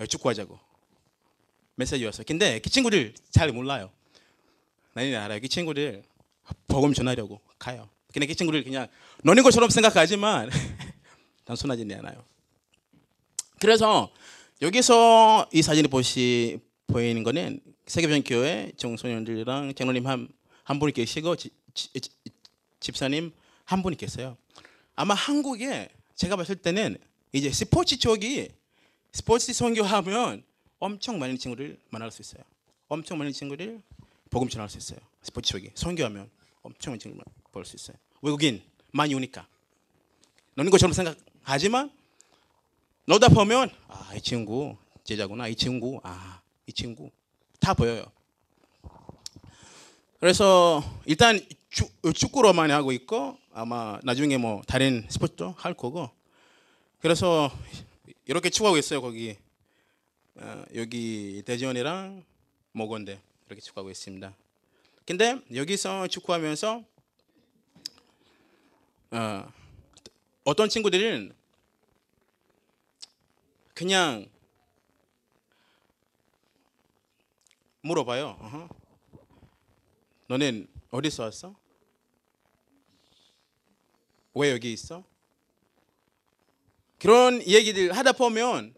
축구하자고 0.08 0.58
메시지 1.74 2.04
왔어요. 2.04 2.24
근데 2.26 2.60
그 2.60 2.70
친구들 2.70 3.14
잘 3.30 3.50
몰라요. 3.52 3.90
나는 4.98 5.16
알아요. 5.16 5.40
그 5.40 5.46
친구들 5.46 6.02
복음 6.66 6.92
전하려고 6.92 7.40
가요. 7.56 7.88
근데 8.12 8.26
그 8.26 8.34
친구들 8.34 8.64
그냥 8.64 8.88
노는 9.22 9.44
것처럼 9.44 9.70
생각하지만 9.70 10.50
단순하지 11.46 11.86
않아요. 11.98 12.24
그래서 13.60 14.10
여기서 14.60 15.48
이 15.52 15.62
사진을 15.62 15.88
보시 15.88 16.58
보이는 16.88 17.22
거는 17.22 17.60
세계변 17.86 18.24
교회 18.24 18.72
청소년들이랑 18.76 19.74
장로님 19.74 20.04
한, 20.08 20.28
한 20.64 20.80
분이 20.80 20.92
계시고 20.92 21.36
지, 21.36 21.50
지, 21.74 21.92
지, 21.92 22.10
집사님 22.80 23.30
한 23.64 23.82
분이 23.84 23.96
계세요. 23.96 24.36
아마 24.96 25.14
한국에 25.14 25.90
제가 26.16 26.34
봤을 26.34 26.56
때는 26.56 26.98
이제 27.32 27.52
스포츠 27.52 27.98
쪽이 27.98 28.48
스포츠 29.12 29.52
선교하면 29.52 30.42
엄청 30.80 31.20
많은 31.20 31.38
친구를 31.38 31.78
만날 31.90 32.10
수 32.10 32.20
있어요. 32.20 32.42
엄청 32.88 33.18
많은 33.18 33.32
친구를 33.32 33.80
복음 34.30 34.48
전할 34.48 34.68
수 34.68 34.78
있어요. 34.78 34.98
스포츠 35.22 35.52
쪽이 35.52 35.70
선교하면 35.74 36.30
엄청 36.62 36.92
많은 36.92 36.98
친구를 37.00 37.24
볼수 37.52 37.76
있어요. 37.76 37.96
외국인 38.22 38.62
많이 38.92 39.14
오니까 39.14 39.46
노는 40.54 40.70
것처럼 40.70 40.92
생각하지만 40.92 41.90
너다 43.06 43.28
보면 43.28 43.70
아 43.88 44.12
이 44.14 44.20
친구 44.20 44.76
제자구나 45.04 45.48
이 45.48 45.54
친구 45.54 46.00
아 46.02 46.40
이 46.66 46.72
친구 46.72 47.10
다 47.60 47.72
보여요. 47.74 48.04
그래서 50.20 50.82
일단 51.06 51.40
축, 51.70 51.90
축구로 52.14 52.52
많이 52.52 52.72
하고 52.72 52.92
있고 52.92 53.38
아마 53.52 53.98
나중에 54.02 54.36
뭐 54.36 54.62
다른 54.66 55.06
스포츠도 55.08 55.54
할 55.56 55.74
거고 55.74 56.10
그래서 57.00 57.50
이렇게 58.26 58.50
축구하고 58.50 58.76
있어요 58.78 59.00
거기 59.00 59.36
어, 60.36 60.64
여기 60.74 61.42
대전이랑 61.46 62.24
모건대 62.72 63.20
이렇게 63.48 63.62
축구하고 63.62 63.90
있습니다. 63.90 64.36
근데 65.06 65.40
여기서 65.54 66.06
축구하면서 66.08 66.84
어, 69.10 69.52
어떤 70.44 70.68
친구들은 70.68 71.34
그냥 73.72 74.28
물어봐요. 77.80 78.38
어허. 78.38 78.68
너는 80.26 80.68
어디서 80.90 81.22
왔어? 81.22 81.56
왜 84.34 84.52
여기 84.52 84.74
있어? 84.74 85.02
그런 86.98 87.40
얘기들 87.40 87.96
하다 87.96 88.12
보면 88.12 88.74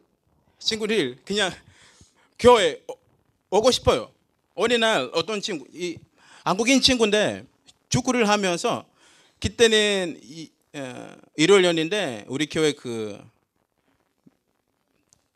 친구들 0.61 1.17
그냥 1.25 1.51
교회 2.39 2.85
오고 3.51 3.73
싶어요. 3.73 4.13
어느 4.63 4.75
날 4.75 5.09
어떤 5.15 5.41
친구, 5.41 5.67
이 5.73 5.97
한국인 6.45 6.83
친구인데 6.83 7.47
축구를 7.89 8.29
하면서 8.29 8.85
그때는 9.41 10.21
이, 10.23 10.51
어, 10.75 11.17
일요일이었는데 11.37 12.27
우리 12.29 12.47
교회 12.47 12.73
그 12.73 13.19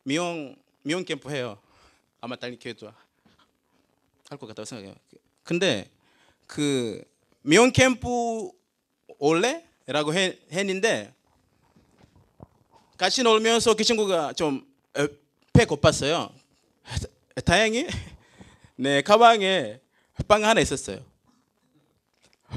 미용 0.02 0.54
미용 0.82 1.02
캠프 1.06 1.30
해요. 1.30 1.58
아마 2.20 2.36
다른 2.36 2.58
교회도 2.58 2.92
할 4.28 4.38
것 4.38 4.46
같다고 4.46 4.66
생각해요. 4.66 4.94
근데 5.42 5.88
그 6.46 7.02
미용 7.40 7.72
캠프 7.72 8.50
올래 9.18 9.64
라고 9.86 10.12
해, 10.14 10.38
했는데 10.52 11.14
같이 12.98 13.22
놀면서 13.22 13.74
그 13.74 13.84
친구가 13.84 14.34
좀 14.34 14.66
배 15.54 15.64
고팠어요. 15.64 16.30
다행히 17.46 17.86
내 18.76 19.02
가방에 19.02 19.80
빵 20.28 20.44
하나 20.44 20.60
있었어요. 20.60 21.04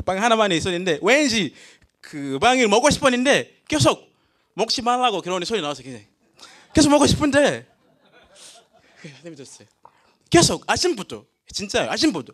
빵 0.05 0.21
하나만 0.21 0.51
있었는데 0.51 0.99
왠지 1.01 1.53
그 2.01 2.37
빵을 2.39 2.67
먹고 2.67 2.89
싶었는데 2.89 3.61
계속 3.67 4.11
먹지 4.53 4.81
말라고 4.81 5.21
그런 5.21 5.43
소리 5.43 5.61
나와서 5.61 5.83
그냥 5.83 6.03
계속 6.73 6.89
먹고 6.89 7.07
싶은데 7.07 7.67
재밌었어요. 9.23 9.67
계속 10.29 10.63
아침부터 10.69 11.25
진짜요 11.51 11.89
아침부터. 11.89 12.33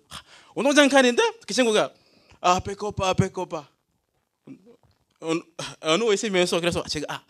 운동장 0.55 0.89
가는데 0.89 1.21
그 1.45 1.53
친구가 1.53 1.93
아 2.41 2.59
배고파 2.59 3.13
배고파. 3.13 3.69
어, 5.21 5.97
누워 5.97 6.13
있으면서 6.13 6.59
그래서 6.59 6.83
제가 6.83 7.13
아 7.13 7.23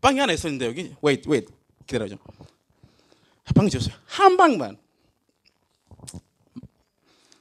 빵이 0.00 0.18
하나 0.20 0.32
있었는데 0.32 0.66
여기 0.66 0.94
wait 1.04 1.28
wait. 1.28 1.52
기다려줘. 1.86 2.16
빵이 3.54 3.70
줬어요. 3.70 3.94
한 4.06 4.36
방만 4.36 4.78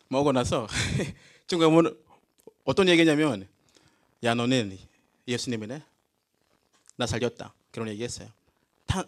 먹고 0.10 0.32
나서 0.32 0.68
친구가 1.48 1.70
뭐 1.70 1.84
어떤 2.66 2.88
얘기냐면 2.90 3.48
야 4.24 4.34
너는 4.34 4.78
예수님이네? 5.28 5.82
나 6.98 7.06
살렸다. 7.06 7.54
그런 7.72 7.88
얘기했어요. 7.90 8.28
다, 8.86 9.04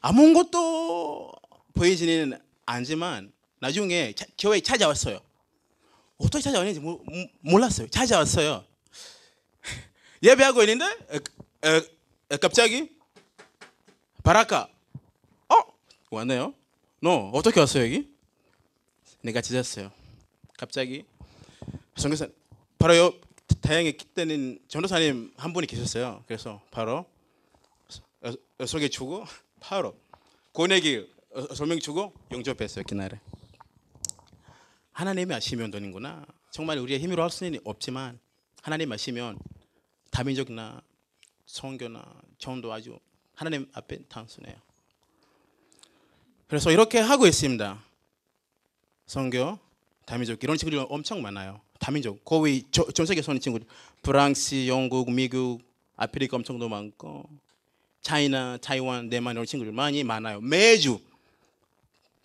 아무것도 0.00 1.32
보이지는 1.74 2.38
않지만 2.64 3.32
나중에 3.60 4.12
차, 4.14 4.26
교회에 4.38 4.60
찾아왔어요. 4.60 5.20
어떻게 6.18 6.42
찾아왔는지 6.42 6.80
모, 6.80 7.04
몰랐어요. 7.40 7.88
찾아왔어요. 7.88 8.64
예배하고 10.22 10.62
있는데 10.62 10.84
에, 10.86 11.68
에, 11.68 11.82
에, 12.30 12.36
갑자기 12.38 12.90
바라카. 14.22 14.68
어? 15.48 15.54
왔네요. 16.10 16.54
너 17.00 17.30
어떻게 17.34 17.60
왔어요 17.60 17.84
여기? 17.84 18.10
내가 19.20 19.40
찾았어요 19.42 19.92
갑자기 20.56 21.04
성교사 21.96 22.28
바로 22.78 22.96
요 22.96 23.14
다행히 23.60 23.96
그때는 23.96 24.58
전도사님 24.68 25.34
한 25.36 25.52
분이 25.52 25.66
계셨어요. 25.66 26.22
그래서 26.26 26.62
바로 26.70 27.06
소개 28.66 28.88
주고 28.88 29.24
바로 29.60 29.96
권내기 30.52 31.10
설명 31.54 31.78
주고 31.78 32.12
영접했어요 32.30 32.84
그날에. 32.88 33.20
하나님이 34.92 35.34
아시면 35.34 35.70
되는구나. 35.70 36.24
정말 36.50 36.78
우리의 36.78 37.00
힘으로 37.00 37.22
할 37.22 37.30
수는 37.30 37.60
없지만 37.64 38.18
하나님 38.62 38.90
아시면 38.90 39.38
다민족나 40.10 40.80
성교나 41.44 42.02
전도 42.38 42.72
아주 42.72 42.98
하나님 43.34 43.68
앞에 43.74 43.98
단순해요. 44.08 44.56
그래서 46.48 46.70
이렇게 46.70 46.98
하고 46.98 47.26
있습니다. 47.26 47.84
성교, 49.06 49.58
다민족 50.06 50.42
이런 50.42 50.56
친구들이 50.56 50.86
엄청 50.88 51.20
많아요. 51.20 51.60
다민족 51.78 52.24
거의 52.24 52.64
전 52.70 53.04
세계 53.04 53.20
서는 53.20 53.40
친구들 53.40 53.66
프랑스, 54.02 54.66
영국, 54.68 55.10
미국, 55.10 55.60
아프리카 55.96 56.36
엄청도 56.36 56.68
많고 56.68 57.28
차이나, 58.02 58.56
타이완, 58.58 59.10
대만 59.10 59.34
이런 59.34 59.44
친구들 59.44 59.72
많이 59.72 60.04
많아요. 60.04 60.40
매주 60.40 61.00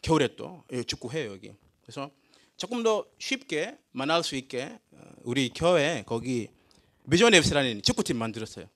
겨울에 0.04 0.36
또 0.36 0.64
축구해요 0.86 1.32
여기. 1.32 1.52
그래서 1.82 2.12
조금 2.56 2.84
더 2.84 3.04
쉽게 3.18 3.78
만날 3.92 4.24
수 4.24 4.36
있게 4.36 4.78
우리 5.24 5.50
교회 5.50 6.04
거기 6.06 6.50
비전 7.10 7.34
앱스라는 7.34 7.82
축구팀 7.82 8.16
만들었어요. 8.16 8.68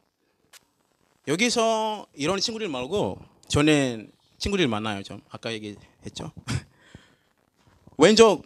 여기서 1.28 2.08
이런 2.16 2.40
친구들 2.40 2.68
말고 2.70 3.20
저는 3.48 4.12
친구들 4.40 4.68
많아요. 4.68 5.04
좀 5.04 5.22
아까 5.30 5.54
얘기했죠. 5.54 6.32
왼쪽 7.98 8.44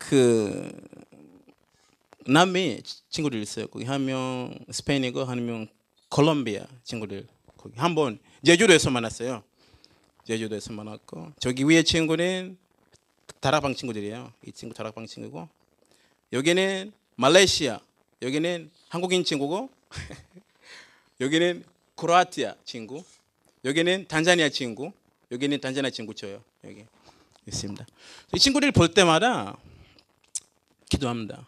그 0.00 0.72
남미 2.26 2.82
친구들 3.10 3.40
있어요. 3.42 3.66
거기 3.68 3.84
한 3.84 4.04
명 4.04 4.54
스페인이고 4.70 5.24
한 5.24 5.44
명 5.46 5.68
콜롬비아 6.08 6.66
친구들 6.82 7.26
거기 7.56 7.78
한 7.78 7.94
번 7.94 8.18
제주도에서 8.44 8.90
만났어요. 8.90 9.42
제주도에서 10.26 10.72
만났고 10.72 11.32
저기 11.38 11.64
위에 11.64 11.82
친구는 11.82 12.56
다락방 13.40 13.74
친구들이에요. 13.74 14.32
이 14.46 14.52
친구 14.52 14.74
다락방 14.74 15.06
친구고 15.06 15.48
여기는 16.32 16.92
말레이시아 17.16 17.78
여기는 18.22 18.70
한국인 18.88 19.24
친구고 19.24 19.70
여기는 21.20 21.62
크로아티아 21.96 22.54
친구 22.64 23.04
여기는 23.64 24.06
단자니아 24.08 24.48
친구 24.48 24.92
여기는 25.30 25.60
단자니아 25.60 25.90
친구 25.90 26.14
저요 26.14 26.42
여기 26.64 26.86
있습니다. 27.46 27.84
이 28.34 28.38
친구들 28.38 28.72
볼 28.72 28.92
때마다 28.92 29.56
기도합니다. 30.90 31.46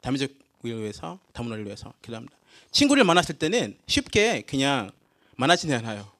다민족 0.00 0.32
위해서 0.62 1.18
다문화를 1.32 1.64
위해서 1.64 1.92
기도합니다. 2.02 2.36
친구를 2.70 3.02
만났을 3.04 3.36
때는 3.38 3.76
쉽게 3.86 4.42
그냥 4.42 4.90
만나지 5.36 5.72
않아요. 5.74 6.10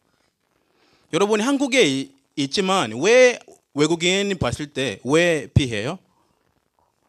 여러분이 1.13 1.43
한국에 1.43 2.11
있지만 2.37 2.93
왜 3.01 3.39
외국인 3.75 4.37
봤을 4.39 4.67
때 4.73 4.99
왜 5.05 5.47
피해요? 5.55 5.99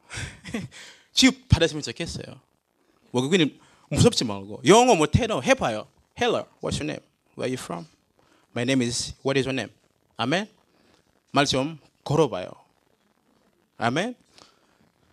취업 1.14 1.34
받았으면 1.50 1.82
좋겠어요. 1.82 2.40
외국인이 3.14 3.60
무섭지 3.90 4.24
말고 4.26 4.62
영어 4.66 4.96
못해도 4.96 5.44
해봐요. 5.44 5.88
Hello, 6.20 6.46
what's 6.62 6.80
your 6.80 6.86
name? 6.86 7.02
Where 7.38 7.48
are 7.48 7.52
you 7.52 7.58
from? 7.58 7.86
My 8.56 8.64
name 8.64 8.82
is. 8.86 9.14
What 9.26 9.40
is 9.40 9.48
your 9.48 9.54
name? 9.54 9.72
아멘. 10.18 10.50
말 11.32 11.46
좀 11.46 11.80
걸어봐요. 12.04 12.50
아멘. 13.78 14.16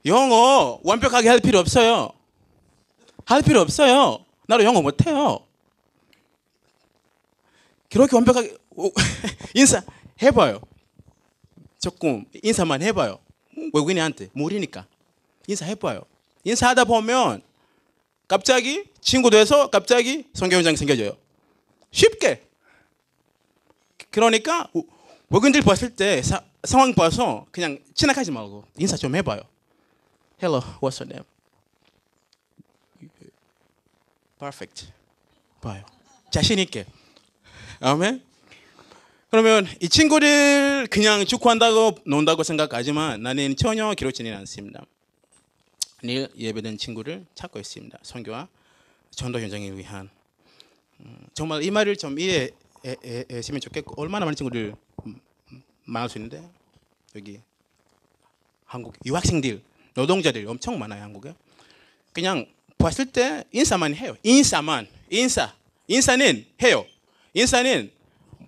영어 0.06 0.80
완벽하게 0.82 1.28
할 1.28 1.40
필요 1.40 1.58
없어요. 1.58 2.10
할 3.24 3.42
필요 3.42 3.60
없어요. 3.60 4.24
나도 4.46 4.64
영어 4.64 4.82
못해요. 4.82 5.46
그렇게 7.90 8.14
완벽하게 8.16 8.56
오, 8.76 8.90
인사 9.54 9.82
해봐요. 10.20 10.60
조금 11.78 12.24
인사만 12.42 12.82
해봐요. 12.82 13.18
외국인한테 13.72 14.28
모르니까 14.32 14.86
인사 15.46 15.64
해봐요. 15.64 16.02
인사하다 16.44 16.84
보면 16.84 17.42
갑자기 18.26 18.84
친구 19.00 19.30
돼서 19.30 19.70
갑자기 19.70 20.26
성경장이 20.34 20.76
생겨져요. 20.76 21.16
쉽게. 21.90 22.46
그러니까 24.10 24.68
외국인들 25.30 25.62
봤을 25.62 25.94
때 25.94 26.20
사, 26.22 26.42
상황 26.64 26.94
봐서 26.94 27.46
그냥 27.50 27.78
지나가지 27.94 28.30
말고 28.30 28.64
인사 28.78 28.96
좀 28.96 29.14
해봐요. 29.16 29.40
Hello, 30.40 30.60
what's 30.80 31.00
your 31.00 31.08
name? 31.08 31.24
Perfect. 34.38 34.92
봐요. 35.60 35.84
자신 36.30 36.58
있게. 36.58 36.86
아멘. 37.80 38.22
그러면 39.30 39.66
이 39.80 39.88
친구를 39.88 40.86
그냥 40.90 41.24
축구한다고 41.24 41.98
논다고 42.04 42.42
생각하지만 42.42 43.22
나는 43.22 43.56
전혀 43.56 43.94
그렇지는 43.96 44.34
않습니다. 44.38 44.84
내일 46.02 46.28
예배된 46.36 46.78
친구를 46.78 47.24
찾고 47.34 47.58
있습니다. 47.58 47.98
선교와 48.02 48.48
전도 49.10 49.40
현장을 49.40 49.76
위한 49.78 50.10
음, 51.00 51.26
정말 51.32 51.62
이 51.62 51.70
말을 51.70 51.96
좀 51.96 52.18
이해 52.18 52.50
했으면 53.30 53.60
좋겠고 53.60 54.00
얼마나 54.00 54.26
많은 54.26 54.36
친구들 54.36 54.74
음, 55.06 55.20
만날 55.84 56.08
수 56.08 56.18
있는데 56.18 56.48
여기 57.16 57.40
한국 58.66 58.94
유학생들 59.06 59.62
노동자들 59.94 60.46
엄청 60.46 60.78
많아요 60.78 61.02
한국에. 61.02 61.34
그냥 62.12 62.46
봤을 62.78 63.06
때 63.06 63.44
인사만 63.52 63.94
해요. 63.94 64.16
인사만. 64.22 64.88
인사. 65.10 65.54
인사는 65.88 66.46
해요. 66.62 66.86
인사는 67.32 67.90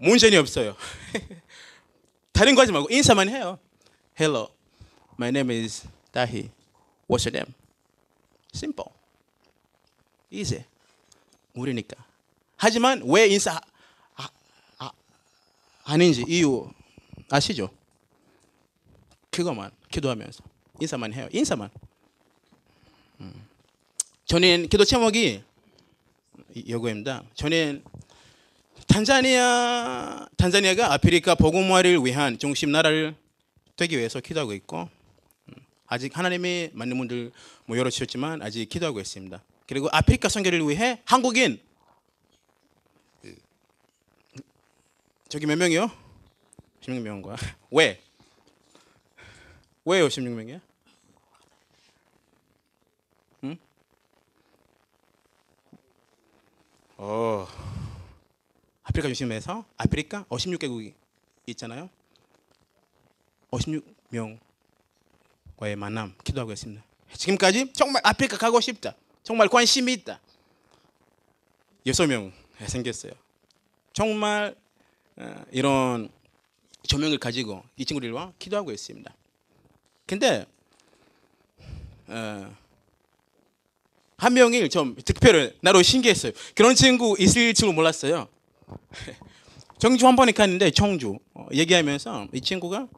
문제는 0.00 0.38
없어요. 0.40 0.76
다른 2.32 2.54
거 2.54 2.62
하지 2.62 2.72
말고 2.72 2.88
인사만 2.90 3.28
해요. 3.28 3.58
Hello 4.18 4.48
my 5.18 5.28
name 5.30 5.50
is 5.50 5.86
Dahi. 6.12 6.50
What's 7.08 7.24
your 7.24 7.32
name? 7.32 7.54
Simple. 8.54 8.92
Easy. 10.30 10.64
모르니까. 11.52 11.96
하지만 12.56 13.02
왜 13.04 13.28
인사 13.28 13.60
아, 14.16 14.28
아, 14.78 14.90
아닌지 15.84 16.24
이유 16.28 16.70
아시죠? 17.30 17.70
그것만 19.30 19.70
기도하면서 19.90 20.44
인사만 20.80 21.12
해요. 21.12 21.28
인사만. 21.32 21.70
음. 23.20 23.46
저는 24.24 24.68
기도 24.68 24.84
제목이 24.84 25.42
이거입니다. 26.54 27.22
저는 27.34 27.82
탄자니아 28.88 30.28
탄자니아가 30.36 30.92
아프리카 30.92 31.34
복음화를 31.34 32.04
위한 32.04 32.38
중심 32.38 32.72
나라를 32.72 33.14
되기 33.76 33.98
위해서 33.98 34.20
기도하고 34.20 34.52
있고 34.54 34.88
음, 35.48 35.54
아직 35.86 36.16
하나님이 36.16 36.70
많은 36.72 36.96
분들 36.96 37.32
모여러 37.66 37.90
주셨지만 37.90 38.42
아직 38.42 38.68
기도하고 38.68 39.00
있습니다. 39.00 39.42
그리고 39.66 39.88
아프리카 39.92 40.28
선교를 40.28 40.66
위해 40.68 41.00
한국인 41.04 41.60
그, 43.22 43.36
저기 45.28 45.46
몇 45.46 45.56
명이요? 45.56 45.90
16명과 46.82 47.36
왜? 47.70 48.00
왜요 49.84 50.08
16명이야? 50.08 50.60
어. 56.98 57.46
아프리카 58.82 59.08
중심에서 59.08 59.64
아프리카 59.76 60.24
56개국이 60.24 60.94
있잖아요. 61.46 61.90
56명과의 63.50 65.76
만남 65.76 66.14
기도하고 66.24 66.52
있습니다. 66.52 66.82
지금까지 67.12 67.72
정말 67.72 68.00
아프리카 68.04 68.38
가고 68.38 68.60
싶다. 68.60 68.94
정말 69.22 69.48
관심이 69.48 69.92
있다. 69.92 70.20
여섯 71.86 72.06
명 72.06 72.32
생겼어요. 72.58 73.12
정말 73.92 74.54
어, 75.16 75.44
이런 75.50 76.10
조명을 76.86 77.18
가지고 77.18 77.62
이 77.76 77.84
친구들과 77.84 78.32
기도하고 78.38 78.72
있습니다. 78.72 79.14
근데 80.06 80.46
어, 82.08 82.56
한 84.16 84.32
명이 84.34 84.68
좀 84.70 84.96
특별히 85.04 85.52
나로 85.60 85.82
신기했어요. 85.82 86.32
그런 86.54 86.74
친구 86.74 87.16
있을 87.18 87.52
줄 87.54 87.72
몰랐어요. 87.72 88.28
청주 89.78 90.06
한 90.06 90.16
번에 90.16 90.32
갔는데 90.32 90.70
청주 90.70 91.18
어, 91.34 91.46
얘기하면서 91.52 92.28
이 92.32 92.40
친구가 92.40 92.88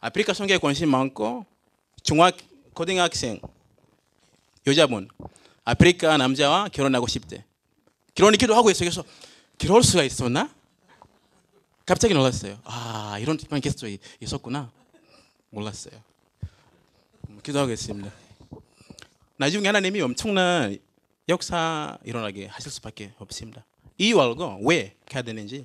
아프리카 0.00 0.34
선교에 0.34 0.58
관심 0.58 0.90
많고 0.90 1.46
중학 2.02 2.36
고등학생 2.74 3.40
여자분 4.66 5.08
아프리카 5.64 6.16
남자와 6.16 6.68
결혼하고 6.68 7.06
싶대. 7.06 7.44
결혼을 8.14 8.36
기도 8.38 8.54
하고 8.54 8.70
있어요. 8.70 8.90
그래서 8.90 9.04
그럴 9.58 9.82
수가 9.82 10.02
있었나? 10.04 10.52
갑자기 11.86 12.12
놀랐어요. 12.12 12.58
아 12.64 13.18
이런 13.18 13.38
만 13.48 13.60
계속 13.60 13.88
있었구나. 14.20 14.70
몰랐어요. 15.50 15.94
기도하겠습니다. 17.42 18.29
나중에 19.40 19.66
하나님이 19.68 20.02
엄청난 20.02 20.76
역사 21.26 21.96
일어나게 22.04 22.44
하실 22.44 22.70
수밖에 22.70 23.14
없습니다. 23.16 23.64
이유 23.96 24.20
알고 24.20 24.58
왜 24.66 24.96
해야 25.14 25.22
되는지 25.22 25.64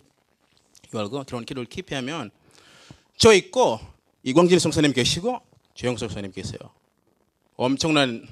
이유 0.93 0.97
알고 0.97 1.25
그런 1.25 1.43
기도를 1.43 1.67
깊이 1.67 1.93
하면 1.95 2.31
저 3.17 3.33
있고 3.33 3.81
이광진 4.23 4.59
성사님 4.59 4.93
계시고 4.93 5.41
조영 5.73 5.97
성사님 5.97 6.31
계세요. 6.31 6.57
엄청난 7.57 8.25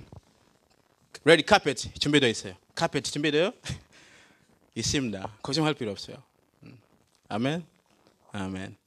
레드 1.25 1.43
카펫 1.43 1.75
준비되어 1.99 2.29
있어요. 2.29 2.53
카펫 2.73 3.03
준비되어 3.03 3.51
있습니다. 4.75 5.39
걱정할 5.43 5.73
필요 5.73 5.91
없어요. 5.91 6.23
음. 6.63 6.79
아멘. 7.27 7.65
아멘. 8.31 8.77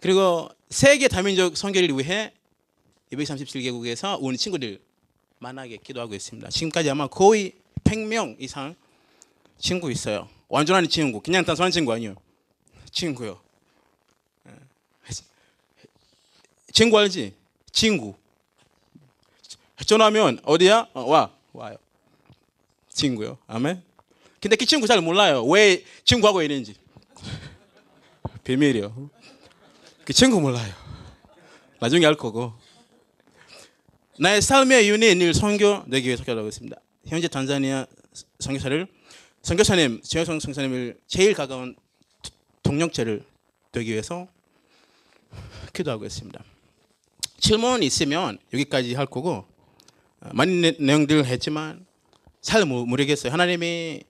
그리고 0.00 0.48
세계 0.70 1.08
다민족 1.08 1.58
선교를 1.58 1.90
위해 1.98 2.32
237개국에서 3.12 4.16
온 4.18 4.34
친구들 4.34 4.80
만나게 5.38 5.76
기도하고 5.78 6.14
있습니다. 6.14 6.48
지금까지 6.48 6.90
아마 6.90 7.06
거의 7.06 7.52
100명 7.84 8.36
이상 8.40 8.74
친구 9.58 9.90
있어요. 9.90 10.28
완전한 10.48 10.88
친구, 10.88 11.20
그냥 11.20 11.44
단순한 11.44 11.70
친구 11.70 11.92
아니에요. 11.92 12.14
친구요. 12.90 13.40
예. 14.48 14.52
친구 16.72 16.98
알지? 16.98 17.34
친구. 17.72 18.14
전화하면 19.84 20.40
어디야? 20.44 20.88
어, 20.94 21.02
와 21.02 21.30
와요. 21.52 21.76
친구요. 22.88 23.38
아멘. 23.46 23.82
근데 24.40 24.56
그 24.56 24.64
친구 24.64 24.86
잘 24.86 25.00
몰라요. 25.00 25.44
왜 25.44 25.84
친구하고 26.04 26.42
있는지. 26.42 26.74
비밀이요. 28.44 29.10
그 30.04 30.12
친구 30.12 30.40
몰라요. 30.40 30.72
나중에 31.80 32.06
알 32.06 32.14
거고. 32.14 32.54
나의 34.18 34.40
삶의 34.40 34.98
늘 34.98 35.34
선교되기 35.34 36.06
위해서 36.06 36.22
기도하고 36.22 36.48
있습니다. 36.48 36.76
현재 37.06 37.28
탄자니아 37.28 37.86
선교사를 38.38 38.86
선교사님, 39.42 40.00
최영성 40.02 40.40
선교사님을 40.40 40.98
제일 41.06 41.34
가까운 41.34 41.76
동력체를 42.62 43.22
되기 43.72 43.92
위해서 43.92 44.26
기도하고 45.72 46.06
있습니다. 46.06 46.42
질문 47.38 47.82
있으면 47.82 48.38
여기까지 48.52 48.94
할 48.94 49.06
거고 49.06 49.44
어, 50.20 50.30
많은 50.32 50.74
내용들 50.80 51.26
했지만 51.26 51.86
잘 52.40 52.64
모르겠어요. 52.64 53.32
하나님이 53.32 54.02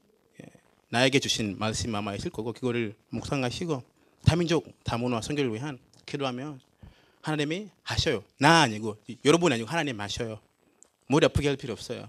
나에게 0.88 1.18
주신 1.18 1.58
말씀 1.58 1.94
아마 1.94 2.14
있을 2.14 2.30
거고 2.30 2.52
그거를 2.52 2.94
묵상하시고 3.10 3.82
다민족 4.24 4.72
다문화 4.84 5.20
선교를 5.20 5.52
위한 5.52 5.78
기도하면 6.06 6.60
하나님이 7.26 7.70
하셔요. 7.82 8.22
나 8.38 8.60
아니고 8.62 9.02
여러분 9.24 9.52
아니고 9.52 9.68
하나님 9.68 10.00
하셔요. 10.00 10.40
머리 11.08 11.26
아프게 11.26 11.48
할 11.48 11.56
필요 11.56 11.72
없어요. 11.72 12.08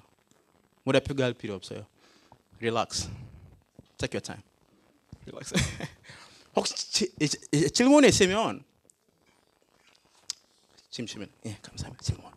머리 0.84 0.98
아프게 0.98 1.24
할 1.24 1.34
필요 1.34 1.56
없어요. 1.56 1.88
Relax. 2.60 3.10
Take 3.98 4.14
your 4.14 4.22
time. 4.22 4.44
Relax. 5.26 5.56
혹시 6.56 7.10
질문이 7.74 8.08
있으면 8.10 8.64
주면 10.92 11.30
예 11.48 11.58
감사합니다. 11.64 12.04
질문. 12.04 12.32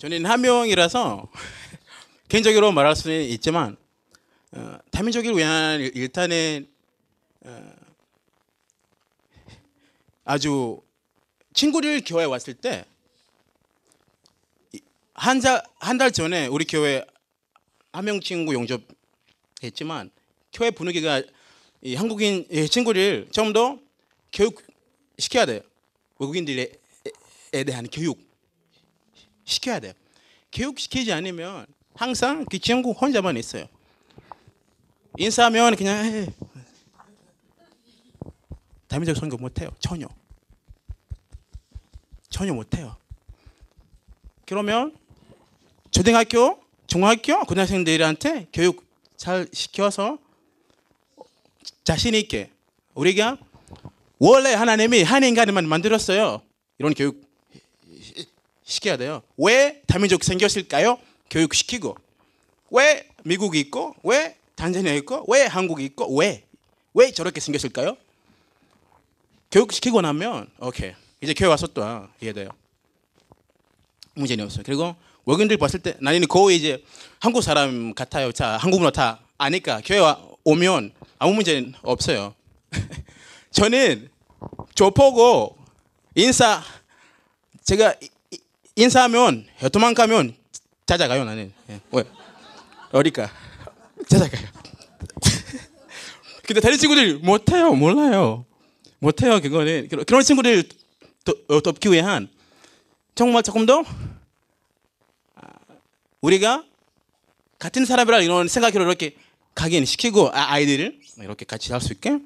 저는 0.00 0.24
한 0.24 0.40
명이라서 0.40 1.30
개인적으로 2.28 2.72
말할 2.72 2.96
수는 2.96 3.24
있지만 3.24 3.76
어, 4.52 4.78
다민족을 4.90 5.36
위한 5.36 5.80
일단은 5.80 6.66
어, 7.44 7.77
아주 10.28 10.82
친구를 11.54 12.02
교회 12.04 12.26
왔을 12.26 12.52
때한한달 15.14 16.12
전에 16.12 16.48
우리 16.48 16.66
교회 16.66 17.02
한 17.92 18.04
명 18.04 18.20
친구 18.20 18.52
용접했지만 18.52 20.10
교회 20.52 20.70
분위기가 20.70 21.22
이 21.80 21.94
한국인 21.94 22.46
이 22.50 22.68
친구를 22.68 23.28
좀 23.32 23.54
더 23.54 23.78
교육 24.30 24.62
시켜야 25.18 25.46
돼요. 25.46 25.62
외국인들에 26.18 26.72
에 27.54 27.64
대한 27.64 27.86
교육 27.90 28.20
시켜야 29.46 29.80
돼요. 29.80 29.94
교육 30.52 30.78
시키지 30.78 31.10
않으면 31.10 31.64
항상 31.94 32.44
그 32.44 32.58
친구 32.58 32.90
혼자만 32.90 33.38
있어요. 33.38 33.66
인사하면 35.16 35.74
그냥 35.74 36.04
해. 36.04 36.26
다민적 38.88 39.16
선교 39.16 39.36
못해요. 39.36 39.70
전혀. 39.80 40.06
전혀 42.30 42.52
못해요. 42.52 42.96
그러면 44.46 44.96
초등학교, 45.90 46.58
중학교, 46.86 47.40
고등학생들한테 47.40 48.48
교육 48.52 48.84
잘 49.16 49.48
시켜서 49.52 50.18
자신 51.84 52.14
있게 52.14 52.50
우리가 52.94 53.38
원래 54.18 54.54
하나님이 54.54 55.02
한 55.02 55.22
인간만 55.24 55.66
만들었어요. 55.68 56.42
이런 56.78 56.94
교육 56.94 57.26
시켜야 58.64 58.96
돼요. 58.96 59.22
왜 59.36 59.82
다민족 59.86 60.24
생겼을까요? 60.24 60.98
교육 61.30 61.54
시키고 61.54 61.96
왜 62.70 63.08
미국이 63.24 63.58
있고 63.60 63.94
왜 64.02 64.36
단자니아 64.54 64.92
있고 64.94 65.24
왜 65.28 65.44
한국이 65.46 65.84
있고 65.84 66.14
왜 66.16 66.48
왜 66.94 67.12
저렇게 67.12 67.38
생겼을까요? 67.38 67.96
교육 69.52 69.72
시키고 69.72 70.00
나면 70.00 70.50
오케이 70.58 70.94
이제 71.20 71.34
교회 71.34 71.48
와서 71.48 71.66
또 71.66 71.82
이해돼요. 72.20 72.48
문제는 74.14 74.44
없어요. 74.44 74.62
그리고 74.64 74.94
외국인들 75.26 75.56
봤을 75.56 75.80
때 75.80 75.96
나는 76.00 76.26
거의 76.26 76.56
이제 76.56 76.82
한국 77.20 77.42
사람 77.42 77.94
같아요. 77.94 78.32
자 78.32 78.56
한국 78.56 78.78
문화 78.78 78.90
다 78.90 79.20
아니까 79.36 79.80
교회 79.84 79.98
와 79.98 80.20
오면 80.44 80.92
아무 81.18 81.34
문제는 81.34 81.74
없어요. 81.82 82.34
저는 83.50 84.08
저 84.74 84.90
보고 84.90 85.56
인사 86.14 86.62
제가 87.64 87.94
인사하면 88.76 89.46
도망가면 89.72 90.36
찾아가요 90.86 91.24
나는 91.24 91.52
예. 91.70 91.80
왜 91.92 92.04
어디가 92.92 93.30
찾아가요. 94.08 94.46
근데 96.46 96.60
다른 96.60 96.78
친구들 96.78 97.18
못해요 97.18 97.72
몰라요 97.74 98.46
못해요 99.00 99.40
그거는 99.40 99.88
그런- 99.88 100.04
친구들 100.24 100.64
돕기 101.62 101.90
위한 101.92 102.28
정말 103.14 103.42
조금 103.42 103.66
더 103.66 103.82
아, 105.34 105.40
우리가 106.20 106.64
같은 107.58 107.84
사람이라 107.84 108.20
이런 108.20 108.48
생각으로 108.48 108.84
이렇게 108.84 109.16
각인시키고 109.54 110.28
아- 110.30 110.52
아이들을 110.52 111.00
이렇게 111.18 111.44
같이 111.44 111.72
할 111.72 111.80
수 111.80 111.92
있게 111.92 112.18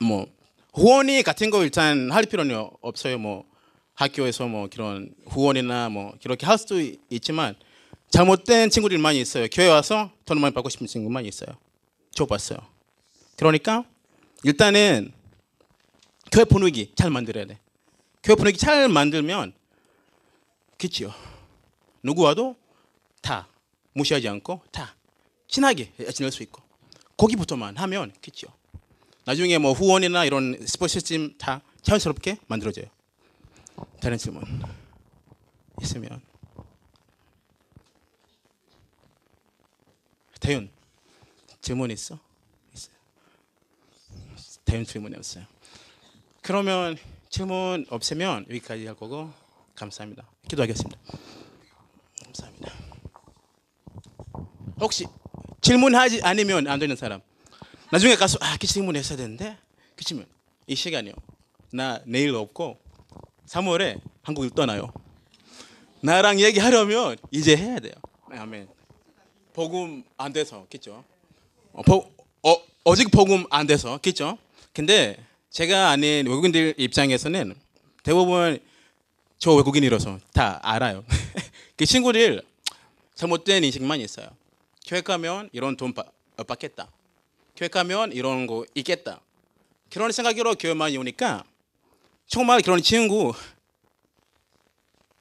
뭐 0.00 0.26
후원이 0.74 1.22
같은 1.22 1.50
거 1.50 1.62
일단 1.64 2.10
할 2.12 2.24
필요는 2.24 2.68
없어요. 2.80 3.18
뭐 3.18 3.44
학교에서 3.94 4.46
뭐 4.46 4.68
그런 4.72 5.12
후원이나 5.26 5.88
뭐 5.88 6.14
그렇게 6.22 6.46
할 6.46 6.56
수도 6.58 6.80
있- 6.80 7.00
있지만 7.10 7.54
잘못된 8.10 8.70
친구들 8.70 8.98
많이 8.98 9.20
있어요. 9.20 9.46
교회 9.52 9.66
와서 9.68 10.10
돈 10.24 10.40
많이 10.40 10.54
받고 10.54 10.68
싶은 10.68 10.86
친구 10.86 11.10
많이 11.10 11.28
있어요. 11.28 11.48
저 12.12 12.24
봤어요. 12.26 12.58
그러니까 13.36 13.84
일단은 14.44 15.12
교회 16.32 16.44
분위기 16.44 16.92
잘 16.94 17.10
만들어야 17.10 17.46
돼. 17.46 17.58
교회 18.22 18.36
분위기 18.36 18.58
잘 18.58 18.88
만들면 18.88 19.54
그치요. 20.78 21.12
누구와도 22.02 22.56
다 23.22 23.48
무시하지 23.92 24.28
않고 24.28 24.62
다 24.70 24.94
친하게 25.48 25.92
지낼 26.12 26.30
수 26.30 26.42
있고 26.42 26.62
거기부터만 27.16 27.76
하면 27.76 28.12
그치요. 28.22 28.50
나중에 29.24 29.58
뭐 29.58 29.72
후원이나 29.72 30.24
이런 30.24 30.58
스포츠 30.66 30.94
시스템 30.94 31.36
다 31.38 31.60
자연스럽게 31.82 32.38
만들어져요. 32.46 32.86
다른 34.00 34.16
질문 34.18 34.42
있으면 35.82 36.22
대윤 40.40 40.70
질문 41.60 41.90
있어? 41.90 42.18
있어요. 42.74 42.94
대윤 44.64 44.84
질문이 44.84 45.16
없어요. 45.16 45.44
그러면 46.42 46.96
질문 47.30 47.86
없으면 47.88 48.44
여기까지 48.50 48.86
할 48.86 48.96
거고 48.96 49.30
감사합니다. 49.76 50.28
기도하겠습니다. 50.48 50.98
감사합니다. 52.24 52.72
혹시 54.80 55.06
질문하지 55.60 56.22
않으면 56.22 56.66
안 56.66 56.80
되는 56.80 56.96
사람 56.96 57.20
나중에 57.92 58.16
가서 58.16 58.36
아, 58.40 58.56
그 58.60 58.66
질문 58.66 58.96
했어야 58.96 59.16
되는데 59.16 59.56
그치면 59.94 60.26
이 60.66 60.74
시간이요. 60.74 61.14
나 61.72 62.00
내일 62.04 62.34
없고 62.34 62.80
3월에 63.46 64.00
한국을 64.22 64.50
떠나요. 64.50 64.92
나랑 66.00 66.40
얘기하려면 66.40 67.16
이제 67.30 67.56
해야 67.56 67.78
돼요. 67.78 67.92
네, 68.28 68.38
아멘. 68.38 68.68
복음 69.52 70.02
안 70.16 70.32
돼서 70.32 70.66
그죠? 70.68 71.04
어, 71.72 71.82
보, 71.82 72.10
어, 72.42 72.56
어직 72.82 73.12
복음 73.12 73.44
안 73.50 73.68
돼서 73.68 74.00
그죠? 74.02 74.36
근데 74.72 75.24
제가 75.50 75.90
아닌 75.90 76.28
외국인들 76.28 76.74
입장에서는 76.78 77.56
대부분 78.04 78.60
저 79.38 79.52
외국인이라서 79.54 80.20
다 80.32 80.60
알아요. 80.62 81.04
그 81.76 81.84
친구들 81.84 82.42
잘못된 83.16 83.64
인식만 83.64 84.00
있어요. 84.00 84.28
교회 84.86 85.00
가면 85.00 85.50
이런 85.52 85.76
돈 85.76 85.92
받, 85.92 86.06
어, 86.36 86.44
받겠다. 86.44 86.88
교회 87.56 87.68
가면 87.68 88.12
이런 88.12 88.46
거 88.46 88.64
있겠다. 88.74 89.20
그런 89.90 90.12
생각으로 90.12 90.54
교회 90.54 90.72
많이 90.72 90.96
오니까 90.96 91.42
정말 92.28 92.62
그런 92.62 92.80
친구 92.80 93.32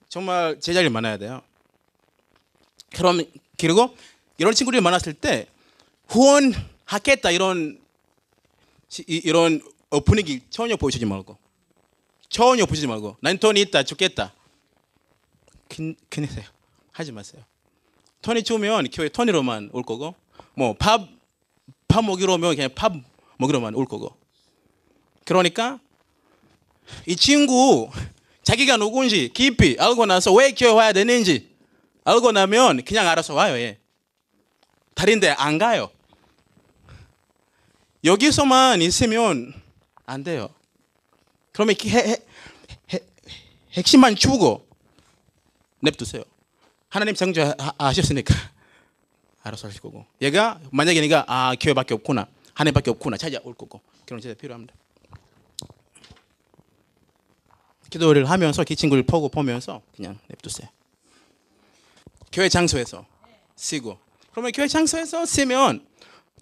정말 0.09 0.59
제자리 0.59 0.89
많아야 0.89 1.17
돼요. 1.17 1.41
그럼 2.91 3.23
그리고 3.57 3.95
이런 4.37 4.53
친구들이 4.53 4.79
많았을 4.81 5.13
때 5.13 5.47
후원하겠다 6.07 7.31
이런 7.31 7.79
이런 9.07 9.61
어, 9.89 9.99
분위기 9.99 10.41
전혀 10.49 10.75
보여주지 10.75 11.05
말고. 11.05 11.37
전혀 12.29 12.65
보여주지 12.65 12.87
말고. 12.87 13.17
난 13.21 13.37
돈이 13.37 13.59
있다 13.61 13.83
죽겠다. 13.83 14.33
큰 15.67 15.95
큰이세요. 16.09 16.45
하지 16.91 17.11
마세요. 17.11 17.43
턴이 18.21 18.43
주면 18.43 18.89
교회 18.91 19.09
턴이로만 19.09 19.69
올 19.73 19.83
거고 19.83 20.15
뭐 20.55 20.73
밥 20.73 21.07
밥 21.87 22.03
먹이러 22.05 22.33
오면 22.35 22.55
그냥 22.55 22.69
밥 22.75 22.93
먹이러만 23.37 23.73
올 23.73 23.85
거고. 23.85 24.15
그러니까 25.25 25.79
이 27.07 27.15
친구 27.15 27.89
자기가 28.43 28.77
누군지 28.77 29.29
깊이 29.33 29.75
알고 29.79 30.05
나서 30.05 30.31
왜 30.33 30.51
교회 30.51 30.69
와야 30.71 30.93
되는지 30.93 31.49
알고 32.03 32.31
나면 32.31 32.83
그냥 32.83 33.07
알아서 33.07 33.33
와요 33.33 33.55
얘. 33.55 33.79
다른데 34.93 35.29
안 35.31 35.57
가요. 35.57 35.89
여기서만 38.03 38.81
있으면 38.81 39.53
안 40.09 40.23
돼요. 40.23 40.49
그러면 41.51 41.75
이 41.83 41.89
해- 41.89 42.07
해- 42.09 42.17
해- 42.93 42.99
핵심만 43.73 44.15
주고 44.15 44.67
냅두세요. 45.81 46.23
하나님 46.89 47.13
창조하셨으니까. 47.15 48.33
알아서 49.43 49.67
하실 49.67 49.81
거고. 49.81 50.05
얘가 50.21 50.59
만약에 50.71 50.99
네가 51.01 51.25
아 51.27 51.55
교회밖에 51.59 51.93
없구나. 51.93 52.27
하나님밖에 52.53 52.91
없구나. 52.91 53.17
찾아올 53.17 53.53
거고. 53.53 53.81
그런 54.05 54.19
제자 54.19 54.33
필요합니다. 54.35 54.73
기도를 57.89 58.29
하면서 58.29 58.63
그 58.63 58.75
친구를 58.75 59.03
보고 59.03 59.29
보면서 59.29 59.81
그냥 59.95 60.19
냅두세요. 60.27 60.67
교회 62.31 62.49
장소에서 62.49 63.05
쓰고. 63.55 63.97
그러면 64.31 64.51
교회 64.51 64.67
장소에서 64.67 65.25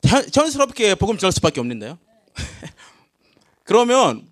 자- 0.05 0.25
자연스럽게 0.25 0.95
복음 0.95 1.17
전할 1.17 1.31
수밖에 1.31 1.59
없는데요. 1.61 1.97
그러면 3.67 4.25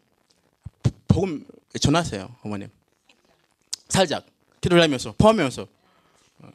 복음 1.09 1.45
전하세요, 1.79 2.33
어머님. 2.41 2.69
살짝 3.89 4.25
기도를 4.61 4.81
하면서 4.81 5.13
포하면서 5.17 5.67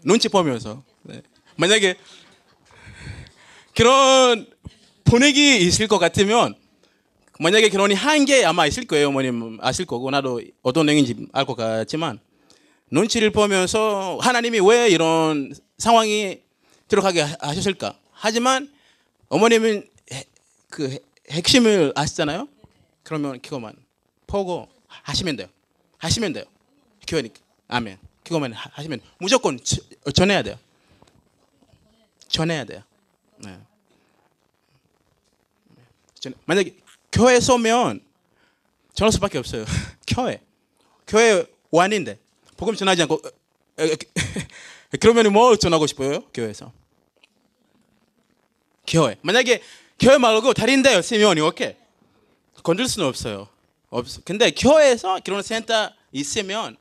눈치 0.03 0.29
보면서 0.29 0.83
네. 1.03 1.23
만약에 1.57 1.95
그런 3.77 4.47
분위기 5.05 5.59
있을 5.59 5.89
것 5.89 5.99
같으면 5.99 6.55
만약에 7.39 7.69
결혼이 7.69 7.95
한 7.95 8.25
개 8.25 8.45
아마 8.45 8.67
있을 8.67 8.87
거예요 8.87 9.09
어머님 9.09 9.59
아실 9.63 9.85
거고 9.87 10.11
나도 10.11 10.41
어떤 10.63 10.87
내용인지 10.87 11.29
알 11.33 11.45
것 11.47 11.55
같지만 11.55 12.19
눈치를 12.91 13.31
보면서 13.31 14.19
하나님이 14.21 14.61
왜 14.61 14.89
이런 14.89 15.53
상황이 15.79 16.41
들어가게 16.89 17.21
하- 17.23 17.37
하셨을까 17.41 17.99
하지만 18.13 18.71
어머님은 19.29 19.87
해- 20.13 20.25
그 20.69 20.91
해- 20.91 20.99
핵심을 21.31 21.93
아시잖아요 21.95 22.49
그러면 23.03 23.41
그것만 23.41 23.75
보고 24.27 24.69
하시면 24.87 25.37
돼요. 25.37 25.49
하시면 25.99 26.33
돼요. 26.33 26.45
교회니까 27.07 27.39
아멘. 27.69 27.99
그것만 28.25 28.53
하- 28.53 28.71
하시면 28.75 29.01
무조건 29.19 29.59
저- 29.63 29.81
전해야 30.13 30.43
돼요. 30.43 30.59
전해야 32.29 32.65
돼요. 32.65 32.83
네. 33.39 33.59
전- 36.19 36.35
만약에 36.45 36.77
교회 37.13 37.41
쏘면 37.41 38.01
전할 38.95 39.13
수밖에 39.13 39.39
없어요. 39.39 39.65
교회, 40.07 40.41
교회 41.07 41.45
완인데 41.71 42.19
복음 42.57 42.75
전하지 42.77 43.03
않고 43.03 43.21
에, 43.79 43.85
에, 43.85 43.91
에, 43.93 43.97
그러면 45.01 45.33
뭐 45.33 45.57
전하고 45.57 45.87
싶어요? 45.87 46.21
교회에서? 46.35 46.73
교회. 48.87 49.17
만약에 49.23 49.63
교회 49.99 50.19
말고 50.19 50.53
다른 50.55 50.83
데 50.83 50.99
있으면 50.99 51.37
이렇게 51.37 51.77
건들 52.63 52.89
수는 52.89 53.09
없어요. 53.09 53.49
없어. 53.89 54.21
근데 54.25 54.51
교회에서 54.51 55.21
결혼 55.21 55.43
센터 55.43 55.91
있으면 56.13 56.77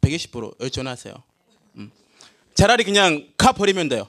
120% 0.00 0.72
전하세요. 0.72 1.14
음. 1.76 1.90
차라리 2.54 2.84
그냥 2.84 3.32
가 3.36 3.52
버리면 3.52 3.88
돼요. 3.88 4.08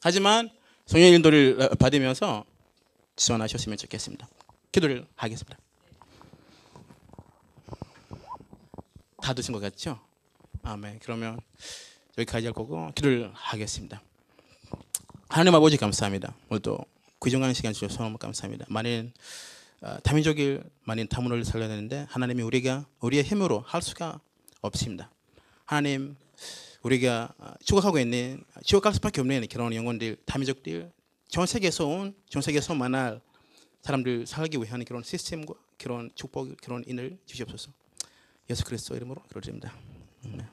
하지만 0.00 0.50
성령 0.86 1.12
인도를 1.12 1.70
받으면서 1.78 2.44
지원하셨으면 3.16 3.78
좋겠습니다. 3.78 4.28
기도를 4.72 5.06
하겠습니다. 5.14 5.58
다 9.22 9.32
드신 9.32 9.52
것 9.52 9.60
같죠? 9.60 10.00
아멘. 10.64 10.98
그러면 11.00 11.40
여기까지 12.18 12.46
할 12.46 12.52
거고 12.52 12.90
기도를 12.94 13.30
하겠습니다. 13.34 14.02
하나님 15.32 15.54
아버지 15.54 15.78
감사합니다. 15.78 16.34
오늘도 16.50 16.76
귀중한 17.24 17.54
시간 17.54 17.72
주셔서 17.72 18.02
너무 18.02 18.18
감사합니다. 18.18 18.66
많은 18.68 19.14
어, 19.80 19.96
다민족일 20.02 20.62
많은 20.84 21.08
다문을 21.08 21.46
살려내는데 21.46 22.04
하나님이 22.10 22.42
우리가 22.42 22.84
우리의 23.00 23.22
힘으로 23.22 23.60
할 23.60 23.80
수가 23.80 24.20
없습니다. 24.60 25.10
하나님 25.64 26.16
우리가 26.82 27.32
어, 27.38 27.54
추구하고 27.64 27.98
있는 27.98 28.44
지옥갈 28.62 28.92
수밖에 28.92 29.22
없는 29.22 29.46
그런 29.50 29.74
영혼들 29.74 30.18
다민족들 30.26 30.92
전 31.28 31.46
세계에서 31.46 31.86
온전 31.86 32.42
세계에서 32.42 32.74
만날 32.74 33.22
사람들 33.80 34.26
살기 34.26 34.58
위한 34.58 34.84
그런 34.84 35.02
시스템과 35.02 35.54
그런 35.78 36.10
축복 36.14 36.54
그런 36.58 36.84
인을 36.86 37.16
주시옵소서. 37.24 37.72
예수 38.50 38.66
그리스도 38.66 38.94
이름으로 38.96 39.22
기도드립니다. 39.22 39.72
아멘. 40.26 40.46